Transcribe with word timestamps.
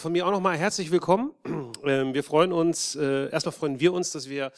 Von 0.00 0.12
mir 0.12 0.24
auch 0.28 0.30
nochmal 0.30 0.56
herzlich 0.56 0.92
willkommen. 0.92 1.32
Ähm, 1.84 2.12
wir 2.12 2.24
freuen 2.24 2.52
uns, 2.52 2.96
äh, 2.96 3.30
erstmal 3.30 3.52
freuen 3.52 3.78
wir 3.78 3.92
uns, 3.92 4.10
dass 4.10 4.28
wir 4.28 4.50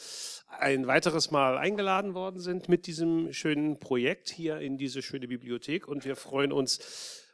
ein 0.49 0.87
weiteres 0.87 1.29
Mal 1.29 1.55
eingeladen 1.57 2.15
worden 2.15 2.39
sind 2.39 2.67
mit 2.67 2.87
diesem 2.87 3.31
schönen 3.31 3.79
Projekt 3.79 4.31
hier 4.31 4.57
in 4.57 4.79
diese 4.79 5.03
schöne 5.03 5.27
Bibliothek. 5.27 5.87
Und 5.87 6.03
wir 6.03 6.15
freuen 6.15 6.51
uns 6.51 6.79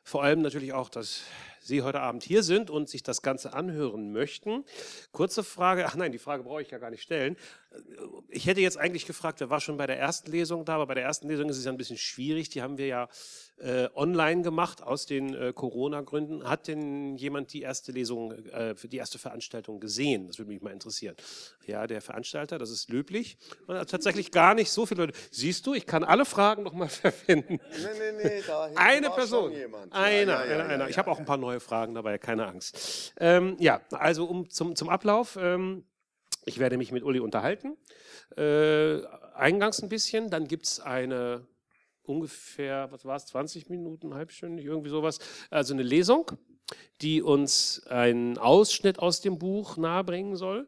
vor 0.04 0.24
allem 0.24 0.42
natürlich 0.42 0.74
auch, 0.74 0.90
dass 0.90 1.22
Sie 1.62 1.82
heute 1.82 2.02
Abend 2.02 2.24
hier 2.24 2.44
sind 2.44 2.70
und 2.70 2.90
sich 2.90 3.02
das 3.02 3.22
Ganze 3.22 3.54
anhören 3.54 4.12
möchten. 4.12 4.66
Kurze 5.12 5.44
Frage, 5.44 5.86
ach 5.86 5.96
nein, 5.96 6.12
die 6.12 6.18
Frage 6.18 6.44
brauche 6.44 6.62
ich 6.62 6.70
ja 6.70 6.78
gar 6.78 6.92
nicht 6.92 7.04
stellen. 7.04 7.38
Ich 8.30 8.46
hätte 8.46 8.62
jetzt 8.62 8.78
eigentlich 8.78 9.06
gefragt, 9.06 9.40
wer 9.40 9.50
war 9.50 9.62
schon 9.62 9.78
bei 9.78 9.88
der 9.88 10.00
ersten 10.00 10.32
Lesung 10.32 10.66
da, 10.66 10.76
aber 10.76 10.88
bei 10.88 10.94
der 10.96 11.04
ersten 11.04 11.28
Lesung 11.28 11.50
ist 11.50 11.58
es 11.58 11.66
ja 11.66 11.72
ein 11.72 11.78
bisschen 11.78 11.98
schwierig. 11.98 12.50
Die 12.50 12.62
haben 12.62 12.78
wir 12.78 12.88
ja 12.88 13.10
äh, 13.60 13.90
online 13.96 14.44
gemacht 14.44 14.84
aus 14.84 15.06
den 15.06 15.34
äh, 15.34 15.52
Corona-Gründen. 15.54 16.48
Hat 16.48 16.68
denn 16.68 17.16
jemand 17.18 17.54
die 17.54 17.62
erste 17.62 17.92
Lesung, 17.92 18.32
äh, 18.32 18.76
die 18.76 18.98
erste 18.98 19.18
Veranstaltung 19.18 19.80
gesehen? 19.80 20.28
Das 20.28 20.38
würde 20.38 20.50
mich 20.52 20.62
mal 20.62 20.72
interessieren. 20.72 21.16
Ja, 21.66 21.88
der 21.88 22.02
Veranstalter, 22.02 22.58
das 22.58 22.70
ist 22.70 22.90
löblich. 22.90 23.38
Hat 23.68 23.90
tatsächlich 23.90 24.32
gar 24.32 24.54
nicht 24.54 24.72
so 24.72 24.86
viele 24.86 25.06
Leute. 25.06 25.18
Siehst 25.32 25.66
du, 25.66 25.74
ich 25.74 25.86
kann 25.86 26.04
alle 26.04 26.26
Fragen 26.26 26.64
nochmal 26.64 26.90
verwenden. 26.90 27.60
Nee, 27.72 28.12
nee, 28.22 28.24
nee, 28.24 28.42
da 28.46 28.70
Eine 28.76 29.10
Person. 29.10 29.52
Einer, 29.92 30.46
ja, 30.46 30.46
ja, 30.46 30.58
ja, 30.58 30.66
einer, 30.66 30.90
Ich 30.90 30.98
habe 30.98 31.10
auch 31.10 31.20
ein 31.20 31.26
paar 31.26 31.38
neue 31.38 31.60
Fragen 31.60 31.96
dabei, 31.96 32.18
keine 32.18 32.46
Angst. 32.46 33.14
Ähm, 33.20 33.58
ja, 33.60 33.82
also 33.92 34.26
um 34.26 34.50
zum, 34.50 34.76
zum 34.76 34.90
Ablauf. 34.90 35.38
Ähm, 35.42 35.86
ich 36.46 36.60
werde 36.60 36.78
mich 36.78 36.92
mit 36.92 37.04
Uli 37.04 37.20
unterhalten. 37.20 37.76
Äh, 38.38 39.02
eingangs 39.34 39.82
ein 39.82 39.90
bisschen, 39.90 40.30
dann 40.30 40.48
gibt 40.48 40.66
es 40.66 40.80
eine 40.80 41.46
ungefähr, 42.08 42.92
was 42.92 43.06
war 43.06 43.16
es, 43.16 43.26
20 43.28 43.70
Minuten, 43.70 44.14
halbstündig, 44.14 44.66
irgendwie 44.66 44.90
sowas. 44.90 45.20
Also 45.50 45.74
eine 45.74 45.84
Lesung, 45.84 46.32
die 47.02 47.22
uns 47.22 47.86
einen 47.88 48.38
Ausschnitt 48.38 49.00
aus 49.00 49.22
dem 49.22 49.38
Buch 49.38 49.78
nahebringen 49.78 50.36
soll. 50.36 50.68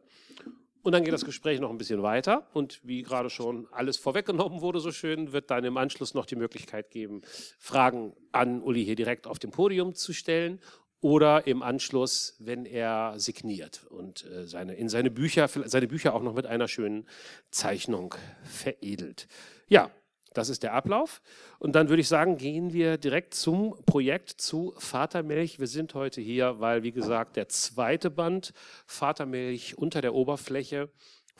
Und 0.82 0.92
dann 0.92 1.04
geht 1.04 1.12
das 1.12 1.26
Gespräch 1.26 1.60
noch 1.60 1.70
ein 1.70 1.76
bisschen 1.76 2.02
weiter. 2.02 2.46
Und 2.54 2.80
wie 2.82 3.02
gerade 3.02 3.28
schon 3.28 3.68
alles 3.70 3.98
vorweggenommen 3.98 4.62
wurde, 4.62 4.80
so 4.80 4.92
schön, 4.92 5.32
wird 5.32 5.50
dann 5.50 5.64
im 5.64 5.76
Anschluss 5.76 6.14
noch 6.14 6.24
die 6.24 6.36
Möglichkeit 6.36 6.90
geben, 6.90 7.20
Fragen 7.58 8.14
an 8.32 8.62
Uli 8.62 8.84
hier 8.84 8.96
direkt 8.96 9.26
auf 9.26 9.38
dem 9.38 9.50
Podium 9.50 9.94
zu 9.94 10.14
stellen 10.14 10.60
oder 11.00 11.46
im 11.46 11.62
Anschluss, 11.62 12.36
wenn 12.38 12.66
er 12.66 13.14
signiert 13.18 13.86
und 13.88 14.24
äh, 14.26 14.46
seine, 14.46 14.74
in 14.74 14.88
seine 14.88 15.10
Bücher, 15.10 15.48
seine 15.48 15.86
Bücher 15.86 16.14
auch 16.14 16.22
noch 16.22 16.34
mit 16.34 16.46
einer 16.46 16.68
schönen 16.68 17.06
Zeichnung 17.50 18.14
veredelt. 18.44 19.26
Ja, 19.68 19.90
das 20.32 20.48
ist 20.48 20.62
der 20.62 20.74
Ablauf. 20.74 21.20
Und 21.58 21.74
dann 21.74 21.88
würde 21.88 22.00
ich 22.00 22.08
sagen, 22.08 22.36
gehen 22.36 22.72
wir 22.72 22.98
direkt 22.98 23.34
zum 23.34 23.74
Projekt 23.86 24.30
zu 24.30 24.74
Vatermilch. 24.78 25.58
Wir 25.58 25.66
sind 25.66 25.94
heute 25.94 26.20
hier, 26.20 26.60
weil, 26.60 26.82
wie 26.82 26.92
gesagt, 26.92 27.36
der 27.36 27.48
zweite 27.48 28.10
Band 28.10 28.52
Vatermilch 28.86 29.76
unter 29.76 30.00
der 30.00 30.14
Oberfläche 30.14 30.90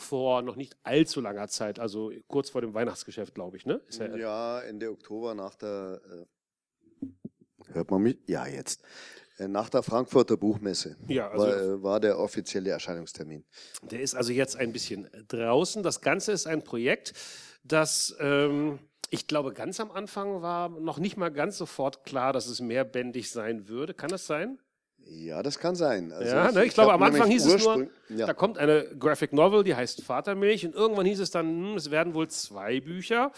vor 0.00 0.42
noch 0.42 0.56
nicht 0.56 0.76
allzu 0.82 1.20
langer 1.20 1.48
Zeit, 1.48 1.78
also 1.78 2.10
kurz 2.26 2.50
vor 2.50 2.62
dem 2.62 2.74
Weihnachtsgeschäft, 2.74 3.34
glaube 3.34 3.58
ich, 3.58 3.66
ne? 3.66 3.80
Ja, 3.90 4.16
ja, 4.16 4.60
Ende 4.60 4.90
Oktober 4.90 5.34
nach 5.34 5.54
der, 5.54 6.00
äh, 7.02 7.06
hört 7.72 7.90
man 7.90 8.02
mich? 8.02 8.18
Ja, 8.26 8.46
jetzt. 8.46 8.82
Äh, 9.38 9.48
nach 9.48 9.68
der 9.70 9.82
Frankfurter 9.82 10.36
Buchmesse 10.36 10.96
ja, 11.06 11.30
also 11.30 11.46
war, 11.46 11.60
äh, 11.60 11.82
war, 11.82 12.00
der 12.00 12.18
offizielle 12.18 12.70
Erscheinungstermin. 12.70 13.44
Der 13.82 14.00
ist 14.00 14.14
also 14.14 14.32
jetzt 14.32 14.56
ein 14.56 14.72
bisschen 14.72 15.08
draußen. 15.28 15.82
Das 15.82 16.00
Ganze 16.00 16.32
ist 16.32 16.46
ein 16.46 16.62
Projekt, 16.62 17.14
das 17.62 18.16
ähm, 18.20 18.78
ich 19.10 19.26
glaube, 19.26 19.52
ganz 19.52 19.80
am 19.80 19.90
Anfang 19.90 20.40
war 20.40 20.68
noch 20.68 20.98
nicht 20.98 21.16
mal 21.16 21.30
ganz 21.30 21.58
sofort 21.58 22.04
klar, 22.04 22.32
dass 22.32 22.46
es 22.46 22.60
mehrbändig 22.60 23.30
sein 23.30 23.68
würde. 23.68 23.92
Kann 23.92 24.08
das 24.08 24.26
sein? 24.26 24.58
Ja, 24.98 25.42
das 25.42 25.58
kann 25.58 25.74
sein. 25.74 26.12
Also 26.12 26.32
ja, 26.32 26.48
ich, 26.48 26.54
ne, 26.54 26.60
ich, 26.60 26.68
ich 26.68 26.74
glaube, 26.74 26.92
am 26.92 27.02
Anfang 27.02 27.28
hieß 27.28 27.46
es 27.46 27.64
nur, 27.64 27.88
ja. 28.08 28.26
da 28.26 28.34
kommt 28.34 28.58
eine 28.58 28.84
Graphic 28.98 29.32
Novel, 29.32 29.64
die 29.64 29.74
heißt 29.74 30.02
Vatermilch 30.02 30.64
und 30.64 30.74
irgendwann 30.74 31.06
hieß 31.06 31.18
es 31.18 31.32
dann, 31.32 31.46
hm, 31.48 31.76
es 31.76 31.90
werden 31.90 32.14
wohl 32.14 32.28
zwei 32.28 32.80
Bücher. 32.80 33.32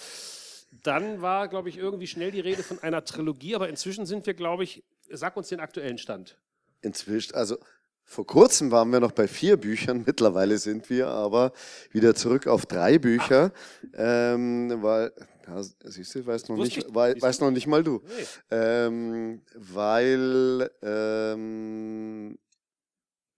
Dann 0.83 1.23
war, 1.23 1.49
glaube 1.49 1.71
ich, 1.71 1.79
irgendwie 1.79 2.07
schnell 2.07 2.31
die 2.31 2.41
Rede 2.41 2.63
von 2.63 2.79
einer 2.81 3.05
Trilogie, 3.05 3.55
aber 3.55 3.69
inzwischen 3.69 4.05
sind 4.05 4.27
wir, 4.27 4.35
glaube 4.35 4.65
ich, 4.65 4.85
sag 5.11 5.37
uns 5.37 5.49
den 5.49 5.61
aktuellen 5.61 5.99
Stand. 5.99 6.39
Inzwischen, 6.83 7.35
also 7.35 7.59
vor 8.05 8.27
kurzem 8.27 8.71
waren 8.71 8.91
wir 8.91 9.01
noch 9.01 9.13
bei 9.13 9.27
vier 9.27 9.57
Büchern, 9.57 10.03
mittlerweile 10.07 10.59
sind 10.59 10.91
wir 10.91 11.09
aber 11.09 11.53
wieder 11.91 12.15
zurück 12.15 12.47
auf 12.47 12.67
drei 12.67 12.99
Bücher, 12.99 13.53
ähm, 13.95 14.83
weil, 14.83 15.13
ja, 15.47 15.63
siehst 15.85 16.15
du, 16.15 16.27
weiß 16.27 16.49
noch, 16.49 16.57
nicht, 16.57 16.87
weil, 16.95 17.21
weiß 17.21 17.41
noch 17.41 17.51
nicht 17.51 17.67
mal 17.67 17.83
du, 17.83 18.03
nee. 18.05 18.25
ähm, 18.51 19.43
weil 19.55 20.71
ähm, 20.83 22.39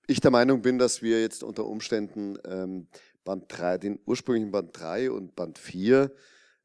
ich 0.06 0.20
der 0.20 0.30
Meinung 0.30 0.62
bin, 0.62 0.78
dass 0.78 1.02
wir 1.02 1.20
jetzt 1.20 1.42
unter 1.42 1.64
Umständen 1.66 2.36
ähm, 2.44 2.88
Band 3.25 3.46
3, 3.48 3.78
den 3.78 3.98
ursprünglichen 4.04 4.50
Band 4.50 4.78
3 4.78 5.10
und 5.10 5.34
Band 5.34 5.58
4 5.58 6.12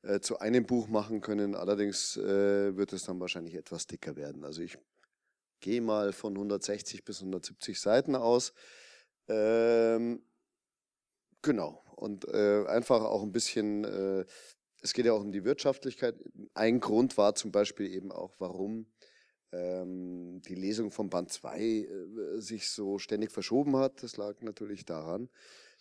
äh, 0.01 0.19
zu 0.19 0.39
einem 0.39 0.65
Buch 0.65 0.87
machen 0.87 1.21
können. 1.21 1.55
Allerdings 1.55 2.17
äh, 2.17 2.75
wird 2.75 2.93
es 2.93 3.03
dann 3.03 3.19
wahrscheinlich 3.19 3.55
etwas 3.55 3.87
dicker 3.87 4.15
werden. 4.15 4.43
Also 4.43 4.61
ich 4.61 4.77
gehe 5.59 5.81
mal 5.81 6.13
von 6.13 6.33
160 6.33 7.03
bis 7.03 7.19
170 7.19 7.79
Seiten 7.79 8.15
aus. 8.15 8.53
Ähm, 9.27 10.23
genau. 11.41 11.83
Und 11.95 12.27
äh, 12.27 12.65
einfach 12.67 13.03
auch 13.03 13.23
ein 13.23 13.31
bisschen, 13.31 13.83
äh, 13.83 14.25
es 14.81 14.93
geht 14.93 15.05
ja 15.05 15.13
auch 15.13 15.21
um 15.21 15.31
die 15.31 15.43
Wirtschaftlichkeit. 15.43 16.15
Ein 16.53 16.79
Grund 16.79 17.17
war 17.17 17.35
zum 17.35 17.51
Beispiel 17.51 17.93
eben 17.93 18.11
auch, 18.11 18.35
warum 18.39 18.87
ähm, 19.51 20.41
die 20.47 20.55
Lesung 20.55 20.91
von 20.91 21.09
Band 21.09 21.31
2 21.31 21.59
äh, 21.59 21.87
sich 22.39 22.69
so 22.69 22.99
ständig 22.99 23.31
verschoben 23.31 23.75
hat. 23.75 24.03
Das 24.03 24.17
lag 24.17 24.41
natürlich 24.41 24.85
daran, 24.85 25.29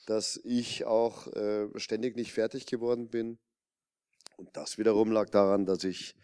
dass 0.06 0.40
ich 0.42 0.84
auch 0.84 1.26
äh, 1.28 1.68
ständig 1.76 2.16
nicht 2.16 2.32
fertig 2.32 2.66
geworden 2.66 3.08
bin. 3.08 3.38
Und 4.36 4.56
das 4.56 4.78
wiederum 4.78 5.10
lag 5.10 5.30
daran, 5.30 5.66
dass 5.66 5.84
ich 5.84 6.14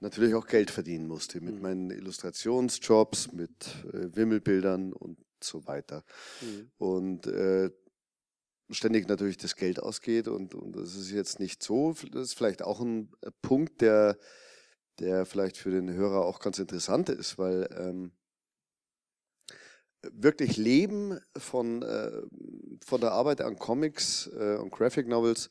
natürlich 0.00 0.34
auch 0.34 0.46
Geld 0.46 0.70
verdienen 0.70 1.06
musste 1.06 1.40
mit 1.40 1.56
mhm. 1.56 1.62
meinen 1.62 1.90
Illustrationsjobs, 1.90 3.32
mit 3.32 3.84
äh, 3.92 4.14
Wimmelbildern 4.14 4.92
und 4.92 5.18
so 5.42 5.66
weiter. 5.66 6.04
Mhm. 6.40 6.70
Und 6.76 7.26
äh, 7.26 7.70
ständig 8.70 9.08
natürlich 9.08 9.36
das 9.36 9.56
Geld 9.56 9.80
ausgeht 9.80 10.28
und, 10.28 10.54
und 10.54 10.74
das 10.76 10.96
ist 10.96 11.10
jetzt 11.10 11.40
nicht 11.40 11.62
so. 11.62 11.94
Das 12.12 12.22
ist 12.28 12.34
vielleicht 12.34 12.62
auch 12.62 12.80
ein 12.80 13.12
äh, 13.22 13.30
Punkt, 13.42 13.80
der, 13.80 14.18
der 14.98 15.24
vielleicht 15.26 15.56
für 15.56 15.70
den 15.70 15.92
Hörer 15.92 16.24
auch 16.24 16.40
ganz 16.40 16.58
interessant 16.58 17.08
ist, 17.08 17.38
weil 17.38 17.68
ähm, 17.76 18.12
wirklich 20.12 20.56
Leben 20.56 21.18
von, 21.36 21.82
äh, 21.82 22.22
von 22.84 23.00
der 23.00 23.12
Arbeit 23.12 23.40
an 23.40 23.56
Comics 23.56 24.28
äh, 24.28 24.56
und 24.56 24.70
Graphic 24.70 25.08
Novels 25.08 25.50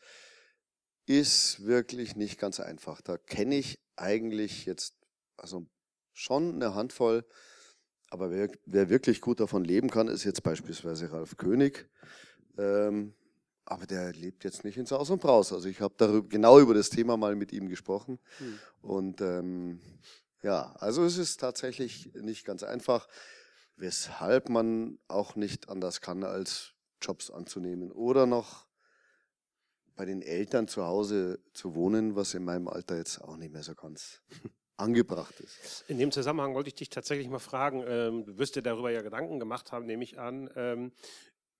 ist 1.07 1.65
wirklich 1.65 2.15
nicht 2.15 2.39
ganz 2.39 2.59
einfach. 2.59 3.01
Da 3.01 3.17
kenne 3.17 3.55
ich 3.55 3.79
eigentlich 3.95 4.65
jetzt 4.65 4.95
also 5.37 5.65
schon 6.13 6.55
eine 6.55 6.75
Handvoll, 6.75 7.25
aber 8.09 8.31
wer, 8.31 8.49
wer 8.65 8.89
wirklich 8.89 9.21
gut 9.21 9.39
davon 9.39 9.63
leben 9.63 9.89
kann, 9.89 10.07
ist 10.07 10.23
jetzt 10.23 10.43
beispielsweise 10.43 11.11
Ralf 11.11 11.37
König. 11.37 11.89
Ähm, 12.57 13.13
aber 13.65 13.87
der 13.87 14.13
lebt 14.13 14.43
jetzt 14.43 14.63
nicht 14.63 14.77
in 14.77 14.85
Saus 14.85 15.09
und 15.09 15.21
Braus. 15.21 15.51
Also 15.51 15.67
ich 15.67 15.81
habe 15.81 15.95
darüber 15.97 16.27
genau 16.27 16.59
über 16.59 16.73
das 16.73 16.89
Thema 16.89 17.17
mal 17.17 17.35
mit 17.35 17.51
ihm 17.51 17.67
gesprochen. 17.67 18.19
Hm. 18.37 18.59
Und 18.81 19.21
ähm, 19.21 19.79
ja, 20.43 20.75
also 20.77 21.03
es 21.03 21.17
ist 21.17 21.39
tatsächlich 21.39 22.13
nicht 22.13 22.45
ganz 22.45 22.61
einfach, 22.63 23.07
weshalb 23.75 24.49
man 24.49 24.99
auch 25.07 25.35
nicht 25.35 25.69
anders 25.69 25.99
kann, 25.99 26.23
als 26.23 26.73
Jobs 27.01 27.31
anzunehmen 27.31 27.91
oder 27.91 28.25
noch 28.27 28.64
bei 29.95 30.05
den 30.05 30.21
Eltern 30.21 30.67
zu 30.67 30.85
Hause 30.85 31.39
zu 31.53 31.75
wohnen, 31.75 32.15
was 32.15 32.33
in 32.33 32.43
meinem 32.43 32.67
Alter 32.67 32.97
jetzt 32.97 33.19
auch 33.21 33.37
nicht 33.37 33.53
mehr 33.53 33.63
so 33.63 33.75
ganz 33.75 34.21
angebracht 34.77 35.39
ist. 35.39 35.85
In 35.87 35.97
dem 35.97 36.11
Zusammenhang 36.11 36.53
wollte 36.53 36.69
ich 36.69 36.75
dich 36.75 36.89
tatsächlich 36.89 37.29
mal 37.29 37.39
fragen, 37.39 37.83
ähm, 37.87 38.25
du 38.25 38.37
wirst 38.37 38.55
dir 38.55 38.61
darüber 38.61 38.91
ja 38.91 39.01
Gedanken 39.01 39.39
gemacht 39.39 39.71
haben, 39.71 39.85
nehme 39.85 40.03
ich 40.03 40.19
an, 40.19 40.49
ähm, 40.55 40.91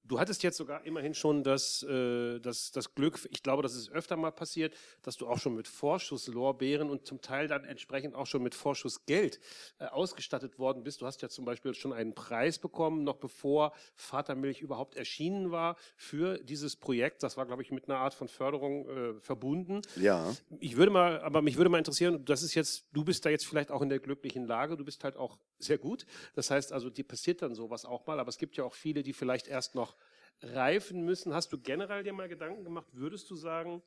Du 0.08 0.20
hattest 0.20 0.44
jetzt 0.44 0.58
sogar 0.58 0.86
immerhin 0.86 1.14
schon 1.14 1.44
das, 1.44 1.82
äh, 1.84 2.40
das, 2.40 2.72
das 2.72 2.94
Glück, 2.94 3.20
ich 3.32 3.42
glaube, 3.42 3.64
das 3.64 3.74
ist 3.74 3.90
öfter 3.92 4.16
mal 4.18 4.32
passiert, 4.32 4.76
dass 5.02 5.18
du 5.18 5.28
auch 5.28 5.40
schon 5.40 5.56
mit 5.56 5.68
Vorschusslorbeeren 5.68 6.90
und 6.90 7.08
zum 7.08 7.22
Teil 7.22 7.48
dann 7.48 7.64
entsprechend 7.64 8.14
auch 8.14 8.28
schon 8.28 8.44
mit 8.44 8.54
Vorschussgeld 8.54 9.40
äh, 9.80 9.86
ausgestattet 9.86 10.60
worden 10.60 10.84
bist. 10.84 11.02
Du 11.02 11.08
hast 11.08 11.22
ja 11.22 11.30
zum 11.30 11.46
Beispiel 11.46 11.74
schon 11.74 11.92
einen 11.92 12.14
Preis 12.14 12.60
bekommen, 12.60 13.04
noch 13.04 13.18
bevor 13.18 13.74
Vatermilch 13.96 14.62
überhaupt 14.62 14.96
erschienen 14.96 15.52
war 15.52 15.76
für 15.98 16.38
dieses 16.38 16.76
Projekt. 16.76 17.24
Das 17.24 17.36
war, 17.36 17.46
glaube 17.46 17.64
ich, 17.64 17.72
mit 17.72 17.90
einer 17.90 17.98
Art 17.98 18.14
von 18.14 18.28
Förderung 18.28 18.88
äh, 18.88 19.20
verbunden. 19.22 19.82
Ja. 19.96 20.36
Ich 20.60 20.78
würde 20.78 20.92
mal, 20.92 21.20
aber 21.22 21.42
mich 21.42 21.58
würde 21.58 21.70
mal 21.70 21.80
interessieren, 21.80 22.24
das 22.26 22.44
ist 22.44 22.54
jetzt, 22.54 22.86
du 22.94 23.04
bist 23.04 23.26
da 23.26 23.30
jetzt 23.30 23.48
vielleicht 23.48 23.72
auch 23.72 23.82
in 23.82 23.90
der 23.90 24.00
glücklichen 24.00 24.46
Lage, 24.46 24.78
du 24.78 24.86
bist 24.86 25.04
halt 25.04 25.18
auch 25.18 25.40
sehr 25.60 25.78
gut. 25.78 26.06
Das 26.34 26.52
heißt 26.52 26.72
also, 26.74 26.90
dir 26.90 27.08
passiert 27.08 27.42
dann 27.42 27.56
sowas 27.56 27.86
auch 27.86 28.06
mal, 28.08 28.20
aber 28.20 28.30
es 28.30 28.38
gibt 28.38 28.58
ja 28.58 28.64
auch 28.64 28.74
viele, 28.74 29.04
die 29.04 29.14
vielleicht 29.14 29.48
erst 29.48 29.76
noch 29.76 29.96
reifen 30.42 31.04
müssen. 31.06 31.34
Hast 31.34 31.52
du 31.54 31.60
generell 31.60 32.04
dir 32.04 32.14
mal 32.14 32.28
Gedanken 32.30 32.64
gemacht, 32.64 32.88
würdest 32.92 33.30
du 33.30 33.36
sagen, 33.36 33.82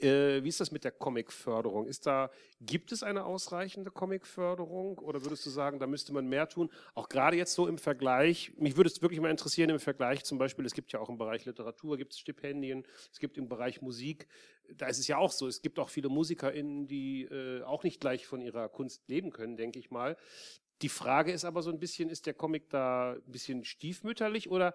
Äh, 0.00 0.42
wie 0.44 0.48
ist 0.48 0.60
das 0.60 0.70
mit 0.70 0.84
der 0.84 0.92
Comic-Förderung? 0.92 1.86
Ist 1.86 2.06
da, 2.06 2.30
gibt 2.60 2.90
es 2.92 3.02
eine 3.02 3.24
ausreichende 3.26 3.90
Comic-Förderung 3.90 4.98
oder 4.98 5.24
würdest 5.24 5.44
du 5.44 5.50
sagen, 5.50 5.78
da 5.78 5.86
müsste 5.86 6.12
man 6.14 6.26
mehr 6.26 6.48
tun? 6.48 6.70
Auch 6.94 7.08
gerade 7.10 7.36
jetzt 7.36 7.52
so 7.54 7.66
im 7.68 7.76
Vergleich, 7.76 8.52
mich 8.56 8.76
würde 8.76 8.88
es 8.88 9.02
wirklich 9.02 9.20
mal 9.20 9.30
interessieren 9.30 9.68
im 9.68 9.80
Vergleich 9.80 10.24
zum 10.24 10.38
Beispiel, 10.38 10.64
es 10.64 10.72
gibt 10.74 10.92
ja 10.92 11.00
auch 11.00 11.10
im 11.10 11.18
Bereich 11.18 11.44
Literatur, 11.44 11.98
gibt 11.98 12.14
es 12.14 12.18
Stipendien, 12.20 12.86
es 13.12 13.18
gibt 13.18 13.36
im 13.36 13.48
Bereich 13.48 13.82
Musik, 13.82 14.26
da 14.74 14.86
ist 14.86 14.98
es 15.00 15.06
ja 15.08 15.18
auch 15.18 15.32
so, 15.32 15.46
es 15.48 15.60
gibt 15.60 15.78
auch 15.78 15.90
viele 15.90 16.08
MusikerInnen, 16.08 16.86
die 16.86 17.24
äh, 17.24 17.62
auch 17.64 17.82
nicht 17.84 18.00
gleich 18.00 18.26
von 18.26 18.40
ihrer 18.40 18.68
Kunst 18.70 19.06
leben 19.08 19.30
können, 19.32 19.56
denke 19.56 19.78
ich 19.78 19.90
mal. 19.90 20.16
Die 20.82 20.88
Frage 20.88 21.32
ist 21.32 21.44
aber 21.44 21.62
so 21.62 21.70
ein 21.70 21.78
bisschen, 21.78 22.08
ist 22.08 22.26
der 22.26 22.34
Comic 22.34 22.70
da 22.70 23.12
ein 23.12 23.32
bisschen 23.32 23.64
stiefmütterlich 23.64 24.50
oder 24.50 24.74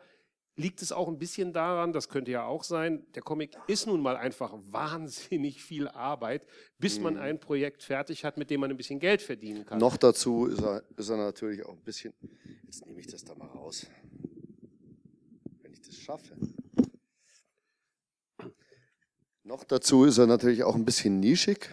liegt 0.57 0.81
es 0.81 0.92
auch 0.92 1.07
ein 1.07 1.18
bisschen 1.18 1.52
daran, 1.52 1.92
das 1.92 2.10
könnte 2.10 2.31
ja 2.31 2.46
auch 2.46 2.63
sein, 2.63 3.06
der 3.13 3.22
Comic 3.22 3.57
ist 3.68 3.88
nun 3.88 4.02
mal 4.02 4.16
einfach 4.16 4.54
wahnsinnig 4.72 5.62
viel 5.62 5.88
Arbeit, 5.90 6.46
bis 6.78 7.00
man 7.00 7.16
mhm. 7.16 7.22
ein 7.22 7.40
Projekt 7.40 7.84
fertig 7.84 8.24
hat, 8.24 8.38
mit 8.38 8.50
dem 8.50 8.62
man 8.62 8.72
ein 8.72 8.78
bisschen 8.78 9.00
Geld 9.00 9.22
verdienen 9.22 9.66
kann. 9.66 9.80
Noch 9.80 9.98
dazu 9.98 10.46
ist 10.46 10.62
er, 10.62 10.84
ist 10.96 11.10
er 11.10 11.18
natürlich 11.18 11.66
auch 11.66 11.74
ein 11.74 11.84
bisschen, 11.84 12.13
jetzt 12.63 12.86
nehme 12.86 13.00
ich 13.00 13.07
das 13.07 13.24
da 13.25 13.36
mal 13.36 13.48
raus, 13.48 13.88
wenn 15.62 15.74
ich 15.74 15.81
das 15.81 15.96
schaffe. 15.98 16.36
Noch 19.44 19.63
dazu 19.63 20.06
ist 20.06 20.18
er 20.18 20.25
natürlich 20.25 20.63
auch 20.63 20.75
ein 20.75 20.86
bisschen 20.86 21.19
nischig, 21.19 21.69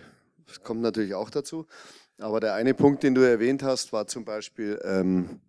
das 0.46 0.62
kommt 0.62 0.82
natürlich 0.82 1.14
auch 1.14 1.31
dazu. 1.31 1.67
Aber 2.18 2.40
der 2.40 2.54
eine 2.54 2.74
Punkt, 2.74 3.02
den 3.02 3.14
du 3.14 3.22
erwähnt 3.22 3.62
hast, 3.62 3.92
war 3.92 4.06
zum 4.06 4.24
Beispiel, 4.24 4.80
ähm, 4.84 5.40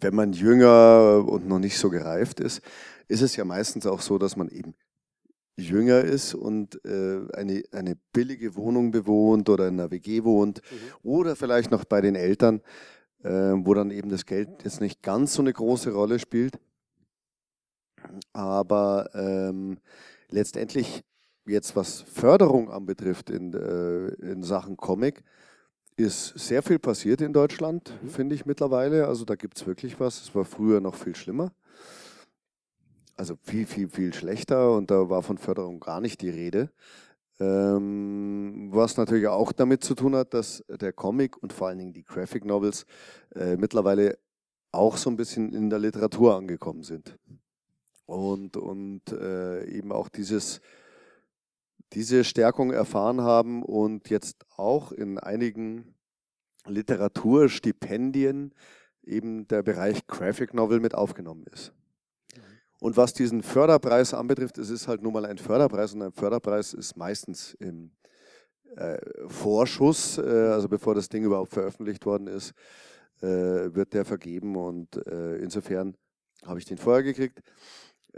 wenn 0.00 0.14
man 0.14 0.32
jünger 0.32 1.24
und 1.26 1.46
noch 1.48 1.58
nicht 1.58 1.78
so 1.78 1.90
gereift 1.90 2.40
ist, 2.40 2.62
ist 3.08 3.22
es 3.22 3.36
ja 3.36 3.44
meistens 3.44 3.86
auch 3.86 4.00
so, 4.00 4.18
dass 4.18 4.36
man 4.36 4.48
eben 4.48 4.74
jünger 5.56 6.02
ist 6.02 6.34
und 6.34 6.84
äh, 6.84 7.20
eine, 7.32 7.62
eine 7.72 7.96
billige 8.12 8.56
Wohnung 8.56 8.90
bewohnt 8.90 9.48
oder 9.48 9.68
in 9.68 9.80
einer 9.80 9.90
WG 9.90 10.24
wohnt 10.24 10.60
mhm. 10.70 11.10
oder 11.10 11.36
vielleicht 11.36 11.70
noch 11.70 11.84
bei 11.84 12.00
den 12.00 12.14
Eltern, 12.14 12.60
äh, 13.22 13.30
wo 13.30 13.72
dann 13.74 13.90
eben 13.90 14.10
das 14.10 14.26
Geld 14.26 14.64
jetzt 14.64 14.80
nicht 14.80 15.02
ganz 15.02 15.34
so 15.34 15.42
eine 15.42 15.52
große 15.52 15.92
Rolle 15.92 16.18
spielt. 16.18 16.58
Aber 18.32 19.10
ähm, 19.14 19.78
letztendlich 20.28 21.02
jetzt 21.46 21.74
was 21.74 22.02
Förderung 22.02 22.70
anbetrifft 22.70 23.30
in, 23.30 23.54
äh, 23.54 24.08
in 24.30 24.42
Sachen 24.42 24.76
Comic, 24.76 25.22
ist 25.96 26.38
sehr 26.38 26.62
viel 26.62 26.78
passiert 26.78 27.20
in 27.20 27.32
Deutschland, 27.32 27.92
mhm. 28.02 28.08
finde 28.08 28.34
ich 28.34 28.46
mittlerweile. 28.46 29.06
Also 29.06 29.24
da 29.24 29.34
gibt 29.34 29.56
es 29.56 29.66
wirklich 29.66 29.98
was. 29.98 30.22
Es 30.22 30.34
war 30.34 30.44
früher 30.44 30.80
noch 30.80 30.94
viel 30.94 31.16
schlimmer. 31.16 31.52
Also 33.16 33.36
viel, 33.42 33.66
viel, 33.66 33.88
viel 33.88 34.12
schlechter 34.12 34.76
und 34.76 34.90
da 34.90 35.08
war 35.08 35.22
von 35.22 35.38
Förderung 35.38 35.80
gar 35.80 36.02
nicht 36.02 36.20
die 36.20 36.28
Rede. 36.28 36.70
Ähm, 37.38 38.68
was 38.72 38.96
natürlich 38.96 39.26
auch 39.26 39.52
damit 39.52 39.84
zu 39.84 39.94
tun 39.94 40.14
hat, 40.14 40.34
dass 40.34 40.64
der 40.68 40.92
Comic 40.92 41.42
und 41.42 41.52
vor 41.52 41.68
allen 41.68 41.78
Dingen 41.78 41.92
die 41.92 42.04
Graphic 42.04 42.44
Novels 42.44 42.86
äh, 43.34 43.56
mittlerweile 43.56 44.18
auch 44.72 44.96
so 44.96 45.08
ein 45.08 45.16
bisschen 45.16 45.54
in 45.54 45.70
der 45.70 45.78
Literatur 45.78 46.36
angekommen 46.36 46.82
sind. 46.82 47.18
Und, 48.04 48.56
und 48.56 49.02
äh, 49.12 49.64
eben 49.64 49.92
auch 49.92 50.08
dieses 50.08 50.60
diese 51.92 52.24
Stärkung 52.24 52.72
erfahren 52.72 53.20
haben 53.20 53.62
und 53.62 54.10
jetzt 54.10 54.44
auch 54.56 54.92
in 54.92 55.18
einigen 55.18 55.94
Literaturstipendien 56.66 58.52
eben 59.04 59.46
der 59.46 59.62
Bereich 59.62 60.06
Graphic 60.06 60.52
Novel 60.52 60.80
mit 60.80 60.94
aufgenommen 60.94 61.44
ist. 61.52 61.72
Mhm. 62.34 62.40
Und 62.80 62.96
was 62.96 63.14
diesen 63.14 63.42
Förderpreis 63.42 64.14
anbetrifft, 64.14 64.58
es 64.58 64.70
ist 64.70 64.88
halt 64.88 65.02
nun 65.02 65.12
mal 65.12 65.24
ein 65.24 65.38
Förderpreis 65.38 65.94
und 65.94 66.02
ein 66.02 66.12
Förderpreis 66.12 66.74
ist 66.74 66.96
meistens 66.96 67.54
im 67.54 67.92
äh, 68.76 68.98
Vorschuss, 69.28 70.18
äh, 70.18 70.22
also 70.22 70.68
bevor 70.68 70.94
das 70.94 71.08
Ding 71.08 71.24
überhaupt 71.24 71.52
veröffentlicht 71.52 72.04
worden 72.04 72.26
ist, 72.26 72.52
äh, 73.22 73.74
wird 73.74 73.94
der 73.94 74.04
vergeben 74.04 74.56
und 74.56 74.96
äh, 75.06 75.36
insofern 75.36 75.96
habe 76.44 76.58
ich 76.58 76.64
den 76.64 76.78
vorher 76.78 77.02
gekriegt. 77.02 77.40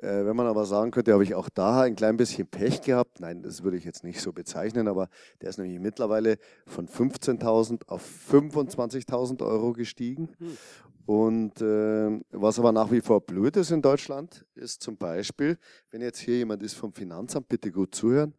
Äh, 0.00 0.26
wenn 0.26 0.36
man 0.36 0.46
aber 0.46 0.64
sagen 0.64 0.90
könnte, 0.90 1.12
habe 1.12 1.24
ich 1.24 1.34
auch 1.34 1.48
da 1.48 1.82
ein 1.82 1.96
klein 1.96 2.16
bisschen 2.16 2.46
Pech 2.46 2.82
gehabt. 2.82 3.20
Nein, 3.20 3.42
das 3.42 3.64
würde 3.64 3.76
ich 3.76 3.84
jetzt 3.84 4.04
nicht 4.04 4.20
so 4.20 4.32
bezeichnen, 4.32 4.86
aber 4.86 5.08
der 5.40 5.50
ist 5.50 5.58
nämlich 5.58 5.80
mittlerweile 5.80 6.38
von 6.66 6.86
15.000 6.86 7.88
auf 7.88 8.02
25.000 8.30 9.44
Euro 9.44 9.72
gestiegen. 9.72 10.28
Hm. 10.38 10.58
Und 11.06 11.62
äh, 11.62 12.20
was 12.30 12.58
aber 12.58 12.70
nach 12.70 12.90
wie 12.92 13.00
vor 13.00 13.22
blöd 13.22 13.56
ist 13.56 13.70
in 13.70 13.80
Deutschland, 13.82 14.44
ist 14.54 14.82
zum 14.82 14.98
Beispiel, 14.98 15.56
wenn 15.90 16.02
jetzt 16.02 16.18
hier 16.18 16.36
jemand 16.36 16.62
ist 16.62 16.74
vom 16.74 16.92
Finanzamt, 16.92 17.48
bitte 17.48 17.72
gut 17.72 17.94
zuhören, 17.94 18.34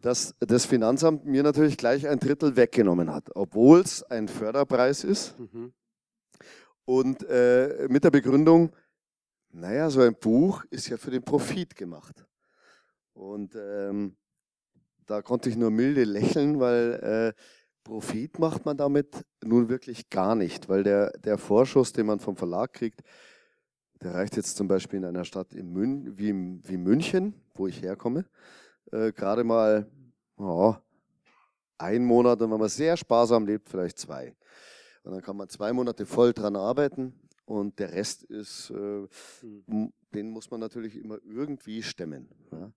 dass 0.00 0.34
das 0.40 0.66
Finanzamt 0.66 1.24
mir 1.24 1.42
natürlich 1.42 1.76
gleich 1.76 2.06
ein 2.06 2.18
Drittel 2.18 2.56
weggenommen 2.56 3.12
hat, 3.12 3.30
obwohl 3.34 3.80
es 3.80 4.02
ein 4.02 4.28
Förderpreis 4.28 5.02
ist. 5.02 5.38
Mhm. 5.38 5.72
Und 6.84 7.24
äh, 7.28 7.86
mit 7.88 8.04
der 8.04 8.10
Begründung, 8.10 8.72
naja, 9.52 9.90
so 9.90 10.00
ein 10.00 10.14
Buch 10.14 10.64
ist 10.70 10.88
ja 10.88 10.96
für 10.96 11.10
den 11.10 11.22
Profit 11.22 11.76
gemacht. 11.76 12.24
Und 13.12 13.54
ähm, 13.54 14.16
da 15.06 15.20
konnte 15.20 15.50
ich 15.50 15.56
nur 15.56 15.70
milde 15.70 16.04
lächeln, 16.04 16.58
weil 16.58 17.34
äh, 17.36 17.40
Profit 17.84 18.38
macht 18.38 18.64
man 18.64 18.76
damit 18.76 19.24
nun 19.44 19.68
wirklich 19.68 20.08
gar 20.08 20.34
nicht, 20.34 20.68
weil 20.68 20.82
der, 20.82 21.10
der 21.18 21.36
Vorschuss, 21.36 21.92
den 21.92 22.06
man 22.06 22.20
vom 22.20 22.36
Verlag 22.36 22.72
kriegt, 22.72 23.02
der 24.00 24.14
reicht 24.14 24.36
jetzt 24.36 24.56
zum 24.56 24.68
Beispiel 24.68 25.00
in 25.00 25.04
einer 25.04 25.24
Stadt 25.24 25.52
in 25.52 25.70
Mün 25.70 26.18
wie, 26.18 26.32
wie 26.66 26.76
München, 26.76 27.34
wo 27.54 27.66
ich 27.66 27.82
herkomme, 27.82 28.24
äh, 28.90 29.12
gerade 29.12 29.44
mal 29.44 29.86
oh, 30.38 30.74
ein 31.78 32.04
Monat 32.04 32.40
und 32.40 32.50
wenn 32.50 32.58
man 32.58 32.68
sehr 32.68 32.96
sparsam 32.96 33.46
lebt, 33.46 33.68
vielleicht 33.68 33.98
zwei. 33.98 34.34
Und 35.02 35.12
dann 35.12 35.22
kann 35.22 35.36
man 35.36 35.48
zwei 35.48 35.72
Monate 35.72 36.06
voll 36.06 36.32
dran 36.32 36.56
arbeiten 36.56 37.21
und 37.44 37.78
der 37.78 37.92
Rest 37.92 38.22
ist, 38.24 38.70
äh, 38.70 39.06
mhm. 39.66 39.92
den 40.14 40.30
muss 40.30 40.50
man 40.50 40.60
natürlich 40.60 40.96
immer 40.96 41.18
irgendwie 41.24 41.82
stemmen. 41.82 42.28
Ja. 42.50 42.72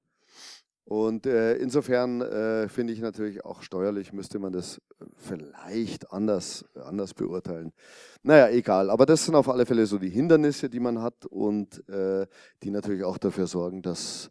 Und 0.85 1.25
äh, 1.25 1.55
insofern 1.55 2.21
äh, 2.21 2.69
finde 2.69 2.93
ich 2.93 2.99
natürlich 2.99 3.43
auch 3.43 3.63
steuerlich 3.63 4.13
müsste 4.13 4.37
man 4.37 4.53
das 4.53 4.77
äh, 4.77 5.05
vielleicht 5.15 6.11
anders, 6.13 6.63
anders 6.75 7.15
beurteilen. 7.15 7.73
Naja, 8.21 8.49
egal. 8.49 8.91
Aber 8.91 9.07
das 9.07 9.25
sind 9.25 9.33
auf 9.33 9.49
alle 9.49 9.65
Fälle 9.65 9.87
so 9.87 9.97
die 9.97 10.11
Hindernisse, 10.11 10.69
die 10.69 10.79
man 10.79 11.01
hat 11.01 11.25
und 11.25 11.87
äh, 11.89 12.27
die 12.61 12.69
natürlich 12.69 13.03
auch 13.03 13.17
dafür 13.17 13.47
sorgen, 13.47 13.81
dass, 13.81 14.29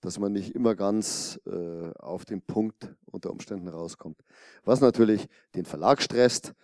dass 0.00 0.20
man 0.20 0.30
nicht 0.30 0.54
immer 0.54 0.76
ganz 0.76 1.40
äh, 1.44 1.90
auf 1.98 2.24
den 2.24 2.40
Punkt 2.40 2.94
unter 3.06 3.32
Umständen 3.32 3.66
rauskommt. 3.66 4.22
Was 4.64 4.80
natürlich 4.80 5.26
den 5.56 5.64
Verlag 5.64 6.00
stresst, 6.00 6.54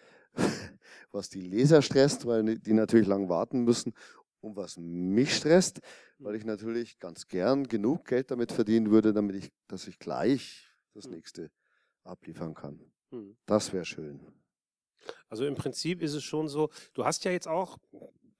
was 1.13 1.29
die 1.29 1.41
Leser 1.41 1.83
stresst, 1.83 2.27
weil 2.27 2.59
die 2.59 2.73
natürlich 2.73 3.07
lang 3.07 3.29
warten 3.29 3.65
müssen 3.65 3.95
und 4.41 4.57
was 4.57 4.77
mich 4.77 5.37
stresst, 5.37 5.81
weil 6.19 6.35
ich 6.35 6.45
natürlich 6.45 6.99
ganz 6.99 7.29
gern 7.29 7.69
genug 7.69 8.07
Geld 8.07 8.31
damit 8.31 8.53
verdienen 8.53 8.91
würde, 8.91 9.13
damit 9.13 9.37
ich, 9.37 9.53
dass 9.69 9.87
ich 9.87 9.99
gleich 9.99 10.71
das 10.95 11.05
hm. 11.05 11.13
nächste 11.13 11.51
abliefern 12.05 12.55
kann. 12.55 12.81
Hm. 13.11 13.37
Das 13.47 13.73
wäre 13.73 13.85
schön. 13.85 14.21
Also 15.29 15.47
im 15.47 15.55
Prinzip 15.55 16.03
ist 16.03 16.15
es 16.15 16.23
schon 16.23 16.49
so, 16.49 16.71
du 16.95 17.05
hast 17.05 17.25
ja 17.25 17.33
jetzt 17.33 17.49
auch, 17.49 17.79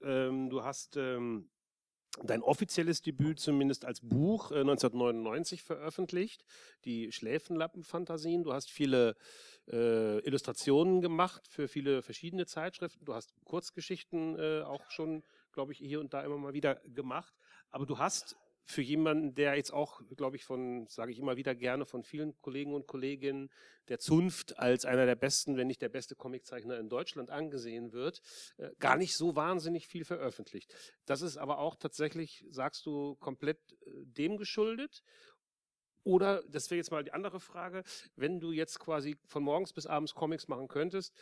ähm, 0.01 0.49
du 0.49 0.63
hast 0.63 0.97
ähm, 0.97 1.49
dein 2.21 2.43
offizielles 2.43 3.01
Debüt 3.01 3.39
zumindest 3.39 3.85
als 3.85 4.01
Buch 4.01 4.51
äh, 4.51 4.59
1999 4.59 5.63
veröffentlicht, 5.63 6.43
die 6.85 7.11
Schläfenlappenfantasien. 7.11 8.43
Du 8.43 8.53
hast 8.53 8.69
viele 8.69 9.15
äh, 9.71 10.19
Illustrationen 10.19 11.01
gemacht 11.01 11.47
für 11.47 11.67
viele 11.67 12.01
verschiedene 12.01 12.45
Zeitschriften. 12.45 13.05
Du 13.05 13.13
hast 13.13 13.33
Kurzgeschichten 13.45 14.37
äh, 14.37 14.61
auch 14.61 14.89
schon, 14.91 15.23
glaube 15.51 15.71
ich, 15.71 15.79
hier 15.79 15.99
und 15.99 16.13
da 16.13 16.21
immer 16.21 16.37
mal 16.37 16.53
wieder 16.53 16.75
gemacht. 16.85 17.33
Aber 17.69 17.85
du 17.85 17.97
hast 17.97 18.35
für 18.65 18.81
jemanden, 18.81 19.35
der 19.35 19.55
jetzt 19.55 19.73
auch, 19.73 20.01
glaube 20.15 20.37
ich, 20.37 20.45
von, 20.45 20.87
sage 20.87 21.11
ich 21.11 21.19
immer 21.19 21.35
wieder 21.35 21.53
gerne, 21.53 21.85
von 21.85 22.03
vielen 22.03 22.39
Kollegen 22.41 22.73
und 22.73 22.87
Kolleginnen 22.87 23.49
der 23.89 23.99
Zunft 23.99 24.57
als 24.57 24.85
einer 24.85 25.05
der 25.05 25.15
besten, 25.15 25.57
wenn 25.57 25.67
nicht 25.67 25.81
der 25.81 25.89
beste 25.89 26.15
Comiczeichner 26.15 26.79
in 26.79 26.89
Deutschland 26.89 27.29
angesehen 27.29 27.91
wird, 27.91 28.21
äh, 28.57 28.69
gar 28.79 28.97
nicht 28.97 29.15
so 29.15 29.35
wahnsinnig 29.35 29.87
viel 29.87 30.05
veröffentlicht. 30.05 30.73
Das 31.05 31.21
ist 31.21 31.37
aber 31.37 31.59
auch 31.59 31.75
tatsächlich, 31.75 32.45
sagst 32.49 32.85
du, 32.85 33.15
komplett 33.15 33.59
äh, 33.73 34.05
dem 34.05 34.37
geschuldet. 34.37 35.03
Oder, 36.03 36.43
das 36.49 36.69
wäre 36.69 36.77
jetzt 36.77 36.91
mal 36.91 37.03
die 37.03 37.13
andere 37.13 37.39
Frage, 37.39 37.83
wenn 38.15 38.39
du 38.39 38.51
jetzt 38.51 38.79
quasi 38.79 39.17
von 39.25 39.43
morgens 39.43 39.73
bis 39.73 39.87
abends 39.87 40.13
Comics 40.13 40.47
machen 40.47 40.67
könntest, 40.67 41.13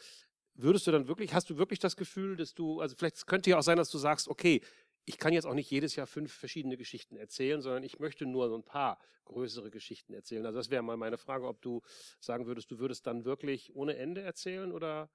würdest 0.55 0.87
du 0.87 0.91
dann 0.91 1.07
wirklich, 1.07 1.33
hast 1.33 1.49
du 1.49 1.57
wirklich 1.57 1.79
das 1.79 1.95
Gefühl, 1.95 2.35
dass 2.35 2.53
du, 2.53 2.81
also 2.81 2.95
vielleicht 2.95 3.25
könnte 3.27 3.49
ja 3.49 3.57
auch 3.57 3.63
sein, 3.63 3.77
dass 3.77 3.89
du 3.89 3.97
sagst, 3.97 4.27
okay, 4.27 4.61
ich 5.05 5.17
kann 5.17 5.33
jetzt 5.33 5.45
auch 5.45 5.53
nicht 5.53 5.69
jedes 5.69 5.95
Jahr 5.95 6.07
fünf 6.07 6.31
verschiedene 6.31 6.77
Geschichten 6.77 7.15
erzählen, 7.15 7.61
sondern 7.61 7.83
ich 7.83 7.99
möchte 7.99 8.25
nur 8.25 8.49
so 8.49 8.55
ein 8.55 8.63
paar 8.63 8.99
größere 9.25 9.71
Geschichten 9.71 10.13
erzählen. 10.13 10.45
Also 10.45 10.57
das 10.57 10.69
wäre 10.69 10.83
mal 10.83 10.97
meine 10.97 11.17
Frage, 11.17 11.47
ob 11.47 11.61
du 11.61 11.81
sagen 12.19 12.45
würdest, 12.45 12.71
du 12.71 12.79
würdest 12.79 13.07
dann 13.07 13.25
wirklich 13.25 13.75
ohne 13.75 13.95
Ende 13.97 14.21
erzählen 14.21 14.71
oder? 14.71 15.09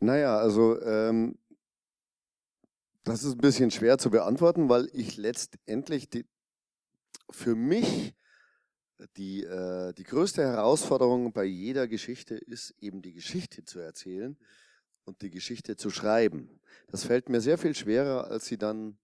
Naja, 0.00 0.38
also 0.38 0.80
ähm, 0.82 1.38
das 3.04 3.24
ist 3.24 3.32
ein 3.32 3.40
bisschen 3.40 3.70
schwer 3.70 3.98
zu 3.98 4.10
beantworten, 4.10 4.68
weil 4.68 4.88
ich 4.92 5.16
letztendlich 5.16 6.08
die, 6.08 6.26
für 7.30 7.56
mich 7.56 8.14
die, 9.16 9.44
äh, 9.44 9.92
die 9.94 10.04
größte 10.04 10.42
Herausforderung 10.42 11.32
bei 11.32 11.44
jeder 11.44 11.88
Geschichte 11.88 12.36
ist 12.36 12.74
eben 12.80 13.02
die 13.02 13.12
Geschichte 13.12 13.64
zu 13.64 13.80
erzählen 13.80 14.36
und 15.08 15.22
die 15.22 15.30
Geschichte 15.30 15.76
zu 15.76 15.90
schreiben. 15.90 16.60
Das 16.88 17.04
fällt 17.04 17.28
mir 17.28 17.40
sehr 17.40 17.58
viel 17.58 17.74
schwerer, 17.74 18.30
als 18.30 18.46
sie 18.46 18.58
dann 18.58 18.98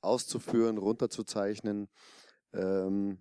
auszuführen, 0.00 0.78
runterzuzeichnen, 0.78 1.88
ähm, 2.52 3.18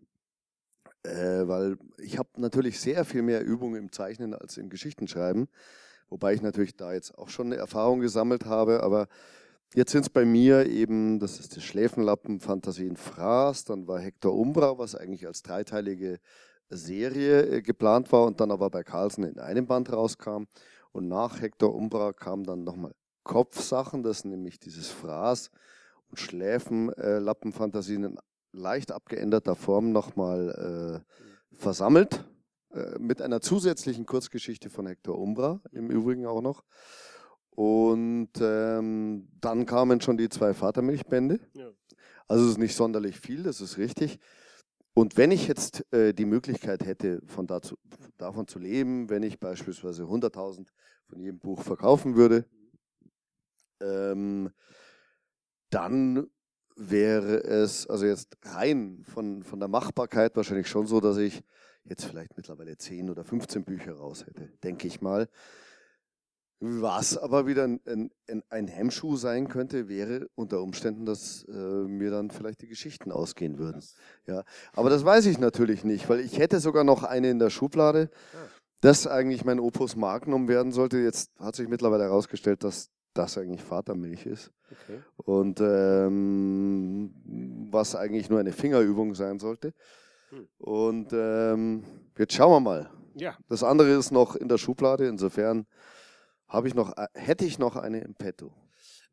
äh, 1.04 1.48
weil 1.48 1.78
ich 1.98 2.18
habe 2.18 2.30
natürlich 2.38 2.80
sehr 2.80 3.06
viel 3.06 3.22
mehr 3.22 3.44
Übung 3.44 3.76
im 3.76 3.92
Zeichnen 3.92 4.34
als 4.34 4.58
im 4.58 4.70
Geschichtenschreiben, 4.70 5.48
wobei 6.10 6.34
ich 6.34 6.42
natürlich 6.42 6.76
da 6.76 6.94
jetzt 6.94 7.18
auch 7.18 7.30
schon 7.30 7.48
eine 7.48 7.58
Erfahrung 7.58 8.00
gesammelt 8.00 8.46
habe, 8.46 8.82
aber 8.82 9.08
Jetzt 9.74 9.92
sind 9.92 10.04
es 10.04 10.10
bei 10.10 10.24
mir 10.24 10.68
eben, 10.68 11.20
das 11.20 11.40
ist 11.40 11.58
das 11.58 11.64
Schläfenlappen 11.64 12.40
Fantasie 12.40 12.88
in 12.88 12.96
Fraß, 12.96 13.66
dann 13.66 13.88
war 13.88 14.00
Hector 14.00 14.34
Umbra, 14.34 14.78
was 14.78 14.96
eigentlich 14.96 15.28
als 15.28 15.42
dreiteilige 15.42 16.20
Serie 16.70 17.42
äh, 17.42 17.62
geplant 17.62 18.10
war 18.14 18.24
und 18.24 18.40
dann 18.40 18.52
aber 18.52 18.70
bei 18.70 18.84
Carlsen 18.84 19.26
in 19.26 19.38
einem 19.38 19.68
Band 19.68 19.92
rauskam. 19.92 20.46
Und 20.96 21.10
nach 21.10 21.42
Hector 21.42 21.76
Umbra 21.76 22.14
kam 22.14 22.46
dann 22.46 22.64
nochmal 22.64 22.96
Kopfsachen, 23.24 24.02
das 24.02 24.20
ist 24.20 24.26
nämlich 24.26 24.62
dieses 24.62 24.88
Fraß 24.88 25.52
und 26.08 26.18
Schläfenlappenfantasien 26.18 28.06
in 28.06 28.18
leicht 28.54 28.94
abgeänderter 28.94 29.58
Form 29.58 29.92
nochmal 29.92 31.04
äh, 31.04 31.58
versammelt, 31.58 32.24
äh, 32.72 32.98
mit 32.98 33.22
einer 33.22 33.42
zusätzlichen 33.42 34.06
Kurzgeschichte 34.06 34.70
von 34.70 34.88
Hector 34.88 35.20
Umbra 35.20 35.60
im 35.74 35.90
Übrigen 35.90 36.26
auch 36.28 36.42
noch. 36.42 36.64
Und 37.50 38.32
ähm, 38.40 39.28
dann 39.42 39.66
kamen 39.66 40.00
schon 40.00 40.16
die 40.16 40.30
zwei 40.30 40.54
Vatermilchbände. 40.54 41.42
Ja. 41.56 41.72
Also 42.30 42.46
es 42.46 42.52
ist 42.52 42.58
nicht 42.58 42.76
sonderlich 42.78 43.20
viel, 43.20 43.44
das 43.44 43.60
ist 43.60 43.78
richtig. 43.78 44.18
Und 44.98 45.18
wenn 45.18 45.30
ich 45.32 45.46
jetzt 45.48 45.86
äh, 45.94 46.14
die 46.14 46.24
Möglichkeit 46.24 46.86
hätte, 46.86 47.22
von 47.28 47.48
dazu, 47.48 47.78
davon 48.18 48.48
zu 48.48 48.60
leben, 48.60 49.10
wenn 49.10 49.24
ich 49.24 49.42
beispielsweise 49.42 50.04
100.000 50.04 50.68
von 51.10 51.20
jedem 51.20 51.38
Buch 51.38 51.62
verkaufen 51.62 52.16
würde, 52.16 52.46
ähm, 53.82 54.52
dann 55.70 56.28
wäre 56.78 57.44
es, 57.44 57.88
also 57.88 58.06
jetzt 58.06 58.38
rein 58.44 59.04
von, 59.04 59.44
von 59.44 59.60
der 59.60 59.68
Machbarkeit 59.68 60.38
wahrscheinlich 60.38 60.70
schon 60.70 60.88
so, 60.88 61.02
dass 61.02 61.18
ich 61.18 61.44
jetzt 61.84 62.06
vielleicht 62.06 62.38
mittlerweile 62.38 62.78
10 62.78 63.10
oder 63.10 63.26
15 63.26 63.66
Bücher 63.66 63.96
raus 63.96 64.26
hätte, 64.26 64.48
denke 64.64 64.88
ich 64.88 65.02
mal. 65.02 65.28
Was 66.60 67.18
aber 67.18 67.48
wieder 67.48 67.66
ein, 67.66 67.82
ein, 67.86 68.44
ein, 68.50 68.68
Hemmschuh 68.68 69.18
sein 69.18 69.50
könnte, 69.50 69.90
wäre 69.90 70.30
unter 70.36 70.62
Umständen, 70.62 71.06
dass 71.06 71.44
äh, 71.50 71.52
mir 71.52 72.12
dann 72.12 72.32
vielleicht 72.32 72.62
die 72.62 72.68
Geschichten 72.68 73.12
ausgehen 73.12 73.58
würden. 73.58 73.84
Ja, 74.26 74.44
aber 74.72 74.90
das 74.90 75.04
weiß 75.04 75.26
ich 75.26 75.38
natürlich 75.38 75.84
nicht, 75.84 76.08
weil 76.08 76.22
ich 76.22 76.40
hätte 76.40 76.62
sogar 76.62 76.86
noch 76.86 77.04
eine 77.04 77.30
in 77.30 77.40
der 77.40 77.50
Schublade, 77.50 78.10
ah. 78.34 78.38
das 78.80 79.06
eigentlich 79.06 79.44
mein 79.44 79.60
Opus 79.60 79.98
Magnum 79.98 80.48
werden 80.48 80.72
sollte. 80.72 80.98
Jetzt 80.98 81.32
hat 81.40 81.58
sich 81.58 81.68
mittlerweile 81.68 82.06
herausgestellt, 82.06 82.64
dass 82.64 82.90
das 83.14 83.38
eigentlich 83.38 83.62
Vatermilch 83.62 84.26
ist. 84.26 84.52
Okay. 84.72 85.00
Und 85.18 85.60
ähm, 85.62 87.14
was 87.70 87.96
eigentlich 87.96 88.30
nur 88.30 88.40
eine 88.40 88.54
Fingerübung 88.54 89.14
sein 89.14 89.40
sollte. 89.40 89.74
Hm. 90.30 90.48
Und 90.58 91.14
ähm, 91.14 91.84
jetzt 92.18 92.34
schauen 92.34 92.52
wir 92.52 92.60
mal. 92.62 92.90
Ja. 93.16 93.38
Das 93.50 93.64
andere 93.64 93.92
ist 93.92 94.12
noch 94.12 94.36
in 94.36 94.48
der 94.48 94.58
Schublade, 94.58 95.08
insofern 95.08 95.66
habe 96.56 96.68
ich 96.68 96.74
noch, 96.74 96.96
äh, 96.98 97.08
hätte 97.14 97.46
ich 97.46 97.60
noch 97.60 97.76
eine 97.76 98.00
im 98.00 98.16
Petto. 98.16 98.54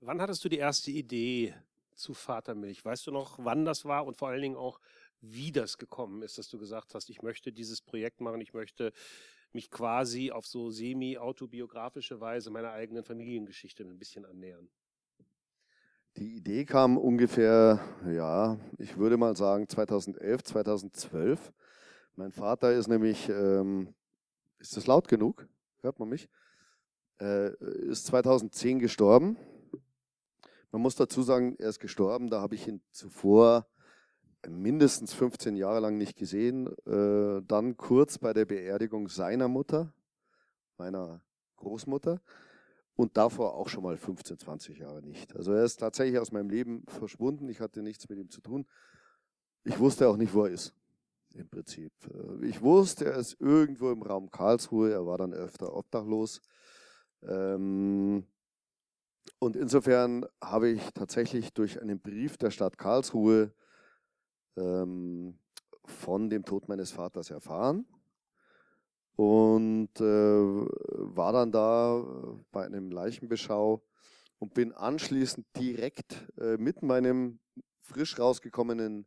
Wann 0.00 0.20
hattest 0.20 0.44
du 0.44 0.49
die 0.49 0.58
erste 0.58 0.90
Idee 0.90 1.54
zu 1.94 2.14
Vatermilch? 2.14 2.84
Weißt 2.84 3.06
du 3.06 3.11
noch, 3.11 3.38
wann 3.42 3.64
das 3.64 3.84
war 3.84 4.06
und 4.06 4.16
vor 4.16 4.28
allen 4.28 4.42
Dingen 4.42 4.56
auch, 4.56 4.80
wie 5.20 5.52
das 5.52 5.78
gekommen 5.78 6.22
ist, 6.22 6.38
dass 6.38 6.49
du 6.49 6.58
gesagt 6.58 6.94
hast, 6.94 7.11
ich 7.11 7.22
möchte 7.22 7.52
dieses 7.52 7.80
Projekt 7.80 8.20
machen, 8.20 8.40
ich 8.40 8.54
möchte 8.54 8.92
mich 9.52 9.70
quasi 9.70 10.30
auf 10.30 10.46
so 10.46 10.70
semi-autobiografische 10.70 12.20
Weise 12.20 12.50
meiner 12.50 12.72
eigenen 12.72 13.04
Familiengeschichte 13.04 13.84
ein 13.84 13.99
bisschen 13.99 14.25
annähern? 14.25 14.68
Die 16.16 16.37
Idee 16.37 16.64
kam 16.64 16.99
ungefähr, 16.99 17.80
ja, 18.06 18.58
ich 18.78 18.96
würde 18.96 19.16
mal 19.16 19.37
sagen 19.37 19.68
2011, 19.68 20.42
2012. 20.42 21.52
Mein 22.16 22.32
Vater 22.32 22.72
ist 22.72 22.88
nämlich, 22.88 23.28
ähm, 23.28 23.94
ist 24.58 24.76
das 24.76 24.87
laut 24.87 25.08
genug? 25.08 25.49
Hört 25.80 25.99
man 25.99 26.08
mich? 26.08 26.28
Äh, 27.21 27.54
ist 27.88 28.07
2010 28.07 28.78
gestorben. 28.78 29.37
Man 30.71 30.83
muss 30.83 30.97
dazu 30.97 31.23
sagen, 31.23 31.57
er 31.59 31.69
ist 31.69 31.81
gestorben, 31.81 32.31
da 32.31 32.40
habe 32.40 32.54
ich 32.54 32.66
ihn 32.66 32.81
zuvor 32.92 33.66
mindestens 34.49 35.12
15 35.12 35.57
Jahre 35.57 35.81
lang 35.81 35.99
nicht 35.99 36.16
gesehen. 36.16 36.69
Äh, 36.87 37.42
dann 37.47 37.76
kurz 37.76 38.19
bei 38.19 38.33
der 38.33 38.45
Beerdigung 38.45 39.09
seiner 39.09 39.49
Mutter, 39.49 39.92
meiner 40.78 41.21
Großmutter, 41.57 42.21
und 42.95 43.16
davor 43.16 43.54
auch 43.54 43.69
schon 43.69 43.83
mal 43.83 43.97
15, 43.97 44.38
20 44.38 44.78
Jahre 44.78 45.02
nicht. 45.02 45.35
Also 45.35 45.52
er 45.52 45.64
ist 45.64 45.76
tatsächlich 45.76 46.19
aus 46.19 46.33
meinem 46.33 46.50
Leben 46.50 46.85
verschwunden. 46.87 47.49
Ich 47.49 47.61
hatte 47.61 47.83
nichts 47.83 48.09
mit 48.09 48.19
ihm 48.19 48.31
zu 48.31 48.40
tun. 48.40 48.66
Ich 49.64 49.78
wusste 49.78 50.09
auch 50.09 50.16
nicht, 50.16 50.35
wo 50.35 50.45
er 50.45 50.50
ist. 50.50 50.75
Im 51.35 51.49
Prinzip. 51.49 51.92
Äh, 52.12 52.47
ich 52.47 52.61
wusste, 52.62 53.07
er 53.07 53.16
ist 53.16 53.40
irgendwo 53.40 53.90
im 53.90 54.02
Raum 54.02 54.31
Karlsruhe. 54.31 54.92
Er 54.92 55.07
war 55.07 55.19
dann 55.19 55.33
öfter 55.33 55.75
obdachlos. 55.75 56.40
Ähm, 57.29 58.26
und 59.38 59.57
insofern 59.57 60.26
habe 60.41 60.69
ich 60.69 60.83
tatsächlich 60.95 61.52
durch 61.52 61.81
einen 61.81 62.00
Brief 62.00 62.37
der 62.37 62.50
Stadt 62.50 62.79
Karlsruhe 62.79 63.52
ähm, 64.57 65.38
von 65.85 66.31
dem 66.31 66.45
Tod 66.45 66.69
meines 66.69 66.93
Vaters 66.93 67.31
erfahren 67.31 67.87
und 69.17 69.91
äh, 70.00 70.05
war 70.05 71.33
dann 71.33 71.52
da 71.52 72.05
bei 72.50 72.64
einem 72.64 72.91
Leichenbeschau 72.91 73.83
und 74.38 74.55
bin 74.55 74.73
anschließend 74.73 75.47
direkt 75.57 76.26
äh, 76.41 76.57
mit 76.57 76.83
meinem 76.83 77.38
frisch 77.81 78.19
rausgekommenen 78.19 79.07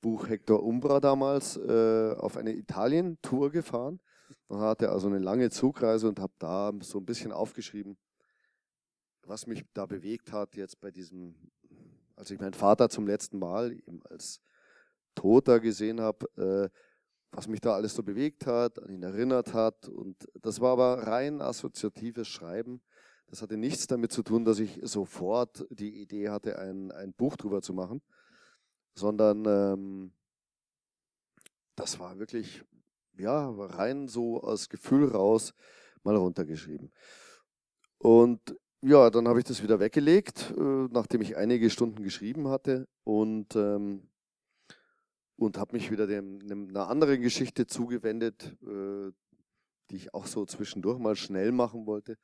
Buch 0.00 0.28
Hector 0.28 0.62
Umbra 0.62 1.00
damals 1.00 1.56
äh, 1.56 2.14
auf 2.16 2.36
eine 2.36 2.52
Italien-Tour 2.52 3.50
gefahren 3.50 4.00
und 4.52 4.60
hatte 4.60 4.90
also 4.90 5.06
eine 5.06 5.18
lange 5.18 5.48
Zugreise 5.48 6.06
und 6.06 6.20
habe 6.20 6.34
da 6.38 6.70
so 6.82 6.98
ein 6.98 7.06
bisschen 7.06 7.32
aufgeschrieben, 7.32 7.96
was 9.22 9.46
mich 9.46 9.64
da 9.72 9.86
bewegt 9.86 10.30
hat 10.30 10.56
jetzt 10.56 10.78
bei 10.78 10.90
diesem, 10.90 11.34
als 12.16 12.30
ich 12.30 12.38
meinen 12.38 12.52
Vater 12.52 12.90
zum 12.90 13.06
letzten 13.06 13.38
Mal 13.38 13.72
eben 13.72 14.02
als 14.10 14.42
Toter 15.14 15.58
gesehen 15.58 16.02
habe, 16.02 16.26
äh, 16.36 16.68
was 17.30 17.48
mich 17.48 17.62
da 17.62 17.72
alles 17.74 17.94
so 17.94 18.02
bewegt 18.02 18.46
hat, 18.46 18.78
an 18.78 18.90
ihn 18.92 19.02
erinnert 19.02 19.54
hat. 19.54 19.88
Und 19.88 20.28
das 20.34 20.60
war 20.60 20.72
aber 20.72 21.06
rein 21.06 21.40
assoziatives 21.40 22.28
Schreiben. 22.28 22.82
Das 23.28 23.40
hatte 23.40 23.56
nichts 23.56 23.86
damit 23.86 24.12
zu 24.12 24.22
tun, 24.22 24.44
dass 24.44 24.58
ich 24.58 24.78
sofort 24.82 25.64
die 25.70 26.02
Idee 26.02 26.28
hatte, 26.28 26.58
ein, 26.58 26.92
ein 26.92 27.14
Buch 27.14 27.38
drüber 27.38 27.62
zu 27.62 27.72
machen, 27.72 28.02
sondern 28.94 29.46
ähm, 29.46 30.12
das 31.74 31.98
war 31.98 32.18
wirklich 32.18 32.62
ja, 33.18 33.50
rein 33.50 34.08
so 34.08 34.42
aus 34.42 34.68
Gefühl 34.68 35.08
raus 35.08 35.54
mal 36.02 36.16
runtergeschrieben. 36.16 36.90
Und 37.98 38.40
ja, 38.82 39.10
dann 39.10 39.28
habe 39.28 39.38
ich 39.38 39.44
das 39.44 39.62
wieder 39.62 39.78
weggelegt, 39.78 40.52
äh, 40.56 40.88
nachdem 40.90 41.20
ich 41.22 41.36
einige 41.36 41.70
Stunden 41.70 42.02
geschrieben 42.02 42.48
hatte 42.48 42.88
und, 43.04 43.54
ähm, 43.54 44.08
und 45.36 45.56
habe 45.56 45.76
mich 45.76 45.90
wieder 45.90 46.08
dem, 46.08 46.40
dem, 46.46 46.68
einer 46.68 46.88
anderen 46.88 47.20
Geschichte 47.20 47.66
zugewendet, 47.66 48.56
äh, 48.62 49.12
die 49.90 49.96
ich 49.96 50.14
auch 50.14 50.26
so 50.26 50.44
zwischendurch 50.46 50.98
mal 50.98 51.14
schnell 51.14 51.52
machen 51.52 51.86
wollte. 51.86 52.18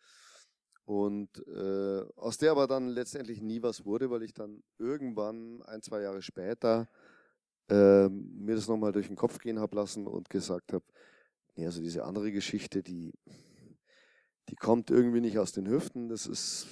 Und 0.84 1.46
äh, 1.46 2.02
aus 2.16 2.38
der 2.38 2.50
aber 2.50 2.66
dann 2.66 2.88
letztendlich 2.88 3.40
nie 3.42 3.62
was 3.62 3.84
wurde, 3.84 4.10
weil 4.10 4.22
ich 4.22 4.32
dann 4.32 4.62
irgendwann 4.78 5.62
ein, 5.62 5.82
zwei 5.82 6.00
Jahre 6.00 6.22
später 6.22 6.88
äh, 7.68 8.08
mir 8.08 8.54
das 8.54 8.68
nochmal 8.68 8.92
durch 8.92 9.08
den 9.08 9.16
Kopf 9.16 9.38
gehen 9.38 9.60
habe 9.60 9.76
lassen 9.76 10.06
und 10.06 10.30
gesagt 10.30 10.72
habe, 10.72 10.84
nee, 11.56 11.66
also 11.66 11.80
diese 11.80 12.04
andere 12.04 12.32
Geschichte, 12.32 12.82
die, 12.82 13.12
die 14.48 14.56
kommt 14.56 14.90
irgendwie 14.90 15.20
nicht 15.20 15.38
aus 15.38 15.52
den 15.52 15.68
Hüften, 15.68 16.08
das 16.08 16.26
ist, 16.26 16.66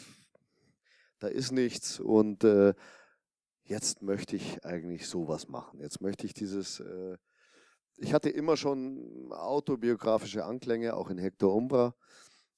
da 1.19 1.29
ist 1.29 1.53
nichts 1.53 2.01
und 2.01 2.45
äh, 2.45 2.75
jetzt 3.65 4.03
möchte 4.03 4.37
ich 4.37 4.65
eigentlich 4.65 5.07
sowas 5.07 5.49
machen. 5.49 5.81
Jetzt 5.81 6.01
möchte 6.01 6.27
ich 6.27 6.35
dieses, 6.35 6.81
äh, 6.81 7.17
ich 7.97 8.15
hatte 8.15 8.31
immer 8.31 8.57
schon 8.57 9.33
autobiografische 9.33 10.45
Anklänge, 10.45 10.95
auch 10.95 11.11
in 11.11 11.19
Hector 11.19 11.55
Umbra, 11.55 11.95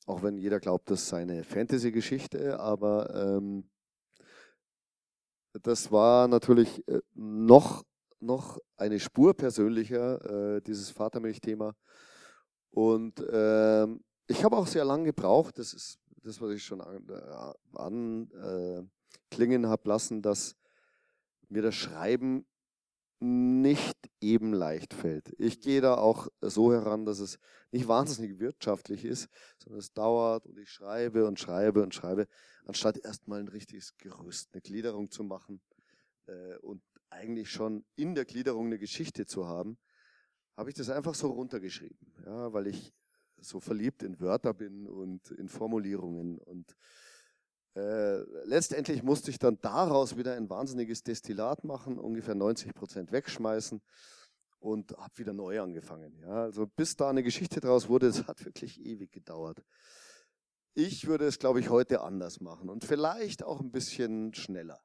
auch 0.07 0.23
wenn 0.23 0.39
jeder 0.39 0.61
glaubt, 0.61 0.91
das 0.91 1.09
sei 1.09 1.23
eine 1.23 1.45
Fantasy-Geschichte, 1.45 2.59
aber 2.61 3.15
ähm, 3.15 3.69
das 5.63 5.91
war 5.91 6.29
natürlich 6.29 6.87
äh, 6.89 7.01
noch 7.15 7.85
noch 8.21 8.59
eine 8.77 9.01
Spur 9.01 9.35
persönlicher, 9.35 10.57
äh, 10.57 10.61
dieses 10.63 10.91
Vatermilch-Thema. 10.91 11.75
Und 12.71 13.21
äh, 13.21 13.87
ich 14.27 14.45
habe 14.45 14.57
auch 14.57 14.67
sehr 14.67 14.85
lange 14.85 15.05
gebraucht, 15.07 15.59
das 15.59 15.73
ist 15.73 15.99
das, 16.23 16.41
was 16.41 16.53
ich 16.53 16.65
schon 16.65 16.81
anklingen 16.81 18.31
an, 18.35 19.65
äh, 19.65 19.67
habe 19.67 19.89
lassen, 19.89 20.23
dass 20.23 20.57
mir 21.49 21.63
das 21.63 21.75
Schreiben 21.75 22.47
nicht 23.21 23.97
eben 24.21 24.53
leicht 24.53 24.95
fällt. 24.95 25.33
Ich 25.39 25.61
gehe 25.61 25.81
da 25.81 25.95
auch 25.95 26.29
so 26.41 26.73
heran, 26.73 27.05
dass 27.05 27.19
es 27.19 27.39
nicht 27.73 27.89
wahnsinnig 27.89 28.39
wirtschaftlich 28.39 29.05
ist, 29.05 29.29
sondern 29.63 29.81
es 29.81 29.93
dauert 29.93 30.47
und 30.47 30.59
ich 30.59 30.71
schreibe 30.71 31.27
und 31.27 31.41
schreibe 31.41 31.83
und 31.83 31.95
schreibe, 31.95 32.29
anstatt 32.65 32.99
erstmal 32.99 33.41
ein 33.41 33.49
richtiges 33.49 33.97
Gerüst, 33.99 34.51
eine 34.53 34.63
Gliederung 34.63 35.11
zu 35.11 35.25
machen 35.25 35.61
äh, 36.27 36.57
und 36.59 36.83
eigentlich 37.11 37.51
schon 37.51 37.85
in 37.97 38.15
der 38.15 38.25
Gliederung 38.25 38.67
eine 38.67 38.79
Geschichte 38.79 39.27
zu 39.27 39.47
haben, 39.47 39.79
habe 40.57 40.71
ich 40.71 40.77
das 40.77 40.91
einfach 40.91 41.15
so 41.15 41.31
runtergeschrieben, 41.31 41.99
ja, 42.27 42.53
weil 42.53 42.67
ich 42.67 42.93
so 43.41 43.61
verliebt 43.61 44.03
in 44.03 44.19
Wörter 44.21 44.53
bin 44.53 44.87
und 44.87 45.31
in 45.31 45.49
Formulierungen 45.49 46.39
und 46.39 46.77
äh, 47.77 48.23
letztendlich 48.45 49.05
musste 49.05 49.31
ich 49.31 49.39
dann 49.39 49.61
daraus 49.61 50.17
wieder 50.17 50.35
ein 50.35 50.51
wahnsinniges 50.51 51.05
Destillat 51.05 51.63
machen, 51.63 51.99
ungefähr 51.99 52.35
90 52.35 52.75
Prozent 52.75 53.13
wegschmeißen 53.13 53.81
und 54.59 54.97
habe 54.97 55.17
wieder 55.17 55.33
neu 55.33 55.61
angefangen. 55.61 56.19
Ja, 56.21 56.43
also 56.43 56.67
bis 56.67 56.97
da 56.97 57.11
eine 57.11 57.23
Geschichte 57.23 57.61
draus 57.61 57.89
wurde, 57.89 58.09
es 58.09 58.27
hat 58.27 58.45
wirklich 58.45 58.85
ewig 58.85 59.13
gedauert. 59.13 59.63
Ich 60.75 61.07
würde 61.07 61.27
es, 61.27 61.39
glaube 61.39 61.61
ich, 61.61 61.71
heute 61.71 62.01
anders 62.01 62.41
machen 62.41 62.69
und 62.69 62.85
vielleicht 62.85 63.43
auch 63.43 63.61
ein 63.61 63.71
bisschen 63.71 64.35
schneller. 64.35 64.81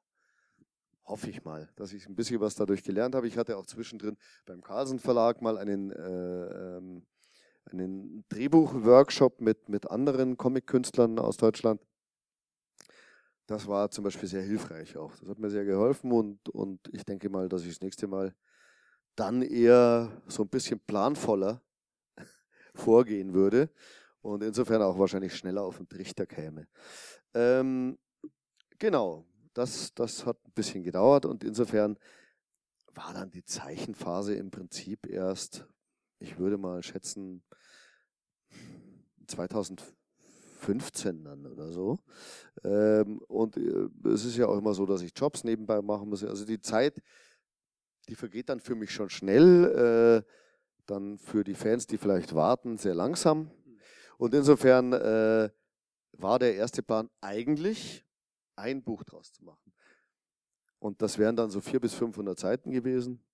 Hoffe 1.06 1.28
ich 1.28 1.44
mal, 1.44 1.68
dass 1.76 1.92
ich 1.92 2.06
ein 2.06 2.14
bisschen 2.14 2.40
was 2.40 2.54
dadurch 2.54 2.82
gelernt 2.82 3.14
habe. 3.14 3.26
Ich 3.26 3.36
hatte 3.36 3.56
auch 3.58 3.66
zwischendrin 3.66 4.16
beim 4.46 4.62
Carlsen 4.62 4.98
Verlag 4.98 5.42
mal 5.42 5.58
einen, 5.58 5.90
äh, 5.90 6.76
ähm, 6.76 7.06
einen 7.66 8.24
Drehbuch-Workshop 8.30 9.40
mit, 9.40 9.68
mit 9.68 9.90
anderen 9.90 10.38
Comic-Künstlern 10.38 11.18
aus 11.18 11.36
Deutschland. 11.36 11.80
Das 13.46 13.66
war 13.66 13.90
zum 13.90 14.04
Beispiel 14.04 14.28
sehr 14.28 14.42
hilfreich 14.42 14.96
auch. 14.96 15.14
Das 15.16 15.28
hat 15.28 15.38
mir 15.38 15.50
sehr 15.50 15.66
geholfen 15.66 16.10
und, 16.12 16.48
und 16.48 16.80
ich 16.92 17.04
denke 17.04 17.28
mal, 17.28 17.48
dass 17.50 17.62
ich 17.62 17.68
das 17.68 17.82
nächste 17.82 18.06
Mal 18.06 18.34
dann 19.14 19.42
eher 19.42 20.22
so 20.26 20.42
ein 20.44 20.48
bisschen 20.48 20.80
planvoller 20.80 21.62
vorgehen 22.74 23.34
würde 23.34 23.68
und 24.22 24.42
insofern 24.42 24.80
auch 24.80 24.98
wahrscheinlich 24.98 25.36
schneller 25.36 25.62
auf 25.62 25.76
den 25.76 25.88
Trichter 25.88 26.24
käme. 26.24 26.66
Ähm, 27.34 27.98
genau, 28.78 29.26
das, 29.54 29.94
das 29.94 30.26
hat 30.26 30.36
ein 30.46 30.52
bisschen 30.52 30.82
gedauert 30.82 31.26
und 31.26 31.44
insofern 31.44 31.98
war 32.94 33.12
dann 33.14 33.30
die 33.30 33.44
Zeichenphase 33.44 34.34
im 34.34 34.50
Prinzip 34.50 35.06
erst, 35.06 35.66
ich 36.18 36.38
würde 36.38 36.58
mal 36.58 36.82
schätzen, 36.82 37.42
2004. 39.26 39.94
15 40.64 41.24
dann 41.24 41.46
oder 41.46 41.70
so. 41.70 41.98
Ähm, 42.62 43.18
und 43.28 43.56
äh, 43.56 43.88
es 44.08 44.24
ist 44.24 44.36
ja 44.36 44.46
auch 44.46 44.56
immer 44.56 44.74
so, 44.74 44.86
dass 44.86 45.02
ich 45.02 45.12
Jobs 45.14 45.44
nebenbei 45.44 45.80
machen 45.82 46.08
muss. 46.08 46.24
Also 46.24 46.44
die 46.44 46.60
Zeit, 46.60 47.02
die 48.08 48.14
vergeht 48.14 48.48
dann 48.48 48.60
für 48.60 48.74
mich 48.74 48.90
schon 48.90 49.10
schnell. 49.10 50.24
Äh, 50.24 50.30
dann 50.86 51.18
für 51.18 51.44
die 51.44 51.54
Fans, 51.54 51.86
die 51.86 51.98
vielleicht 51.98 52.34
warten, 52.34 52.76
sehr 52.76 52.94
langsam. 52.94 53.50
Und 54.18 54.34
insofern 54.34 54.92
äh, 54.92 55.50
war 56.12 56.38
der 56.38 56.54
erste 56.56 56.82
Plan 56.82 57.08
eigentlich, 57.20 58.04
ein 58.56 58.82
Buch 58.82 59.04
draus 59.04 59.32
zu 59.32 59.44
machen. 59.44 59.72
Und 60.78 61.00
das 61.00 61.18
wären 61.18 61.36
dann 61.36 61.50
so 61.50 61.60
400 61.60 61.82
bis 61.82 61.94
500 61.94 62.38
Seiten 62.38 62.70
gewesen. 62.70 63.24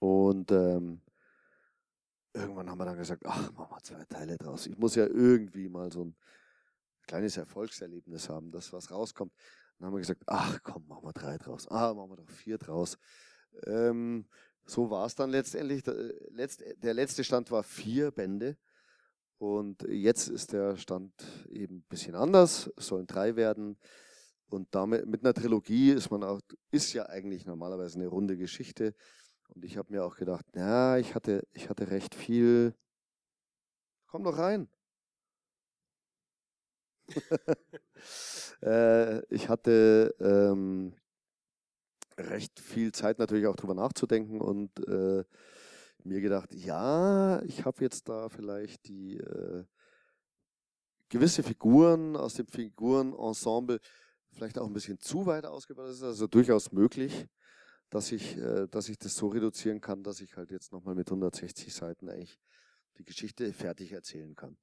Und 0.00 0.50
ähm, 0.50 1.02
irgendwann 2.32 2.70
haben 2.70 2.78
wir 2.78 2.84
dann 2.84 2.96
gesagt, 2.96 3.22
ach, 3.26 3.52
machen 3.52 3.70
wir 3.70 3.82
zwei 3.82 4.04
Teile 4.04 4.36
draus. 4.36 4.66
Ich 4.66 4.78
muss 4.78 4.94
ja 4.94 5.06
irgendwie 5.06 5.68
mal 5.68 5.92
so 5.92 6.04
ein 6.04 6.16
kleines 7.06 7.36
Erfolgserlebnis 7.36 8.28
haben, 8.28 8.50
dass 8.50 8.72
was 8.72 8.90
rauskommt. 8.90 9.32
Dann 9.78 9.86
haben 9.86 9.94
wir 9.94 10.00
gesagt, 10.00 10.22
ach 10.26 10.58
komm, 10.62 10.86
machen 10.86 11.04
wir 11.04 11.12
drei 11.12 11.38
draus. 11.38 11.68
Ah, 11.68 11.92
machen 11.92 12.10
wir 12.10 12.16
doch 12.16 12.30
vier 12.30 12.58
draus. 12.58 12.98
Ähm, 13.66 14.26
so 14.64 14.90
war 14.90 15.06
es 15.06 15.14
dann 15.14 15.30
letztendlich. 15.30 15.82
Der, 15.82 15.94
der 16.76 16.94
letzte 16.94 17.24
Stand 17.24 17.50
war 17.50 17.62
vier 17.62 18.10
Bände. 18.10 18.56
Und 19.38 19.82
jetzt 19.82 20.28
ist 20.28 20.52
der 20.52 20.76
Stand 20.76 21.12
eben 21.50 21.78
ein 21.78 21.86
bisschen 21.88 22.14
anders. 22.14 22.70
Es 22.76 22.86
sollen 22.86 23.06
drei 23.06 23.36
werden. 23.36 23.76
Und 24.48 24.68
damit 24.74 25.06
mit 25.06 25.24
einer 25.24 25.34
Trilogie 25.34 25.90
ist 25.90 26.10
man 26.10 26.22
auch, 26.22 26.40
ist 26.70 26.92
ja 26.92 27.06
eigentlich 27.06 27.46
normalerweise 27.46 27.98
eine 27.98 28.08
runde 28.08 28.36
Geschichte. 28.36 28.94
Und 29.48 29.64
ich 29.64 29.76
habe 29.76 29.92
mir 29.92 30.04
auch 30.04 30.16
gedacht, 30.16 30.44
ja, 30.54 30.96
ich 30.98 31.14
hatte, 31.14 31.46
ich 31.52 31.68
hatte 31.68 31.90
recht 31.90 32.14
viel. 32.14 32.74
Komm 34.06 34.24
doch 34.24 34.38
rein. 34.38 34.68
äh, 38.62 39.34
ich 39.34 39.48
hatte 39.48 40.14
ähm, 40.20 40.94
recht 42.18 42.58
viel 42.60 42.92
Zeit 42.92 43.18
natürlich 43.18 43.46
auch 43.46 43.56
drüber 43.56 43.74
nachzudenken 43.74 44.40
und 44.40 44.70
äh, 44.88 45.24
mir 46.04 46.20
gedacht, 46.20 46.54
ja, 46.54 47.42
ich 47.42 47.64
habe 47.64 47.82
jetzt 47.82 48.08
da 48.08 48.28
vielleicht 48.28 48.86
die 48.88 49.18
äh, 49.18 49.64
gewisse 51.08 51.42
Figuren 51.42 52.16
aus 52.16 52.34
dem 52.34 52.46
Figurenensemble 52.46 53.80
vielleicht 54.36 54.58
auch 54.58 54.66
ein 54.66 54.72
bisschen 54.72 55.00
zu 55.00 55.26
weit 55.26 55.46
ausgebaut. 55.46 55.88
Ist 55.88 56.02
also 56.02 56.26
durchaus 56.26 56.70
möglich, 56.72 57.26
dass 57.90 58.12
ich, 58.12 58.36
äh, 58.36 58.66
dass 58.68 58.88
ich 58.88 58.98
das 58.98 59.16
so 59.16 59.28
reduzieren 59.28 59.80
kann, 59.80 60.02
dass 60.02 60.20
ich 60.20 60.36
halt 60.36 60.50
jetzt 60.50 60.72
nochmal 60.72 60.94
mit 60.94 61.08
160 61.08 61.74
Seiten 61.74 62.08
eigentlich 62.08 62.38
die 62.98 63.04
Geschichte 63.04 63.52
fertig 63.52 63.92
erzählen 63.92 64.34
kann. 64.34 64.56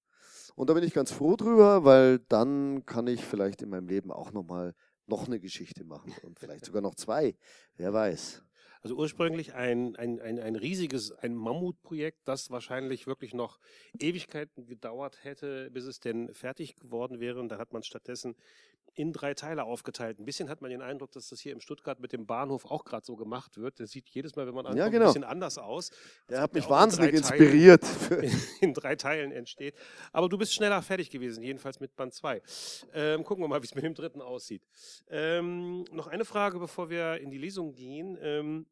Und 0.55 0.69
da 0.69 0.73
bin 0.73 0.83
ich 0.83 0.93
ganz 0.93 1.11
froh 1.11 1.35
drüber, 1.35 1.83
weil 1.83 2.19
dann 2.19 2.85
kann 2.85 3.07
ich 3.07 3.23
vielleicht 3.23 3.61
in 3.61 3.69
meinem 3.69 3.87
Leben 3.87 4.11
auch 4.11 4.31
nochmal 4.31 4.75
noch 5.05 5.27
eine 5.27 5.39
Geschichte 5.39 5.83
machen 5.83 6.13
und 6.23 6.39
vielleicht 6.39 6.65
sogar 6.65 6.81
noch 6.81 6.95
zwei. 6.95 7.35
Wer 7.75 7.93
weiß. 7.93 8.43
Also 8.83 8.97
ursprünglich 8.97 9.53
ein, 9.53 9.95
ein, 9.95 10.19
ein, 10.19 10.39
ein 10.39 10.57
riesiges, 10.57 11.13
ein 11.13 11.35
Mammutprojekt, 11.35 12.19
das 12.25 12.49
wahrscheinlich 12.49 13.07
wirklich 13.07 13.33
noch 13.33 13.59
Ewigkeiten 13.97 14.65
gedauert 14.65 15.23
hätte, 15.23 15.71
bis 15.71 15.85
es 15.85 16.01
denn 16.01 16.33
fertig 16.33 16.75
geworden 16.75 17.21
wäre. 17.21 17.39
Und 17.39 17.47
dann 17.47 17.59
hat 17.59 17.71
man 17.71 17.83
stattdessen 17.83 18.35
in 18.95 19.11
drei 19.11 19.33
Teile 19.33 19.63
aufgeteilt. 19.63 20.19
Ein 20.19 20.25
bisschen 20.25 20.49
hat 20.49 20.61
man 20.61 20.69
den 20.69 20.81
Eindruck, 20.81 21.11
dass 21.11 21.29
das 21.29 21.39
hier 21.39 21.51
im 21.51 21.59
Stuttgart 21.59 21.99
mit 21.99 22.13
dem 22.13 22.25
Bahnhof 22.25 22.65
auch 22.65 22.85
gerade 22.85 23.05
so 23.05 23.15
gemacht 23.15 23.57
wird. 23.57 23.79
Das 23.79 23.91
sieht 23.91 24.09
jedes 24.09 24.35
Mal, 24.35 24.45
wenn 24.45 24.53
man 24.53 24.65
ankommt, 24.65 24.79
ja, 24.79 24.89
genau. 24.89 25.05
ein 25.05 25.07
bisschen 25.07 25.23
anders 25.23 25.57
aus. 25.57 25.89
Der 26.29 26.41
hat 26.41 26.53
mich 26.53 26.69
wahnsinnig 26.69 27.13
inspiriert. 27.13 27.81
Teilen, 27.81 28.41
in 28.61 28.73
drei 28.73 28.95
Teilen 28.95 29.31
entsteht. 29.31 29.75
Aber 30.11 30.29
du 30.29 30.37
bist 30.37 30.53
schneller 30.53 30.81
fertig 30.81 31.09
gewesen, 31.09 31.43
jedenfalls 31.43 31.79
mit 31.79 31.95
Band 31.95 32.13
2. 32.13 32.41
Ähm, 32.93 33.23
gucken 33.23 33.43
wir 33.43 33.47
mal, 33.47 33.61
wie 33.61 33.65
es 33.65 33.75
mit 33.75 33.83
dem 33.83 33.95
dritten 33.95 34.21
aussieht. 34.21 34.61
Ähm, 35.09 35.85
noch 35.91 36.07
eine 36.07 36.25
Frage, 36.25 36.59
bevor 36.59 36.89
wir 36.89 37.19
in 37.19 37.31
die 37.31 37.39
Lesung 37.39 37.73
gehen. 37.73 38.17
Ähm, 38.21 38.67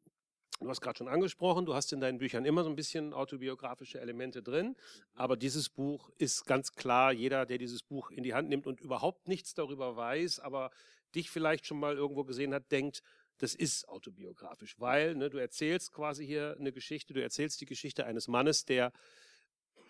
Du 0.61 0.69
hast 0.69 0.79
gerade 0.79 0.99
schon 0.99 1.07
angesprochen, 1.07 1.65
du 1.65 1.73
hast 1.73 1.91
in 1.91 2.01
deinen 2.01 2.19
Büchern 2.19 2.45
immer 2.45 2.63
so 2.63 2.69
ein 2.69 2.75
bisschen 2.75 3.13
autobiografische 3.13 3.99
Elemente 3.99 4.43
drin, 4.43 4.75
aber 5.15 5.35
dieses 5.35 5.69
Buch 5.69 6.11
ist 6.19 6.45
ganz 6.45 6.73
klar, 6.73 7.11
jeder, 7.11 7.47
der 7.47 7.57
dieses 7.57 7.81
Buch 7.81 8.11
in 8.11 8.21
die 8.21 8.35
Hand 8.35 8.47
nimmt 8.47 8.67
und 8.67 8.79
überhaupt 8.79 9.27
nichts 9.27 9.55
darüber 9.55 9.95
weiß, 9.95 10.39
aber 10.39 10.69
dich 11.15 11.31
vielleicht 11.31 11.65
schon 11.65 11.79
mal 11.79 11.95
irgendwo 11.95 12.23
gesehen 12.25 12.53
hat, 12.53 12.71
denkt, 12.71 13.01
das 13.39 13.55
ist 13.55 13.89
autobiografisch, 13.89 14.79
weil 14.79 15.15
ne, 15.15 15.31
du 15.31 15.39
erzählst 15.39 15.91
quasi 15.93 16.27
hier 16.27 16.55
eine 16.59 16.71
Geschichte, 16.71 17.15
du 17.15 17.23
erzählst 17.23 17.59
die 17.59 17.65
Geschichte 17.65 18.05
eines 18.05 18.27
Mannes, 18.27 18.63
der 18.65 18.91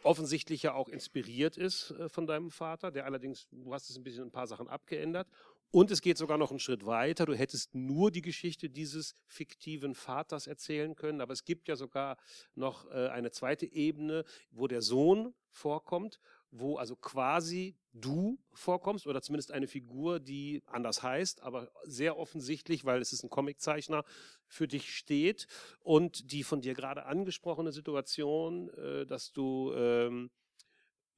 offensichtlich 0.04 0.64
ja 0.64 0.74
auch 0.74 0.88
inspiriert 0.88 1.58
ist 1.58 1.92
äh, 1.92 2.08
von 2.08 2.28
deinem 2.28 2.50
Vater, 2.50 2.92
der 2.92 3.06
allerdings, 3.06 3.50
du 3.52 3.74
hast 3.74 3.90
es 3.90 3.98
ein 3.98 4.04
bisschen 4.04 4.24
ein 4.24 4.32
paar 4.32 4.48
Sachen 4.48 4.70
abgeändert 4.70 5.28
und 5.72 5.90
es 5.90 6.02
geht 6.02 6.18
sogar 6.18 6.38
noch 6.38 6.52
einen 6.52 6.60
Schritt 6.60 6.86
weiter. 6.86 7.26
Du 7.26 7.34
hättest 7.34 7.74
nur 7.74 8.12
die 8.12 8.22
Geschichte 8.22 8.70
dieses 8.70 9.16
fiktiven 9.26 9.96
Vaters 9.96 10.48
erzählen 10.48 10.96
können, 10.96 11.22
aber 11.22 11.34
es 11.34 11.46
gibt 11.46 11.68
ja 11.68 11.76
sogar 11.76 12.18
noch 12.56 12.90
äh, 12.92 13.08
eine 13.08 13.32
zweite 13.32 13.66
Ebene, 13.66 14.26
wo 14.52 14.68
der 14.68 14.82
Sohn 14.82 15.34
vorkommt, 15.50 16.20
wo 16.52 16.78
also 16.78 16.96
quasi 16.96 17.78
du 17.94 18.38
vorkommst 18.54 19.08
oder 19.08 19.22
zumindest 19.22 19.52
eine 19.52 19.68
Figur, 19.68 20.20
die 20.20 20.62
anders 20.66 21.04
heißt, 21.04 21.42
aber 21.42 21.72
sehr 21.84 22.18
offensichtlich, 22.18 22.86
weil 22.86 23.02
es 23.02 23.14
ist 23.14 23.24
ein 23.24 23.30
Comiczeichner, 23.30 24.04
für 24.48 24.68
dich 24.68 24.96
steht 24.96 25.48
und 25.80 26.32
die 26.32 26.44
von 26.44 26.62
dir 26.62 26.74
gerade 26.74 27.06
angesprochene 27.06 27.72
Situation, 27.72 28.70
äh, 28.70 29.06
dass 29.06 29.32
du 29.32 29.72
ähm, 29.74 30.32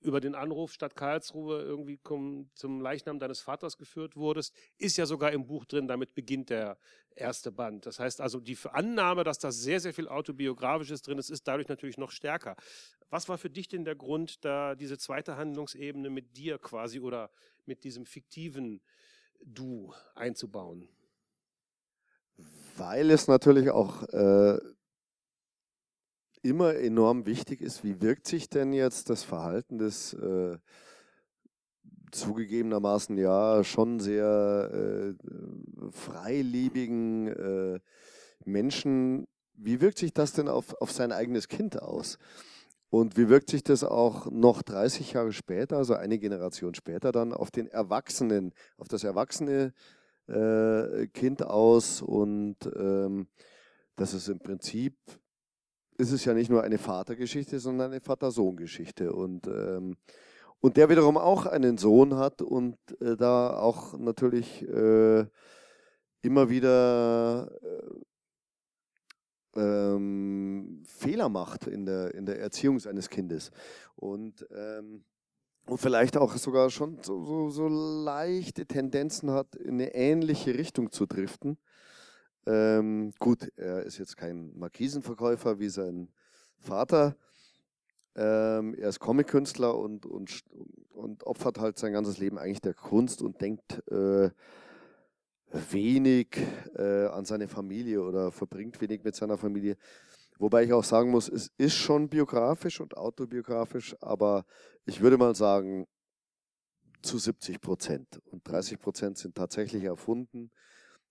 über 0.04 0.20
den 0.20 0.36
Anruf 0.36 0.74
Stadt 0.74 0.96
Karlsruhe 0.96 1.62
irgendwie 1.62 2.00
zum 2.54 2.82
Leichnam 2.82 3.20
deines 3.20 3.42
Vaters 3.42 3.78
geführt 3.78 4.16
wurdest, 4.16 4.54
ist 4.78 4.98
ja 4.98 5.06
sogar 5.06 5.32
im 5.32 5.48
Buch 5.48 5.66
drin, 5.66 5.88
damit 5.88 6.14
beginnt 6.14 6.50
der 6.50 6.78
erste 7.16 7.52
Band. 7.52 7.86
Das 7.86 8.00
heißt 8.00 8.22
also, 8.22 8.40
die 8.40 8.58
Annahme, 8.72 9.24
dass 9.24 9.40
da 9.40 9.52
sehr, 9.52 9.80
sehr 9.80 9.94
viel 9.94 10.08
Autobiografisches 10.08 11.02
drin 11.02 11.18
ist, 11.18 11.30
ist 11.30 11.48
dadurch 11.48 11.68
natürlich 11.68 11.98
noch 11.98 12.12
stärker. 12.12 12.56
Was 13.10 13.30
war 13.30 13.38
für 13.38 13.50
dich 13.50 13.68
denn 13.68 13.86
der 13.86 13.96
Grund, 13.96 14.44
da 14.44 14.76
diese 14.76 14.98
zweite 14.98 15.38
Handlungsebene 15.38 16.10
mit 16.10 16.36
dir 16.36 16.58
quasi 16.58 17.00
oder 17.00 17.30
mit 17.66 17.84
diesem 17.84 18.06
fiktiven 18.06 18.82
Du 19.46 19.94
einzubauen? 20.16 20.90
Weil 22.78 23.12
es 23.12 23.28
natürlich 23.28 23.70
auch 23.70 24.04
äh, 24.10 24.58
immer 26.44 26.76
enorm 26.76 27.26
wichtig 27.26 27.62
ist, 27.62 27.84
wie 27.84 28.02
wirkt 28.02 28.28
sich 28.28 28.50
denn 28.50 28.74
jetzt 28.74 29.10
das 29.10 29.24
Verhalten 29.24 29.80
des 29.80 30.14
äh, 30.14 30.58
zugegebenermaßen 32.12 33.18
ja 33.18 33.64
schon 33.64 34.00
sehr 34.00 34.70
äh, 34.72 35.14
freiliebigen 35.92 37.28
äh, 37.28 37.80
Menschen 38.46 39.28
wie 39.56 39.82
wirkt 39.82 40.00
sich 40.00 40.14
das 40.14 40.34
denn 40.34 40.48
auf, 40.48 40.74
auf 40.82 40.92
sein 40.92 41.12
eigenes 41.12 41.48
Kind 41.48 41.82
aus? 41.82 42.18
Und 42.90 43.18
wie 43.18 43.30
wirkt 43.30 43.50
sich 43.50 43.64
das 43.64 43.84
auch 43.84 44.30
noch 44.30 44.62
30 44.62 45.14
Jahre 45.14 45.34
später, 45.34 45.78
also 45.78 45.96
eine 45.96 46.20
Generation 46.20 46.76
später, 46.76 47.12
dann 47.12 47.34
auf 47.34 47.50
den 47.50 47.68
Erwachsenen, 47.68 48.54
auf 48.78 48.88
das 48.88 49.04
erwachsene 49.04 49.74
äh, 50.28 51.08
Kind 51.08 51.44
aus? 51.44 52.02
Und 52.02 52.58
ähm, 52.76 53.28
das 53.96 54.14
ist 54.14 54.28
im 54.28 54.40
Prinzip, 54.40 54.96
ist 56.04 56.12
es 56.12 56.26
ja 56.26 56.34
nicht 56.34 56.50
nur 56.50 56.64
eine 56.64 56.78
Vatergeschichte, 56.78 57.60
sondern 57.60 57.92
eine 57.92 58.02
Vater-Sohn-Geschichte. 58.02 59.14
Und, 59.14 59.48
ähm, 59.48 59.96
und 60.60 60.78
der 60.78 60.90
wiederum 60.90 61.18
auch 61.18 61.46
einen 61.46 61.78
Sohn 61.78 62.18
hat 62.18 62.42
und 62.42 62.78
äh, 63.00 63.16
da 63.16 63.58
auch 63.58 63.98
natürlich 63.98 64.68
äh, 64.68 65.26
immer 66.22 66.50
wieder 66.50 67.50
äh, 69.56 69.60
ähm, 69.60 70.84
Fehler 70.86 71.30
macht 71.30 71.68
in 71.68 71.86
der, 71.86 72.14
in 72.14 72.26
der 72.26 72.40
Erziehung 72.40 72.80
seines 72.80 73.10
Kindes. 73.10 73.52
Und, 73.96 74.46
ähm, 74.54 75.06
und 75.68 75.78
vielleicht 75.78 76.18
auch 76.18 76.36
sogar 76.36 76.70
schon 76.70 77.00
so, 77.02 77.24
so, 77.24 77.50
so, 77.50 77.68
leichte 77.70 78.66
Tendenzen 78.66 79.32
hat, 79.32 79.56
in 79.56 79.76
eine 79.76 79.94
ähnliche 79.96 80.54
Richtung 80.54 80.92
zu 80.92 81.06
driften. 81.06 81.58
Ähm, 82.46 83.14
gut, 83.20 83.52
er 83.56 83.84
ist 83.84 83.98
jetzt 83.98 84.18
kein 84.18 84.58
Markisenverkäufer 84.58 85.60
wie 85.60 85.70
sein 85.70 86.10
Vater. 86.60 87.16
Ähm, 88.16 88.76
er 88.76 88.90
ist 88.90 89.00
Comic-Künstler 89.00 89.78
und, 89.78 90.06
und, 90.06 90.44
und 90.94 91.24
opfert 91.26 91.60
halt 91.60 91.80
sein 91.80 91.94
ganzes 91.94 92.18
Leben 92.18 92.38
eigentlich 92.38 92.62
der 92.62 92.74
Kunst 92.74 93.22
und 93.22 93.42
denkt 93.42 93.82
äh, 93.90 94.30
wenig 95.72 96.38
äh, 96.76 97.06
an 97.08 97.26
seine 97.26 97.48
Familie 97.48 98.02
oder 98.02 98.32
verbringt 98.32 98.82
wenig 98.82 99.04
mit 99.04 99.16
seiner 99.16 99.38
Familie. 99.38 99.78
Wobei 100.38 100.64
ich 100.64 100.74
auch 100.74 100.84
sagen 100.84 101.12
muss, 101.12 101.30
es 101.30 101.52
ist 101.58 101.76
schon 101.76 102.10
biografisch 102.10 102.82
und 102.82 102.98
autobiografisch, 102.98 103.96
aber 104.02 104.46
ich 104.86 105.00
würde 105.02 105.18
mal 105.18 105.36
sagen, 105.36 105.88
zu 107.02 107.18
70 107.18 107.62
Prozent. 107.62 108.22
Und 108.26 108.48
30 108.48 108.80
Prozent 108.80 109.18
sind 109.18 109.36
tatsächlich 109.36 109.84
erfunden. 109.84 110.52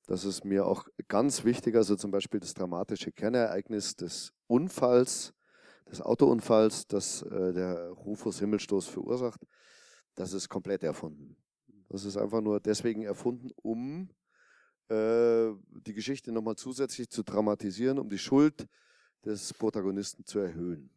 Das 0.07 0.25
ist 0.25 0.45
mir 0.45 0.67
auch 0.67 0.87
ganz 1.09 1.45
wichtig. 1.45 1.77
Also 1.77 1.97
zum 1.97 2.11
Beispiel 2.11 2.41
das 2.41 2.55
dramatische 2.55 3.12
Kernereignis 3.12 3.95
des 3.95 4.33
Unfalls, 4.47 5.33
des 5.91 6.01
Autounfalls, 6.01 6.87
das 6.87 7.23
äh, 7.23 7.53
der 7.53 7.91
Rufus 7.91 8.38
Himmelstoß 8.41 8.88
verursacht, 8.88 9.47
das 10.15 10.33
ist 10.33 10.49
komplett 10.49 10.83
erfunden. 10.83 11.37
Das 11.88 12.05
ist 12.05 12.17
einfach 12.17 12.41
nur 12.41 12.61
deswegen 12.61 13.03
erfunden, 13.03 13.51
um 13.57 14.11
äh, 14.88 15.53
die 15.69 15.95
Geschichte 15.95 16.33
nochmal 16.33 16.57
zusätzlich 16.57 17.09
zu 17.09 17.23
dramatisieren, 17.23 17.99
um 17.99 18.09
die 18.09 18.19
Schuld 18.19 18.67
des 19.25 19.55
Protagonisten 19.55 20.25
zu 20.25 20.38
erhöhen. 20.38 20.91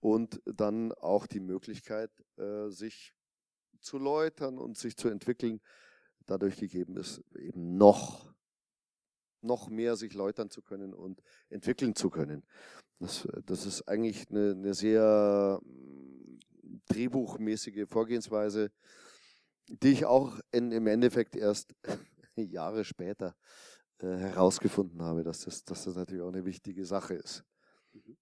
Und 0.00 0.42
dann 0.44 0.92
auch 0.92 1.26
die 1.26 1.40
Möglichkeit, 1.40 2.10
äh, 2.36 2.68
sich 2.68 3.14
zu 3.80 3.98
läutern 3.98 4.58
und 4.58 4.76
sich 4.76 4.96
zu 4.96 5.08
entwickeln, 5.08 5.60
dadurch 6.26 6.56
gegeben 6.56 6.96
ist, 6.96 7.22
eben 7.36 7.76
noch, 7.76 8.34
noch 9.40 9.68
mehr 9.68 9.96
sich 9.96 10.14
läutern 10.14 10.50
zu 10.50 10.62
können 10.62 10.94
und 10.94 11.22
entwickeln 11.50 11.94
zu 11.94 12.10
können. 12.10 12.44
Das, 12.98 13.28
das 13.44 13.66
ist 13.66 13.88
eigentlich 13.88 14.30
eine, 14.30 14.52
eine 14.52 14.74
sehr 14.74 15.60
mm, 15.62 16.38
drehbuchmäßige 16.86 17.86
Vorgehensweise, 17.88 18.70
die 19.68 19.88
ich 19.88 20.04
auch 20.04 20.38
in, 20.52 20.72
im 20.72 20.86
Endeffekt 20.86 21.36
erst 21.36 21.74
Jahre 22.36 22.84
später 22.84 23.36
äh, 23.98 24.06
herausgefunden 24.06 25.02
habe, 25.02 25.22
dass 25.22 25.40
das, 25.40 25.64
dass 25.64 25.84
das 25.84 25.96
natürlich 25.96 26.22
auch 26.22 26.32
eine 26.32 26.44
wichtige 26.44 26.84
Sache 26.84 27.14
ist. 27.14 27.44
Mhm. 27.92 28.16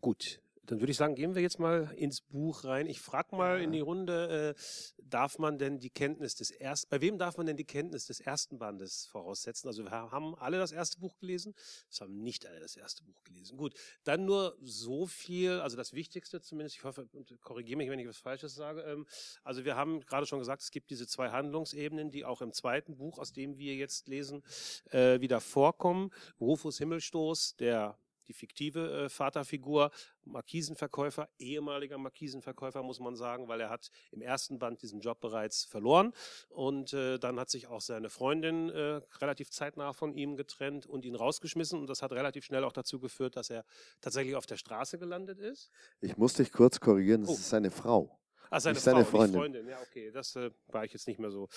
Gut, 0.00 0.42
dann 0.66 0.80
würde 0.80 0.90
ich 0.90 0.96
sagen, 0.96 1.14
gehen 1.14 1.34
wir 1.34 1.42
jetzt 1.42 1.58
mal 1.58 1.92
ins 1.96 2.20
Buch 2.20 2.64
rein. 2.64 2.86
Ich 2.86 3.00
frage 3.00 3.36
mal 3.36 3.60
in 3.60 3.72
die 3.72 3.80
Runde, 3.80 4.54
äh, 4.56 4.60
darf 4.98 5.38
man 5.38 5.58
denn 5.58 5.78
die 5.78 5.90
Kenntnis 5.90 6.34
des 6.34 6.50
ersten, 6.50 6.88
bei 6.90 7.00
wem 7.00 7.18
darf 7.18 7.36
man 7.36 7.46
denn 7.46 7.56
die 7.56 7.64
Kenntnis 7.64 8.06
des 8.06 8.20
ersten 8.20 8.58
Bandes 8.58 9.06
voraussetzen? 9.06 9.68
Also 9.68 9.84
wir 9.84 9.90
haben 9.90 10.34
alle 10.36 10.58
das 10.58 10.72
erste 10.72 10.98
Buch 10.98 11.16
gelesen, 11.18 11.54
es 11.90 12.00
haben 12.00 12.22
nicht 12.22 12.46
alle 12.46 12.60
das 12.60 12.76
erste 12.76 13.02
Buch 13.04 13.22
gelesen. 13.24 13.56
Gut, 13.58 13.74
dann 14.04 14.24
nur 14.24 14.56
so 14.62 15.06
viel, 15.06 15.60
also 15.60 15.76
das 15.76 15.92
Wichtigste 15.92 16.40
zumindest, 16.40 16.76
ich 16.76 16.84
hoffe, 16.84 17.08
korrigiere 17.42 17.76
mich, 17.76 17.90
wenn 17.90 17.98
ich 17.98 18.08
was 18.08 18.18
Falsches 18.18 18.54
sage. 18.54 18.82
Ähm, 18.82 19.06
also 19.42 19.64
wir 19.64 19.76
haben 19.76 20.00
gerade 20.00 20.26
schon 20.26 20.38
gesagt, 20.38 20.62
es 20.62 20.70
gibt 20.70 20.90
diese 20.90 21.06
zwei 21.06 21.30
Handlungsebenen, 21.30 22.10
die 22.10 22.24
auch 22.24 22.40
im 22.40 22.52
zweiten 22.52 22.96
Buch, 22.96 23.18
aus 23.18 23.32
dem 23.32 23.58
wir 23.58 23.74
jetzt 23.74 24.08
lesen, 24.08 24.42
äh, 24.90 25.20
wieder 25.20 25.40
vorkommen. 25.40 26.10
Rufus 26.40 26.78
Himmelstoß, 26.78 27.56
der 27.56 27.98
die 28.28 28.32
fiktive 28.32 29.04
äh, 29.04 29.08
Vaterfigur, 29.08 29.90
Markisenverkäufer, 30.24 31.28
ehemaliger 31.38 31.98
Markisenverkäufer, 31.98 32.82
muss 32.82 33.00
man 33.00 33.16
sagen, 33.16 33.48
weil 33.48 33.60
er 33.60 33.70
hat 33.70 33.90
im 34.10 34.22
ersten 34.22 34.58
Band 34.58 34.82
diesen 34.82 35.00
Job 35.00 35.20
bereits 35.20 35.64
verloren 35.64 36.12
und 36.48 36.92
äh, 36.92 37.18
dann 37.18 37.38
hat 37.38 37.50
sich 37.50 37.66
auch 37.66 37.80
seine 37.80 38.10
Freundin 38.10 38.70
äh, 38.70 39.00
relativ 39.20 39.50
zeitnah 39.50 39.92
von 39.92 40.14
ihm 40.14 40.36
getrennt 40.36 40.86
und 40.86 41.04
ihn 41.04 41.14
rausgeschmissen 41.14 41.78
und 41.78 41.88
das 41.88 42.02
hat 42.02 42.12
relativ 42.12 42.44
schnell 42.44 42.64
auch 42.64 42.72
dazu 42.72 43.00
geführt, 43.00 43.36
dass 43.36 43.50
er 43.50 43.64
tatsächlich 44.00 44.36
auf 44.36 44.46
der 44.46 44.56
Straße 44.56 44.98
gelandet 44.98 45.38
ist. 45.38 45.70
Ich 46.00 46.16
muss 46.16 46.34
dich 46.34 46.52
kurz 46.52 46.80
korrigieren, 46.80 47.22
das 47.22 47.30
oh. 47.30 47.34
ist 47.34 47.48
seine 47.48 47.70
Frau. 47.70 48.18
Ah, 48.54 48.60
seine, 48.60 48.76
Frau, 48.76 48.82
seine 48.84 49.04
Freundin. 49.04 49.40
Freundin. 49.40 49.68
Ja, 49.68 49.78
okay, 49.82 50.12
das 50.12 50.36
äh, 50.36 50.48
war 50.68 50.84
ich 50.84 50.92
jetzt 50.92 51.08
nicht 51.08 51.18
mehr 51.18 51.32
so. 51.32 51.48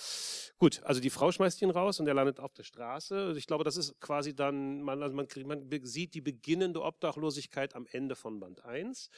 Gut, 0.58 0.82
also 0.82 1.00
die 1.00 1.10
Frau 1.10 1.30
schmeißt 1.30 1.62
ihn 1.62 1.70
raus 1.70 2.00
und 2.00 2.08
er 2.08 2.14
landet 2.14 2.40
auf 2.40 2.52
der 2.54 2.64
Straße. 2.64 3.14
Also 3.14 3.38
ich 3.38 3.46
glaube, 3.46 3.62
das 3.62 3.76
ist 3.76 4.00
quasi 4.00 4.34
dann, 4.34 4.82
man, 4.82 5.00
also 5.00 5.14
man, 5.14 5.28
man 5.46 5.70
sieht 5.84 6.14
die 6.14 6.20
beginnende 6.20 6.82
Obdachlosigkeit 6.82 7.76
am 7.76 7.86
Ende 7.92 8.16
von 8.16 8.40
Band 8.40 8.64
1. 8.64 9.10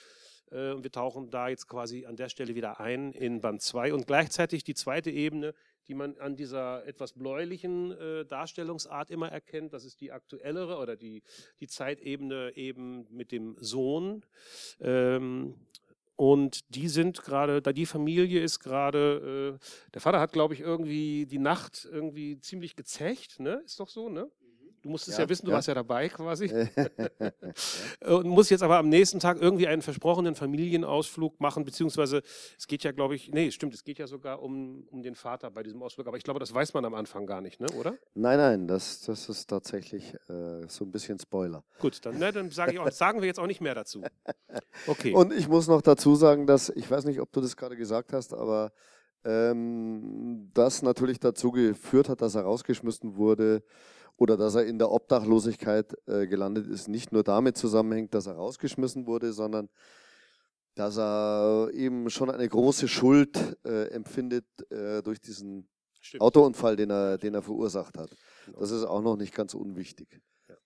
Äh, 0.50 0.72
und 0.72 0.82
wir 0.82 0.92
tauchen 0.92 1.30
da 1.30 1.48
jetzt 1.48 1.68
quasi 1.68 2.04
an 2.04 2.16
der 2.16 2.28
Stelle 2.28 2.54
wieder 2.54 2.80
ein 2.80 3.12
in 3.12 3.40
Band 3.40 3.62
2 3.62 3.94
und 3.94 4.06
gleichzeitig 4.06 4.62
die 4.62 4.74
zweite 4.74 5.10
Ebene, 5.10 5.54
die 5.88 5.94
man 5.94 6.18
an 6.18 6.36
dieser 6.36 6.86
etwas 6.86 7.14
bläulichen 7.14 7.92
äh, 7.92 8.26
Darstellungsart 8.26 9.10
immer 9.10 9.30
erkennt. 9.32 9.72
Das 9.72 9.86
ist 9.86 10.02
die 10.02 10.12
aktuellere 10.12 10.76
oder 10.76 10.96
die, 10.96 11.22
die 11.60 11.66
Zeitebene 11.66 12.52
eben 12.56 13.06
mit 13.08 13.32
dem 13.32 13.56
Sohn. 13.58 14.26
Ähm, 14.80 15.54
und 16.20 16.74
die 16.74 16.88
sind 16.88 17.22
gerade, 17.22 17.62
da 17.62 17.72
die 17.72 17.86
Familie 17.86 18.42
ist 18.42 18.60
gerade, 18.60 19.56
äh, 19.58 19.90
der 19.94 20.02
Vater 20.02 20.20
hat, 20.20 20.32
glaube 20.34 20.52
ich, 20.52 20.60
irgendwie 20.60 21.24
die 21.24 21.38
Nacht 21.38 21.88
irgendwie 21.90 22.38
ziemlich 22.40 22.76
gezecht, 22.76 23.40
ne? 23.40 23.62
Ist 23.64 23.80
doch 23.80 23.88
so, 23.88 24.10
ne? 24.10 24.30
Du 24.82 24.88
musstest 24.88 25.18
ja, 25.18 25.24
ja 25.24 25.28
wissen, 25.28 25.44
du 25.44 25.50
ja. 25.50 25.56
warst 25.56 25.68
ja 25.68 25.74
dabei 25.74 26.08
quasi. 26.08 26.50
und 28.06 28.26
muss 28.26 28.48
jetzt 28.48 28.62
aber 28.62 28.78
am 28.78 28.88
nächsten 28.88 29.20
Tag 29.20 29.40
irgendwie 29.40 29.66
einen 29.66 29.82
versprochenen 29.82 30.34
Familienausflug 30.34 31.40
machen, 31.40 31.64
beziehungsweise 31.64 32.22
es 32.58 32.66
geht 32.66 32.82
ja, 32.84 32.92
glaube 32.92 33.14
ich, 33.14 33.30
nee, 33.30 33.50
stimmt, 33.50 33.74
es 33.74 33.84
geht 33.84 33.98
ja 33.98 34.06
sogar 34.06 34.42
um, 34.42 34.86
um 34.90 35.02
den 35.02 35.14
Vater 35.14 35.50
bei 35.50 35.62
diesem 35.62 35.82
Ausflug, 35.82 36.06
aber 36.06 36.16
ich 36.16 36.24
glaube, 36.24 36.40
das 36.40 36.54
weiß 36.54 36.72
man 36.74 36.84
am 36.84 36.94
Anfang 36.94 37.26
gar 37.26 37.40
nicht, 37.40 37.60
ne, 37.60 37.66
oder? 37.78 37.94
Nein, 38.14 38.38
nein, 38.38 38.68
das, 38.68 39.02
das 39.02 39.28
ist 39.28 39.48
tatsächlich 39.50 40.14
äh, 40.28 40.66
so 40.68 40.84
ein 40.84 40.90
bisschen 40.90 41.18
Spoiler. 41.18 41.62
Gut, 41.78 42.04
dann, 42.06 42.18
ne, 42.18 42.32
dann 42.32 42.50
sage 42.50 42.72
ich 42.72 42.78
auch, 42.78 42.90
sagen 42.90 43.20
wir 43.20 43.26
jetzt 43.26 43.38
auch 43.38 43.46
nicht 43.46 43.60
mehr 43.60 43.74
dazu. 43.74 44.02
Okay. 44.86 45.12
Und 45.12 45.32
ich 45.32 45.48
muss 45.48 45.68
noch 45.68 45.82
dazu 45.82 46.14
sagen, 46.14 46.46
dass, 46.46 46.70
ich 46.70 46.90
weiß 46.90 47.04
nicht, 47.04 47.20
ob 47.20 47.30
du 47.32 47.40
das 47.40 47.56
gerade 47.56 47.76
gesagt 47.76 48.12
hast, 48.12 48.32
aber 48.32 48.72
ähm, 49.24 50.50
das 50.54 50.82
natürlich 50.82 51.20
dazu 51.20 51.50
geführt 51.50 52.08
hat, 52.08 52.22
dass 52.22 52.34
er 52.34 52.42
rausgeschmissen 52.42 53.16
wurde, 53.16 53.62
oder 54.20 54.36
dass 54.36 54.54
er 54.54 54.66
in 54.66 54.78
der 54.78 54.90
Obdachlosigkeit 54.90 55.96
äh, 56.06 56.26
gelandet 56.26 56.66
ist, 56.66 56.88
nicht 56.88 57.10
nur 57.10 57.24
damit 57.24 57.56
zusammenhängt, 57.56 58.12
dass 58.12 58.26
er 58.26 58.34
rausgeschmissen 58.34 59.06
wurde, 59.06 59.32
sondern 59.32 59.70
dass 60.74 60.98
er 60.98 61.70
eben 61.72 62.10
schon 62.10 62.30
eine 62.30 62.46
große 62.46 62.86
Schuld 62.86 63.56
äh, 63.64 63.88
empfindet 63.88 64.44
äh, 64.70 65.02
durch 65.02 65.22
diesen 65.22 65.70
Stimmt. 66.00 66.20
Autounfall, 66.20 66.76
den 66.76 66.90
er, 66.90 67.16
den 67.16 67.34
er 67.34 67.40
verursacht 67.40 67.96
hat. 67.96 68.10
Genau. 68.44 68.60
Das 68.60 68.70
ist 68.70 68.84
auch 68.84 69.00
noch 69.00 69.16
nicht 69.16 69.34
ganz 69.34 69.54
unwichtig. 69.54 70.20
Ja. 70.48 70.56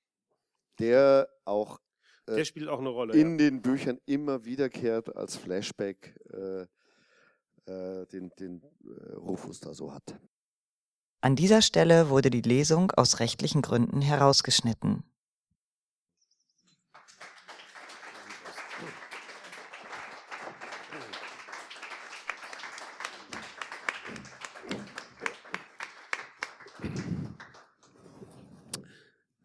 Der 0.81 1.29
auch, 1.45 1.79
äh, 2.27 2.35
Der 2.35 2.45
spielt 2.45 2.69
auch 2.69 2.81
eine 2.81 2.88
Rolle, 2.88 3.14
in 3.14 3.33
ja. 3.33 3.37
den 3.37 3.62
Büchern 3.62 4.01
immer 4.05 4.45
wiederkehrt 4.45 5.14
als 5.14 5.37
Flashback, 5.37 6.17
äh, 6.33 6.62
äh, 7.71 8.07
den, 8.07 8.31
den 8.37 8.62
Rufus 9.17 9.61
da 9.61 9.75
so 9.75 9.95
hat. 9.95 10.19
An 11.24 11.37
dieser 11.37 11.62
Stelle 11.62 12.10
wurde 12.10 12.28
die 12.28 12.42
Lesung 12.42 12.90
aus 12.90 13.18
rechtlichen 13.18 13.62
Gründen 13.62 14.02
herausgeschnitten. 14.02 15.04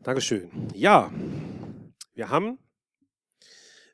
Dankeschön. 0.02 0.68
Ja, 0.74 1.10
wir 2.14 2.30
haben 2.30 2.60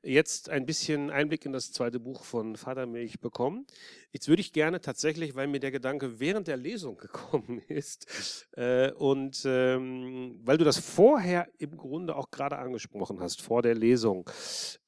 jetzt 0.06 0.50
ein 0.50 0.66
bisschen 0.66 1.10
Einblick 1.10 1.46
in 1.46 1.52
das 1.52 1.72
zweite 1.72 2.00
Buch 2.00 2.24
von 2.24 2.56
Vatermilch 2.56 3.20
bekommen. 3.20 3.66
Jetzt 4.12 4.28
würde 4.28 4.42
ich 4.42 4.54
gerne 4.54 4.80
tatsächlich, 4.80 5.36
weil 5.36 5.48
mir 5.48 5.60
der 5.60 5.72
Gedanke 5.72 6.20
während 6.20 6.48
der 6.48 6.58
Lesung 6.58 6.98
gekommen 6.98 7.60
ist 7.68 8.48
äh, 8.56 8.92
und 8.92 9.44
ähm, 9.46 10.40
weil 10.44 10.58
du 10.58 10.66
das 10.66 10.78
vorher 10.78 11.48
im 11.58 11.76
Grunde 11.76 12.16
auch 12.16 12.32
gerade 12.32 12.58
angesprochen 12.58 13.20
hast, 13.20 13.42
vor 13.42 13.62
der 13.62 13.76
Lesung, 13.76 14.30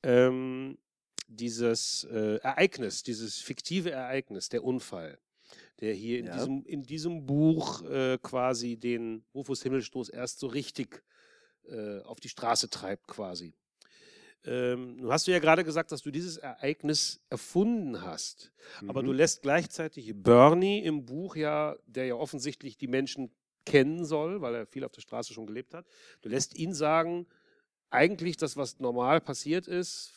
ähm, 0.03 0.77
dieses 1.27 2.07
äh, 2.09 2.37
Ereignis, 2.37 3.03
dieses 3.03 3.39
fiktive 3.39 3.91
Ereignis, 3.91 4.49
der 4.49 4.63
Unfall, 4.63 5.19
der 5.81 5.93
hier 5.93 6.19
in, 6.19 6.27
ja. 6.27 6.37
diesem, 6.37 6.63
in 6.63 6.83
diesem 6.83 7.25
Buch 7.25 7.81
äh, 7.83 8.17
quasi 8.21 8.77
den 8.77 9.25
Rufus 9.33 9.63
Himmelstoß 9.63 10.09
erst 10.09 10.39
so 10.39 10.47
richtig 10.47 11.03
äh, 11.69 11.99
auf 12.01 12.19
die 12.19 12.29
Straße 12.29 12.69
treibt 12.69 13.07
quasi. 13.07 13.53
Ähm, 14.45 14.97
nun 14.97 15.11
hast 15.11 15.27
du 15.27 15.31
ja 15.31 15.39
gerade 15.39 15.63
gesagt, 15.63 15.91
dass 15.91 16.01
du 16.01 16.11
dieses 16.11 16.37
Ereignis 16.37 17.19
erfunden 17.29 18.01
hast. 18.01 18.51
Mhm. 18.81 18.89
Aber 18.89 19.03
du 19.03 19.11
mhm. 19.11 19.17
lässt 19.17 19.41
gleichzeitig 19.41 20.13
Bernie 20.15 20.79
im 20.83 21.05
Buch 21.05 21.35
ja, 21.35 21.75
der 21.85 22.05
ja 22.05 22.15
offensichtlich 22.15 22.77
die 22.77 22.87
Menschen 22.87 23.31
kennen 23.65 24.05
soll, 24.05 24.41
weil 24.41 24.55
er 24.55 24.65
viel 24.65 24.85
auf 24.85 24.93
der 24.93 25.01
Straße 25.01 25.33
schon 25.33 25.45
gelebt 25.45 25.73
hat, 25.73 25.85
du 26.21 26.29
lässt 26.29 26.55
ihn 26.57 26.73
sagen, 26.73 27.27
eigentlich 27.89 28.37
das, 28.37 28.55
was 28.55 28.79
normal 28.79 29.19
passiert 29.21 29.67
ist, 29.67 30.13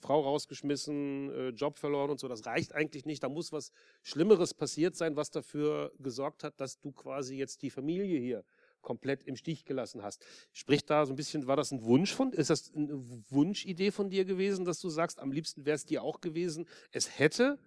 Frau 0.00 0.20
rausgeschmissen, 0.20 1.30
äh, 1.30 1.48
Job 1.50 1.78
verloren 1.78 2.10
und 2.10 2.20
so, 2.20 2.28
das 2.28 2.46
reicht 2.46 2.74
eigentlich 2.74 3.04
nicht. 3.04 3.22
Da 3.22 3.28
muss 3.28 3.52
was 3.52 3.72
Schlimmeres 4.02 4.54
passiert 4.54 4.96
sein, 4.96 5.16
was 5.16 5.30
dafür 5.30 5.92
gesorgt 5.98 6.44
hat, 6.44 6.60
dass 6.60 6.80
du 6.80 6.92
quasi 6.92 7.36
jetzt 7.36 7.62
die 7.62 7.70
Familie 7.70 8.18
hier 8.18 8.44
komplett 8.80 9.22
im 9.24 9.36
Stich 9.36 9.64
gelassen 9.64 10.02
hast. 10.02 10.24
Sprich 10.52 10.84
da 10.84 11.06
so 11.06 11.12
ein 11.12 11.16
bisschen, 11.16 11.46
war 11.46 11.56
das 11.56 11.70
ein 11.70 11.82
Wunsch 11.82 12.14
von, 12.14 12.32
ist 12.32 12.50
das 12.50 12.72
eine 12.74 13.00
Wunschidee 13.30 13.90
von 13.90 14.10
dir 14.10 14.24
gewesen, 14.24 14.64
dass 14.64 14.80
du 14.80 14.88
sagst, 14.88 15.20
am 15.20 15.32
liebsten 15.32 15.64
wäre 15.66 15.76
es 15.76 15.84
dir 15.84 16.02
auch 16.02 16.20
gewesen, 16.20 16.66
es 16.92 17.18
hätte 17.18 17.58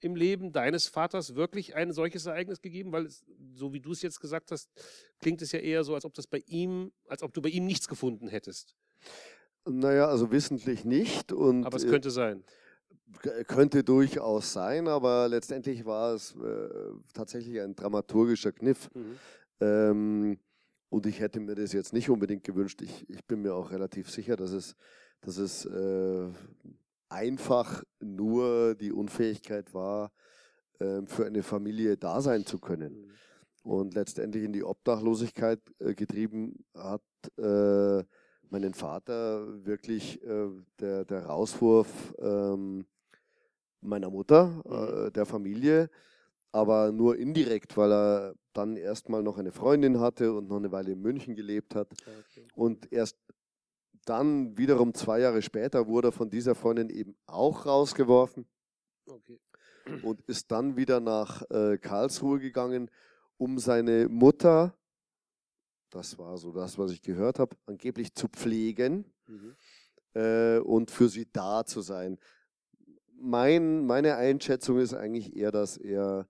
im 0.00 0.16
Leben 0.16 0.52
deines 0.52 0.86
Vaters 0.86 1.34
wirklich 1.34 1.74
ein 1.74 1.92
solches 1.92 2.26
Ereignis 2.26 2.60
gegeben? 2.60 2.92
Weil, 2.92 3.06
es, 3.06 3.24
so 3.54 3.72
wie 3.72 3.80
du 3.80 3.92
es 3.92 4.02
jetzt 4.02 4.20
gesagt 4.20 4.50
hast, 4.50 4.70
klingt 5.18 5.40
es 5.40 5.52
ja 5.52 5.60
eher 5.60 5.82
so, 5.82 5.94
als 5.94 6.04
ob 6.04 6.12
das 6.14 6.26
bei 6.26 6.42
ihm, 6.46 6.92
als 7.08 7.22
ob 7.22 7.32
du 7.32 7.40
bei 7.40 7.48
ihm 7.48 7.64
nichts 7.64 7.88
gefunden 7.88 8.28
hättest. 8.28 8.76
Naja, 9.66 10.06
also 10.06 10.30
wissentlich 10.30 10.84
nicht. 10.84 11.32
Und 11.32 11.64
aber 11.64 11.76
es 11.76 11.86
könnte 11.86 12.10
sein. 12.10 12.44
Könnte 13.46 13.84
durchaus 13.84 14.52
sein, 14.52 14.88
aber 14.88 15.28
letztendlich 15.28 15.86
war 15.86 16.14
es 16.14 16.34
äh, 16.36 16.68
tatsächlich 17.14 17.60
ein 17.60 17.74
dramaturgischer 17.74 18.52
Kniff. 18.52 18.90
Mhm. 18.94 19.18
Ähm, 19.60 20.38
und 20.94 21.06
ich 21.06 21.18
hätte 21.18 21.40
mir 21.40 21.56
das 21.56 21.72
jetzt 21.72 21.92
nicht 21.92 22.08
unbedingt 22.08 22.44
gewünscht. 22.44 22.80
Ich, 22.80 23.10
ich 23.10 23.24
bin 23.24 23.42
mir 23.42 23.52
auch 23.56 23.72
relativ 23.72 24.08
sicher, 24.08 24.36
dass 24.36 24.52
es, 24.52 24.76
dass 25.22 25.38
es 25.38 25.64
äh, 25.64 26.28
einfach 27.08 27.82
nur 27.98 28.76
die 28.76 28.92
Unfähigkeit 28.92 29.74
war, 29.74 30.12
äh, 30.78 31.02
für 31.06 31.26
eine 31.26 31.42
Familie 31.42 31.96
da 31.96 32.20
sein 32.20 32.46
zu 32.46 32.60
können. 32.60 32.92
Mhm. 32.94 33.10
Und 33.64 33.94
letztendlich 33.94 34.44
in 34.44 34.52
die 34.52 34.62
Obdachlosigkeit 34.62 35.58
äh, 35.80 35.94
getrieben 35.94 36.64
hat 36.76 37.02
äh, 37.38 38.04
meinen 38.48 38.74
Vater 38.74 39.66
wirklich 39.66 40.22
äh, 40.22 40.48
der, 40.78 41.04
der 41.06 41.26
Rauswurf 41.26 42.14
ähm, 42.20 42.86
meiner 43.80 44.10
Mutter, 44.10 44.46
mhm. 44.46 45.06
Äh, 45.06 45.10
der 45.10 45.26
Familie 45.26 45.90
aber 46.54 46.92
nur 46.92 47.18
indirekt, 47.18 47.76
weil 47.76 47.92
er 47.92 48.34
dann 48.52 48.76
erstmal 48.76 49.24
noch 49.24 49.38
eine 49.38 49.50
Freundin 49.50 49.98
hatte 49.98 50.32
und 50.32 50.46
noch 50.48 50.58
eine 50.58 50.70
Weile 50.70 50.92
in 50.92 51.02
München 51.02 51.34
gelebt 51.34 51.74
hat. 51.74 51.88
Okay. 51.90 52.46
Und 52.54 52.92
erst 52.92 53.18
dann 54.04 54.56
wiederum 54.56 54.94
zwei 54.94 55.18
Jahre 55.18 55.42
später 55.42 55.88
wurde 55.88 56.08
er 56.08 56.12
von 56.12 56.30
dieser 56.30 56.54
Freundin 56.54 56.90
eben 56.90 57.16
auch 57.26 57.66
rausgeworfen 57.66 58.46
okay. 59.06 59.40
und 60.04 60.20
ist 60.28 60.52
dann 60.52 60.76
wieder 60.76 61.00
nach 61.00 61.42
äh, 61.50 61.76
Karlsruhe 61.76 62.38
gegangen, 62.38 62.88
um 63.36 63.58
seine 63.58 64.08
Mutter, 64.08 64.78
das 65.90 66.16
war 66.18 66.38
so 66.38 66.52
das, 66.52 66.78
was 66.78 66.92
ich 66.92 67.02
gehört 67.02 67.40
habe, 67.40 67.56
angeblich 67.66 68.14
zu 68.14 68.28
pflegen 68.28 69.12
mhm. 69.26 69.56
äh, 70.12 70.58
und 70.58 70.92
für 70.92 71.08
sie 71.08 71.26
da 71.32 71.64
zu 71.64 71.80
sein. 71.80 72.16
Mein, 73.16 73.86
meine 73.86 74.14
Einschätzung 74.14 74.78
ist 74.78 74.94
eigentlich 74.94 75.34
eher, 75.34 75.50
dass 75.50 75.76
er 75.76 76.28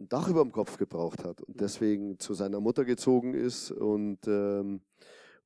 ein 0.00 0.08
Dach 0.08 0.28
über 0.28 0.42
dem 0.42 0.52
Kopf 0.52 0.78
gebraucht 0.78 1.24
hat 1.24 1.42
und 1.42 1.60
deswegen 1.60 2.18
zu 2.18 2.34
seiner 2.34 2.60
Mutter 2.60 2.84
gezogen 2.84 3.34
ist 3.34 3.70
und, 3.70 4.26
ähm, 4.26 4.80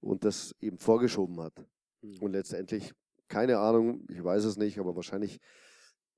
und 0.01 0.25
das 0.25 0.55
eben 0.61 0.79
vorgeschoben 0.79 1.41
hat. 1.41 1.55
Mhm. 2.03 2.19
Und 2.21 2.33
letztendlich, 2.33 2.93
keine 3.29 3.59
Ahnung, 3.59 4.07
ich 4.11 4.23
weiß 4.23 4.45
es 4.45 4.57
nicht, 4.57 4.79
aber 4.79 4.95
wahrscheinlich 4.95 5.41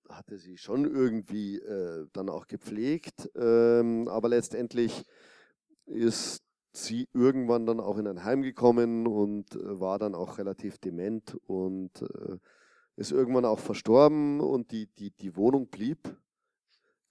hatte 0.09 0.37
sie 0.37 0.57
schon 0.57 0.85
irgendwie 0.85 1.59
äh, 1.59 2.07
dann 2.13 2.29
auch 2.29 2.47
gepflegt. 2.47 3.31
Ähm, 3.37 4.09
aber 4.09 4.29
letztendlich 4.29 5.05
ist 5.87 6.43
sie 6.73 7.09
irgendwann 7.13 7.67
dann 7.67 7.81
auch 7.81 7.99
in 7.99 8.07
ein 8.07 8.25
Heim 8.25 8.43
gekommen 8.43 9.07
und 9.07 9.55
äh, 9.55 9.81
war 9.81 9.99
dann 9.99 10.15
auch 10.15 10.39
relativ 10.39 10.79
dement 10.79 11.39
und 11.47 12.03
äh, 12.03 12.39
ist 12.97 13.13
irgendwann 13.13 13.45
auch 13.45 13.59
verstorben 13.59 14.41
und 14.41 14.71
die, 14.73 14.89
die, 14.99 15.11
die 15.11 15.37
Wohnung 15.37 15.69
blieb 15.69 16.17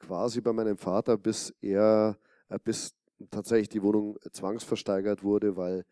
quasi 0.06 0.42
bei 0.42 0.54
meinem 0.54 0.78
Vater, 0.78 1.18
bis 1.18 1.54
er, 1.62 2.18
äh, 2.50 2.60
bis 2.64 2.94
tatsächlich 3.32 3.70
die 3.70 3.82
Wohnung 3.82 4.18
zwangsversteigert 4.32 5.24
wurde, 5.24 5.56
weil 5.56 5.86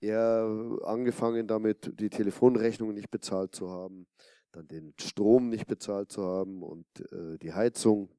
er 0.00 0.78
angefangen 0.84 1.46
damit, 1.46 1.92
die 2.00 2.10
Telefonrechnung 2.10 2.92
nicht 2.92 3.10
bezahlt 3.10 3.54
zu 3.54 3.70
haben, 3.70 4.06
dann 4.52 4.68
den 4.68 4.94
Strom 5.00 5.48
nicht 5.48 5.66
bezahlt 5.66 6.10
zu 6.12 6.22
haben 6.24 6.62
und 6.62 6.86
äh, 7.12 7.38
die 7.38 7.52
Heizung, 7.52 8.10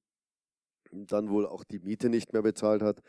dann 0.91 1.29
wohl 1.29 1.45
auch 1.45 1.63
die 1.63 1.79
Miete 1.79 2.09
nicht 2.09 2.33
mehr 2.33 2.41
bezahlt 2.41 2.81
hat 2.81 3.01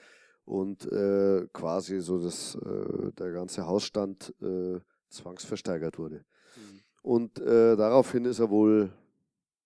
und 0.45 0.91
äh, 0.91 1.47
quasi 1.53 2.01
so 2.01 2.23
das, 2.23 2.55
äh, 2.57 3.13
der 3.13 3.33
ganze 3.33 3.67
Hausstand 3.67 4.35
äh, 4.41 4.81
zwangsversteigert 5.09 5.99
wurde. 5.99 6.25
Mhm. 6.57 6.81
Und 7.03 7.41
äh, 7.41 7.77
daraufhin 7.77 8.25
ist 8.25 8.39
er 8.39 8.51
wohl 8.51 8.91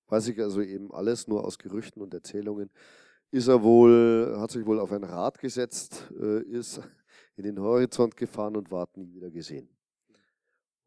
weiß 0.08 0.28
ich 0.28 0.40
also 0.40 0.60
eben 0.60 0.92
alles 0.92 1.28
nur 1.28 1.44
aus 1.44 1.58
Gerüchten 1.58 2.02
und 2.02 2.14
Erzählungen, 2.14 2.70
ist 3.30 3.48
er 3.48 3.62
wohl, 3.62 4.36
hat 4.38 4.50
sich 4.50 4.64
wohl 4.64 4.80
auf 4.80 4.92
ein 4.92 5.04
Rad 5.04 5.38
gesetzt, 5.38 6.10
äh, 6.18 6.42
ist 6.42 6.80
in 7.36 7.44
den 7.44 7.60
Horizont 7.60 8.16
gefahren 8.16 8.56
und 8.56 8.70
war 8.70 8.88
nie 8.96 9.12
wieder 9.12 9.30
gesehen. 9.30 9.68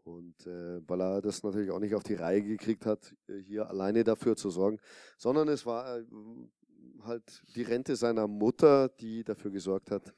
Und 0.04 0.48
äh, 0.48 0.82
weil 0.88 1.02
er 1.02 1.22
das 1.22 1.44
natürlich 1.44 1.70
auch 1.70 1.80
nicht 1.80 1.94
auf 1.94 2.04
die 2.04 2.16
Reihe 2.16 2.42
gekriegt 2.42 2.86
hat, 2.86 3.16
äh, 3.28 3.38
hier 3.38 3.70
alleine 3.70 4.04
dafür 4.04 4.36
zu 4.36 4.50
sorgen, 4.50 4.80
sondern 5.18 5.48
es 5.48 5.66
war 5.66 6.00
äh, 6.00 6.06
halt 7.04 7.44
die 7.56 7.62
Rente 7.62 7.96
seiner 7.96 8.28
Mutter, 8.28 8.90
die 8.90 9.24
dafür 9.24 9.52
gesorgt 9.52 9.92
hat, 9.92 10.14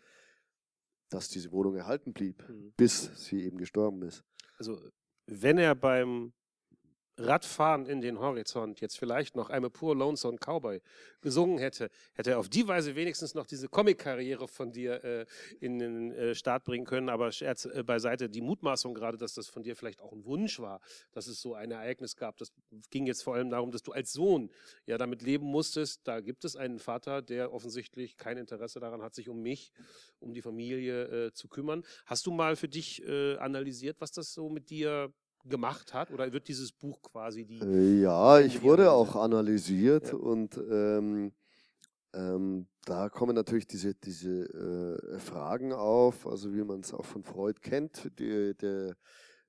dass 1.09 1.27
diese 1.27 1.51
Wohnung 1.51 1.75
erhalten 1.75 2.13
blieb, 2.13 2.47
mhm. 2.47 2.73
bis 2.77 3.11
sie 3.27 3.43
eben 3.43 3.57
gestorben 3.57 4.01
ist. 4.03 4.23
Also 4.57 4.79
wenn 5.25 5.57
er 5.57 5.75
beim 5.75 6.33
Radfahren 7.17 7.85
in 7.85 8.01
den 8.01 8.19
Horizont 8.19 8.81
jetzt 8.81 8.97
vielleicht 8.97 9.35
noch 9.35 9.49
I'm 9.51 9.65
a 9.65 9.69
Poor 9.69 9.95
Lonesome 9.95 10.37
Cowboy 10.37 10.81
gesungen 11.21 11.59
hätte, 11.59 11.89
hätte 12.13 12.31
er 12.31 12.39
auf 12.39 12.49
die 12.49 12.67
Weise 12.67 12.95
wenigstens 12.95 13.35
noch 13.35 13.45
diese 13.45 13.67
Comic-Karriere 13.67 14.47
von 14.47 14.71
dir 14.71 15.03
äh, 15.03 15.25
in 15.59 15.77
den 15.77 16.11
äh, 16.11 16.35
Start 16.35 16.63
bringen 16.63 16.85
können. 16.85 17.09
Aber 17.09 17.31
Scherz 17.31 17.65
äh, 17.65 17.83
beiseite, 17.83 18.29
die 18.29 18.41
Mutmaßung 18.41 18.95
gerade, 18.95 19.17
dass 19.17 19.35
das 19.35 19.47
von 19.47 19.61
dir 19.61 19.75
vielleicht 19.75 20.01
auch 20.01 20.11
ein 20.11 20.25
Wunsch 20.25 20.59
war, 20.59 20.81
dass 21.11 21.27
es 21.27 21.39
so 21.39 21.53
ein 21.53 21.71
Ereignis 21.71 22.15
gab, 22.15 22.37
das 22.37 22.51
ging 22.89 23.05
jetzt 23.05 23.23
vor 23.23 23.35
allem 23.35 23.49
darum, 23.49 23.71
dass 23.71 23.83
du 23.83 23.91
als 23.91 24.11
Sohn 24.11 24.49
ja 24.87 24.97
damit 24.97 25.21
leben 25.21 25.45
musstest. 25.45 26.01
Da 26.07 26.19
gibt 26.19 26.45
es 26.45 26.55
einen 26.55 26.79
Vater, 26.79 27.21
der 27.21 27.53
offensichtlich 27.53 28.17
kein 28.17 28.37
Interesse 28.37 28.79
daran 28.79 29.03
hat, 29.03 29.13
sich 29.13 29.29
um 29.29 29.41
mich, 29.41 29.71
um 30.19 30.33
die 30.33 30.41
Familie 30.41 31.27
äh, 31.27 31.33
zu 31.33 31.47
kümmern. 31.47 31.83
Hast 32.05 32.25
du 32.25 32.31
mal 32.31 32.55
für 32.55 32.67
dich 32.67 33.03
äh, 33.05 33.37
analysiert, 33.37 33.97
was 33.99 34.11
das 34.11 34.33
so 34.33 34.49
mit 34.49 34.69
dir 34.69 35.13
gemacht 35.45 35.93
hat? 35.93 36.11
Oder 36.11 36.31
wird 36.31 36.47
dieses 36.47 36.71
Buch 36.71 37.01
quasi 37.01 37.45
die. 37.45 37.59
Äh, 37.59 38.01
ja, 38.01 38.39
ich 38.39 38.61
wurde 38.61 38.91
auch 38.91 39.15
analysiert 39.15 40.07
ja. 40.07 40.15
und 40.15 40.57
ähm, 40.57 41.33
ähm, 42.13 42.67
da 42.85 43.09
kommen 43.09 43.35
natürlich 43.35 43.67
diese, 43.67 43.95
diese 43.95 44.43
äh, 44.43 45.19
Fragen 45.19 45.73
auf, 45.73 46.27
also 46.27 46.53
wie 46.53 46.63
man 46.63 46.81
es 46.81 46.93
auch 46.93 47.05
von 47.05 47.23
Freud 47.23 47.59
kennt, 47.61 48.11
die, 48.19 48.55
der 48.55 48.95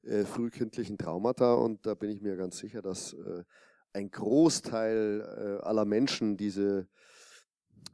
äh, 0.03 0.25
frühkindlichen 0.25 0.99
Traumata. 0.99 1.55
Und 1.55 1.85
da 1.87 1.95
bin 1.95 2.11
ich 2.11 2.21
mir 2.21 2.37
ganz 2.37 2.59
sicher, 2.59 2.81
dass 2.81 3.13
äh, 3.13 3.45
ein 3.93 4.11
Großteil 4.11 5.21
äh, 5.61 5.65
aller 5.65 5.85
Menschen 5.85 6.37
diese 6.37 6.89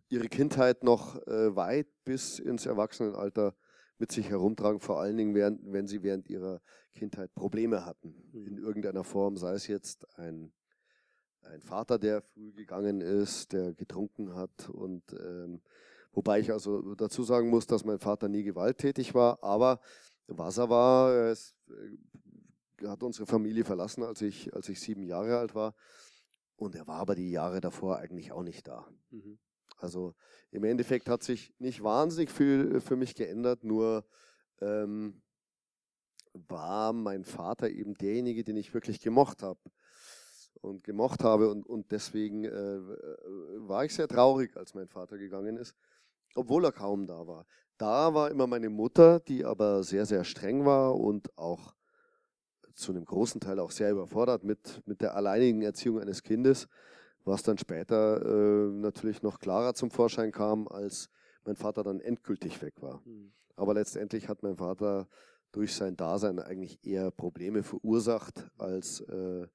ihre 0.08 0.28
Kindheit 0.28 0.82
noch 0.82 1.16
äh, 1.26 1.54
weit 1.54 1.86
bis 2.04 2.38
ins 2.38 2.66
Erwachsenenalter 2.66 3.54
mit 4.00 4.10
sich 4.10 4.30
herumtragen, 4.30 4.80
vor 4.80 5.00
allen 5.00 5.16
Dingen, 5.16 5.34
während, 5.34 5.60
wenn 5.72 5.86
sie 5.86 6.02
während 6.02 6.28
ihrer 6.28 6.60
Kindheit 6.94 7.34
Probleme 7.34 7.84
hatten, 7.84 8.14
in 8.32 8.56
mhm. 8.56 8.64
irgendeiner 8.64 9.04
Form, 9.04 9.36
sei 9.36 9.52
es 9.52 9.66
jetzt 9.66 10.06
ein, 10.18 10.52
ein 11.42 11.60
Vater, 11.60 11.98
der 11.98 12.22
früh 12.22 12.52
gegangen 12.52 13.00
ist, 13.00 13.52
der 13.52 13.74
getrunken 13.74 14.34
hat 14.34 14.68
und 14.70 15.04
ähm, 15.12 15.60
wobei 16.12 16.40
ich 16.40 16.50
also 16.50 16.94
dazu 16.94 17.22
sagen 17.22 17.50
muss, 17.50 17.66
dass 17.66 17.84
mein 17.84 17.98
Vater 17.98 18.28
nie 18.28 18.42
gewalttätig 18.42 19.14
war, 19.14 19.42
aber 19.44 19.80
was 20.26 20.58
er 20.58 20.70
war, 20.70 21.12
er 21.12 21.32
ist 21.32 21.54
äh, 21.68 22.88
hat 22.88 23.02
unsere 23.02 23.26
Familie 23.26 23.64
verlassen, 23.64 24.02
als 24.02 24.22
ich, 24.22 24.54
als 24.54 24.68
ich 24.70 24.80
sieben 24.80 25.02
Jahre 25.02 25.38
alt 25.38 25.54
war. 25.54 25.74
Und 26.56 26.74
er 26.74 26.86
war 26.86 26.96
aber 26.96 27.14
die 27.14 27.30
Jahre 27.30 27.60
davor 27.60 27.98
eigentlich 27.98 28.32
auch 28.32 28.42
nicht 28.42 28.66
da. 28.66 28.86
Mhm. 29.10 29.38
Also 29.82 30.14
im 30.50 30.64
Endeffekt 30.64 31.08
hat 31.08 31.22
sich 31.22 31.54
nicht 31.58 31.82
wahnsinnig 31.82 32.30
viel 32.30 32.80
für 32.80 32.96
mich 32.96 33.14
geändert, 33.14 33.64
nur 33.64 34.04
ähm, 34.60 35.22
war 36.32 36.92
mein 36.92 37.24
Vater 37.24 37.68
eben 37.70 37.94
derjenige, 37.94 38.44
den 38.44 38.56
ich 38.56 38.72
wirklich 38.74 39.00
gemocht 39.00 39.42
habe 39.42 39.60
und 40.60 40.84
gemocht 40.84 41.24
habe 41.24 41.50
und, 41.50 41.66
und 41.66 41.90
deswegen 41.90 42.44
äh, 42.44 42.80
war 43.68 43.84
ich 43.84 43.94
sehr 43.94 44.08
traurig, 44.08 44.56
als 44.56 44.74
mein 44.74 44.88
Vater 44.88 45.18
gegangen 45.18 45.56
ist, 45.56 45.74
obwohl 46.34 46.64
er 46.64 46.72
kaum 46.72 47.06
da 47.06 47.26
war. 47.26 47.46
Da 47.78 48.12
war 48.12 48.30
immer 48.30 48.46
meine 48.46 48.68
Mutter, 48.68 49.20
die 49.20 49.44
aber 49.44 49.82
sehr, 49.82 50.04
sehr 50.04 50.24
streng 50.24 50.66
war 50.66 50.94
und 50.96 51.36
auch 51.38 51.74
zu 52.74 52.92
einem 52.92 53.04
großen 53.04 53.40
Teil 53.40 53.58
auch 53.58 53.70
sehr 53.70 53.90
überfordert 53.90 54.44
mit, 54.44 54.82
mit 54.86 55.00
der 55.00 55.14
alleinigen 55.16 55.62
Erziehung 55.62 56.00
eines 56.00 56.22
Kindes, 56.22 56.68
was 57.24 57.42
dann 57.42 57.58
später 57.58 58.22
äh, 58.24 58.70
natürlich 58.72 59.22
noch 59.22 59.38
klarer 59.38 59.74
zum 59.74 59.90
Vorschein 59.90 60.32
kam, 60.32 60.68
als 60.68 61.08
mein 61.44 61.56
Vater 61.56 61.82
dann 61.82 62.00
endgültig 62.00 62.62
weg 62.62 62.74
war. 62.80 63.02
Mhm. 63.04 63.32
Aber 63.56 63.74
letztendlich 63.74 64.28
hat 64.28 64.42
mein 64.42 64.56
Vater 64.56 65.08
durch 65.52 65.74
sein 65.74 65.96
Dasein 65.96 66.38
eigentlich 66.38 66.78
eher 66.84 67.10
Probleme 67.10 67.62
verursacht, 67.62 68.50
als, 68.56 69.00
äh, 69.00 69.46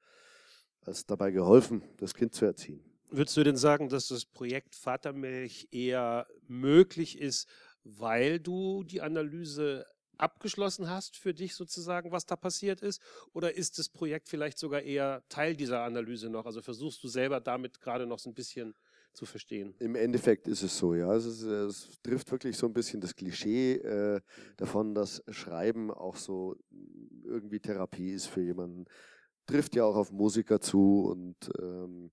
als 0.81 1.05
dabei 1.05 1.31
geholfen, 1.31 1.81
das 1.97 2.13
Kind 2.13 2.33
zu 2.33 2.45
erziehen. 2.45 2.83
Würdest 3.09 3.37
du 3.37 3.43
denn 3.43 3.55
sagen, 3.55 3.89
dass 3.89 4.07
das 4.07 4.25
Projekt 4.25 4.75
Vatermilch 4.75 5.67
eher 5.71 6.27
möglich 6.47 7.19
ist, 7.19 7.47
weil 7.83 8.39
du 8.39 8.83
die 8.83 9.01
Analyse 9.01 9.85
abgeschlossen 10.17 10.89
hast 10.89 11.17
für 11.17 11.33
dich 11.33 11.55
sozusagen, 11.55 12.11
was 12.11 12.25
da 12.25 12.35
passiert 12.35 12.81
ist? 12.81 13.01
Oder 13.33 13.55
ist 13.55 13.79
das 13.79 13.89
Projekt 13.89 14.29
vielleicht 14.29 14.57
sogar 14.57 14.81
eher 14.81 15.23
Teil 15.29 15.55
dieser 15.55 15.83
Analyse 15.83 16.29
noch? 16.29 16.45
Also 16.45 16.61
versuchst 16.61 17.03
du 17.03 17.07
selber 17.07 17.39
damit 17.39 17.81
gerade 17.81 18.05
noch 18.05 18.19
so 18.19 18.29
ein 18.29 18.33
bisschen 18.33 18.75
zu 19.13 19.25
verstehen? 19.25 19.73
Im 19.79 19.95
Endeffekt 19.95 20.47
ist 20.47 20.61
es 20.61 20.77
so, 20.77 20.93
ja. 20.93 21.13
Es, 21.15 21.25
ist, 21.25 21.41
es 21.41 21.89
trifft 22.03 22.31
wirklich 22.31 22.57
so 22.57 22.67
ein 22.67 22.73
bisschen 22.73 23.01
das 23.01 23.15
Klischee 23.15 23.75
äh, 23.75 24.21
davon, 24.57 24.93
dass 24.93 25.23
Schreiben 25.29 25.91
auch 25.91 26.17
so 26.17 26.55
irgendwie 27.23 27.59
Therapie 27.59 28.11
ist 28.11 28.27
für 28.27 28.41
jemanden. 28.41 28.85
Trifft 29.47 29.75
ja 29.75 29.85
auch 29.85 29.95
auf 29.95 30.11
Musiker 30.11 30.59
zu 30.59 31.05
und 31.05 31.35
ähm, 31.59 32.11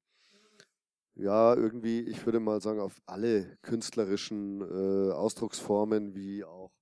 ja, 1.15 1.55
irgendwie, 1.55 2.01
ich 2.01 2.25
würde 2.25 2.41
mal 2.41 2.61
sagen, 2.61 2.81
auf 2.81 3.01
alle 3.07 3.57
künstlerischen 3.63 4.61
äh, 4.63 5.13
Ausdrucksformen 5.13 6.15
wie 6.15 6.45
auch 6.45 6.73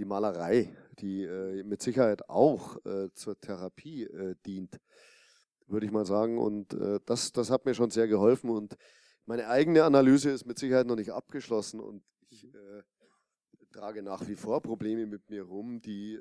die 0.00 0.06
Malerei, 0.06 0.74
die 0.98 1.24
äh, 1.24 1.62
mit 1.62 1.82
Sicherheit 1.82 2.28
auch 2.28 2.82
äh, 2.86 3.12
zur 3.12 3.38
Therapie 3.38 4.04
äh, 4.04 4.34
dient, 4.46 4.80
würde 5.66 5.84
ich 5.84 5.92
mal 5.92 6.06
sagen. 6.06 6.38
Und 6.38 6.72
äh, 6.72 7.00
das, 7.04 7.32
das 7.32 7.50
hat 7.50 7.66
mir 7.66 7.74
schon 7.74 7.90
sehr 7.90 8.08
geholfen. 8.08 8.48
Und 8.48 8.76
meine 9.26 9.46
eigene 9.48 9.84
Analyse 9.84 10.30
ist 10.30 10.46
mit 10.46 10.58
Sicherheit 10.58 10.86
noch 10.86 10.96
nicht 10.96 11.12
abgeschlossen. 11.12 11.80
Und 11.80 12.02
ich 12.30 12.46
äh, 12.46 12.82
trage 13.72 14.02
nach 14.02 14.26
wie 14.26 14.36
vor 14.36 14.62
Probleme 14.62 15.06
mit 15.06 15.28
mir 15.28 15.42
rum, 15.42 15.80
die 15.80 16.18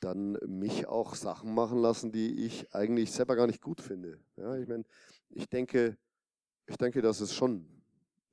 dann 0.00 0.32
mich 0.46 0.86
auch 0.86 1.14
Sachen 1.14 1.54
machen 1.54 1.78
lassen, 1.78 2.10
die 2.10 2.44
ich 2.44 2.74
eigentlich 2.74 3.12
selber 3.12 3.36
gar 3.36 3.46
nicht 3.46 3.62
gut 3.62 3.80
finde. 3.80 4.18
Ja, 4.36 4.56
ich 4.56 4.66
meine, 4.66 4.84
ich 5.30 5.48
denke, 5.48 5.96
ich 6.66 6.76
denke, 6.76 7.00
dass 7.00 7.20
es 7.20 7.32
schon, 7.32 7.64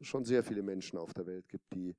schon 0.01 0.25
sehr 0.25 0.43
viele 0.43 0.63
Menschen 0.63 0.97
auf 0.97 1.13
der 1.13 1.27
Welt 1.27 1.47
gibt, 1.47 1.71
die 1.73 1.95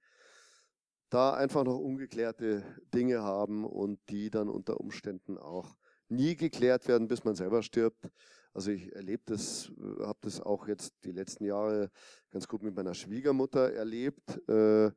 da 1.12 1.34
einfach 1.34 1.64
noch 1.64 1.78
ungeklärte 1.78 2.64
Dinge 2.94 3.22
haben 3.22 3.64
und 3.66 4.00
die 4.08 4.30
dann 4.30 4.48
unter 4.48 4.80
Umständen 4.80 5.36
auch 5.36 5.76
nie 6.08 6.36
geklärt 6.36 6.88
werden, 6.88 7.06
bis 7.06 7.24
man 7.24 7.34
selber 7.34 7.62
stirbt. 7.62 8.08
Also 8.54 8.70
ich 8.70 8.94
erlebe 8.94 9.22
das, 9.26 9.70
habe 10.00 10.18
das 10.22 10.40
auch 10.40 10.68
jetzt 10.68 10.94
die 11.04 11.12
letzten 11.12 11.44
Jahre 11.44 11.90
ganz 12.30 12.48
gut 12.48 12.62
mit 12.62 12.74
meiner 12.74 12.94
Schwiegermutter 12.94 13.72
erlebt, 13.72 14.48
äh, 14.48 14.90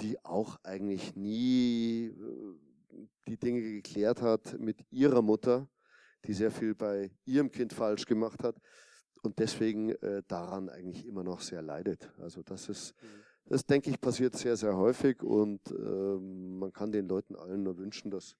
die 0.00 0.22
auch 0.24 0.58
eigentlich 0.62 1.16
nie 1.16 2.06
äh, 2.06 3.04
die 3.28 3.38
Dinge 3.38 3.60
geklärt 3.60 4.22
hat 4.22 4.58
mit 4.58 4.84
ihrer 4.90 5.20
Mutter, 5.20 5.68
die 6.24 6.32
sehr 6.32 6.50
viel 6.50 6.74
bei 6.74 7.10
ihrem 7.26 7.50
Kind 7.50 7.74
falsch 7.74 8.06
gemacht 8.06 8.42
hat 8.42 8.56
und 9.22 9.38
deswegen 9.38 9.90
äh, 9.90 10.22
daran 10.26 10.70
eigentlich 10.70 11.04
immer 11.04 11.24
noch 11.24 11.40
sehr 11.40 11.60
leidet. 11.60 12.10
Also 12.18 12.42
das 12.42 12.68
ist, 12.68 12.94
mhm. 13.02 13.25
Das 13.46 13.64
denke 13.64 13.90
ich, 13.90 14.00
passiert 14.00 14.36
sehr, 14.36 14.56
sehr 14.56 14.76
häufig 14.76 15.22
und 15.22 15.60
äh, 15.70 16.18
man 16.18 16.72
kann 16.72 16.92
den 16.92 17.08
Leuten 17.08 17.36
allen 17.36 17.62
nur 17.62 17.78
wünschen, 17.78 18.10
dass, 18.10 18.36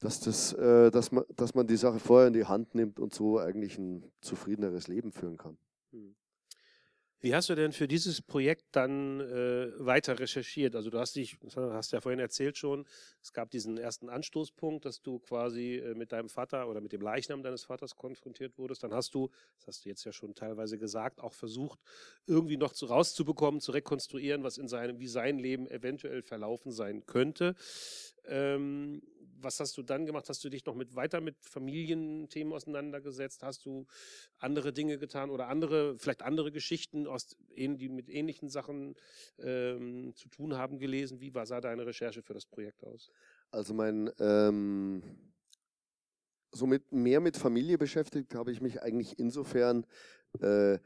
dass, 0.00 0.20
das, 0.20 0.52
äh, 0.54 0.90
dass, 0.90 1.12
man, 1.12 1.24
dass 1.36 1.54
man 1.54 1.66
die 1.66 1.76
Sache 1.76 1.98
vorher 1.98 2.28
in 2.28 2.34
die 2.34 2.44
Hand 2.44 2.74
nimmt 2.74 2.98
und 2.98 3.14
so 3.14 3.38
eigentlich 3.38 3.78
ein 3.78 4.10
zufriedeneres 4.20 4.88
Leben 4.88 5.12
führen 5.12 5.36
kann. 5.36 5.56
Mhm. 5.92 6.14
Wie 7.22 7.36
hast 7.36 7.48
du 7.48 7.54
denn 7.54 7.70
für 7.70 7.86
dieses 7.86 8.20
Projekt 8.20 8.64
dann 8.72 9.20
äh, 9.20 9.70
weiter 9.78 10.18
recherchiert? 10.18 10.74
Also 10.74 10.90
du 10.90 10.98
hast 10.98 11.14
dich, 11.14 11.38
hast 11.54 11.92
ja 11.92 12.00
vorhin 12.00 12.18
erzählt 12.18 12.58
schon, 12.58 12.84
es 13.22 13.32
gab 13.32 13.48
diesen 13.52 13.78
ersten 13.78 14.08
Anstoßpunkt, 14.08 14.84
dass 14.84 15.02
du 15.02 15.20
quasi 15.20 15.76
äh, 15.76 15.94
mit 15.94 16.10
deinem 16.10 16.28
Vater 16.28 16.68
oder 16.68 16.80
mit 16.80 16.90
dem 16.92 17.00
Leichnam 17.00 17.44
deines 17.44 17.62
Vaters 17.62 17.94
konfrontiert 17.94 18.58
wurdest. 18.58 18.82
Dann 18.82 18.92
hast 18.92 19.14
du, 19.14 19.30
das 19.58 19.68
hast 19.68 19.84
du 19.84 19.88
jetzt 19.88 20.02
ja 20.02 20.12
schon 20.12 20.34
teilweise 20.34 20.78
gesagt, 20.78 21.20
auch 21.20 21.32
versucht, 21.32 21.78
irgendwie 22.26 22.56
noch 22.56 22.72
zu, 22.72 22.86
rauszubekommen, 22.86 23.60
zu 23.60 23.70
rekonstruieren, 23.70 24.42
was 24.42 24.58
in 24.58 24.66
seinem, 24.66 24.98
wie 24.98 25.06
sein 25.06 25.38
Leben 25.38 25.68
eventuell 25.68 26.22
verlaufen 26.22 26.72
sein 26.72 27.06
könnte. 27.06 27.54
Ähm, 28.24 29.00
was 29.42 29.60
hast 29.60 29.76
du 29.76 29.82
dann 29.82 30.06
gemacht? 30.06 30.28
Hast 30.28 30.44
du 30.44 30.48
dich 30.48 30.64
noch 30.64 30.74
mit 30.74 30.94
weiter 30.94 31.20
mit 31.20 31.36
Familienthemen 31.40 32.52
auseinandergesetzt? 32.52 33.42
Hast 33.42 33.64
du 33.66 33.86
andere 34.38 34.72
Dinge 34.72 34.98
getan 34.98 35.30
oder 35.30 35.48
andere, 35.48 35.98
vielleicht 35.98 36.22
andere 36.22 36.52
Geschichten, 36.52 37.06
aus, 37.06 37.36
die 37.56 37.88
mit 37.88 38.08
ähnlichen 38.08 38.48
Sachen 38.48 38.94
ähm, 39.38 40.14
zu 40.14 40.28
tun 40.28 40.56
haben, 40.56 40.78
gelesen? 40.78 41.20
Wie 41.20 41.34
war, 41.34 41.46
sah 41.46 41.60
deine 41.60 41.86
Recherche 41.86 42.22
für 42.22 42.34
das 42.34 42.46
Projekt 42.46 42.84
aus? 42.84 43.10
Also 43.50 43.74
mein 43.74 44.10
ähm, 44.18 45.02
so 46.52 46.66
mit, 46.66 46.92
mehr 46.92 47.20
mit 47.20 47.36
Familie 47.36 47.78
beschäftigt 47.78 48.34
habe 48.34 48.52
ich 48.52 48.60
mich 48.60 48.82
eigentlich 48.82 49.18
insofern, 49.18 49.86
äh, 50.40 50.78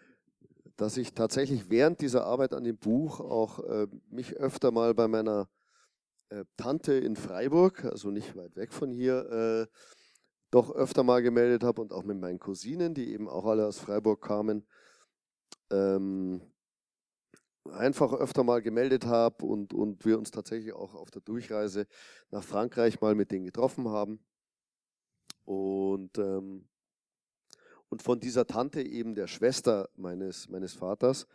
dass 0.77 0.97
ich 0.97 1.12
tatsächlich 1.14 1.71
während 1.71 2.01
dieser 2.01 2.25
Arbeit 2.25 2.53
an 2.53 2.64
dem 2.64 2.77
Buch 2.77 3.21
auch 3.21 3.61
äh, 3.61 3.87
mich 4.11 4.35
öfter 4.35 4.71
mal 4.71 4.95
bei 4.95 5.09
meiner 5.09 5.49
Tante 6.57 6.95
in 6.95 7.17
Freiburg, 7.17 7.85
also 7.85 8.11
nicht 8.11 8.37
weit 8.37 8.57
weg 8.57 8.73
von 8.73 8.91
hier, 8.91 9.31
äh, 9.31 9.67
doch 10.51 10.71
öfter 10.71 11.03
mal 11.03 11.23
gemeldet 11.23 11.62
habe 11.62 11.81
und 11.83 11.93
auch 11.93 12.05
mit 12.05 12.19
meinen 12.19 12.39
Cousinen, 12.39 12.95
die 12.95 13.12
eben 13.12 13.29
auch 13.29 13.45
alle 13.45 13.67
aus 13.67 13.79
Freiburg 13.79 14.23
kamen, 14.23 14.67
ähm, 15.71 16.41
einfach 17.71 18.12
öfter 18.12 18.45
mal 18.45 18.62
gemeldet 18.62 19.07
habe 19.07 19.45
und, 19.45 19.75
und 19.75 20.05
wir 20.05 20.19
uns 20.19 20.31
tatsächlich 20.31 20.73
auch 20.73 20.95
auf 20.95 21.11
der 21.11 21.23
Durchreise 21.23 21.87
nach 22.31 22.45
Frankreich 22.45 23.01
mal 23.01 23.15
mit 23.15 23.31
denen 23.31 23.45
getroffen 23.45 23.89
haben. 23.89 24.21
Und, 25.45 26.19
ähm, 26.19 26.69
und 27.89 28.03
von 28.03 28.21
dieser 28.21 28.47
Tante, 28.47 28.83
eben 28.83 29.15
der 29.15 29.27
Schwester 29.27 29.89
meines, 29.97 30.49
meines 30.49 30.75
Vaters, 30.75 31.27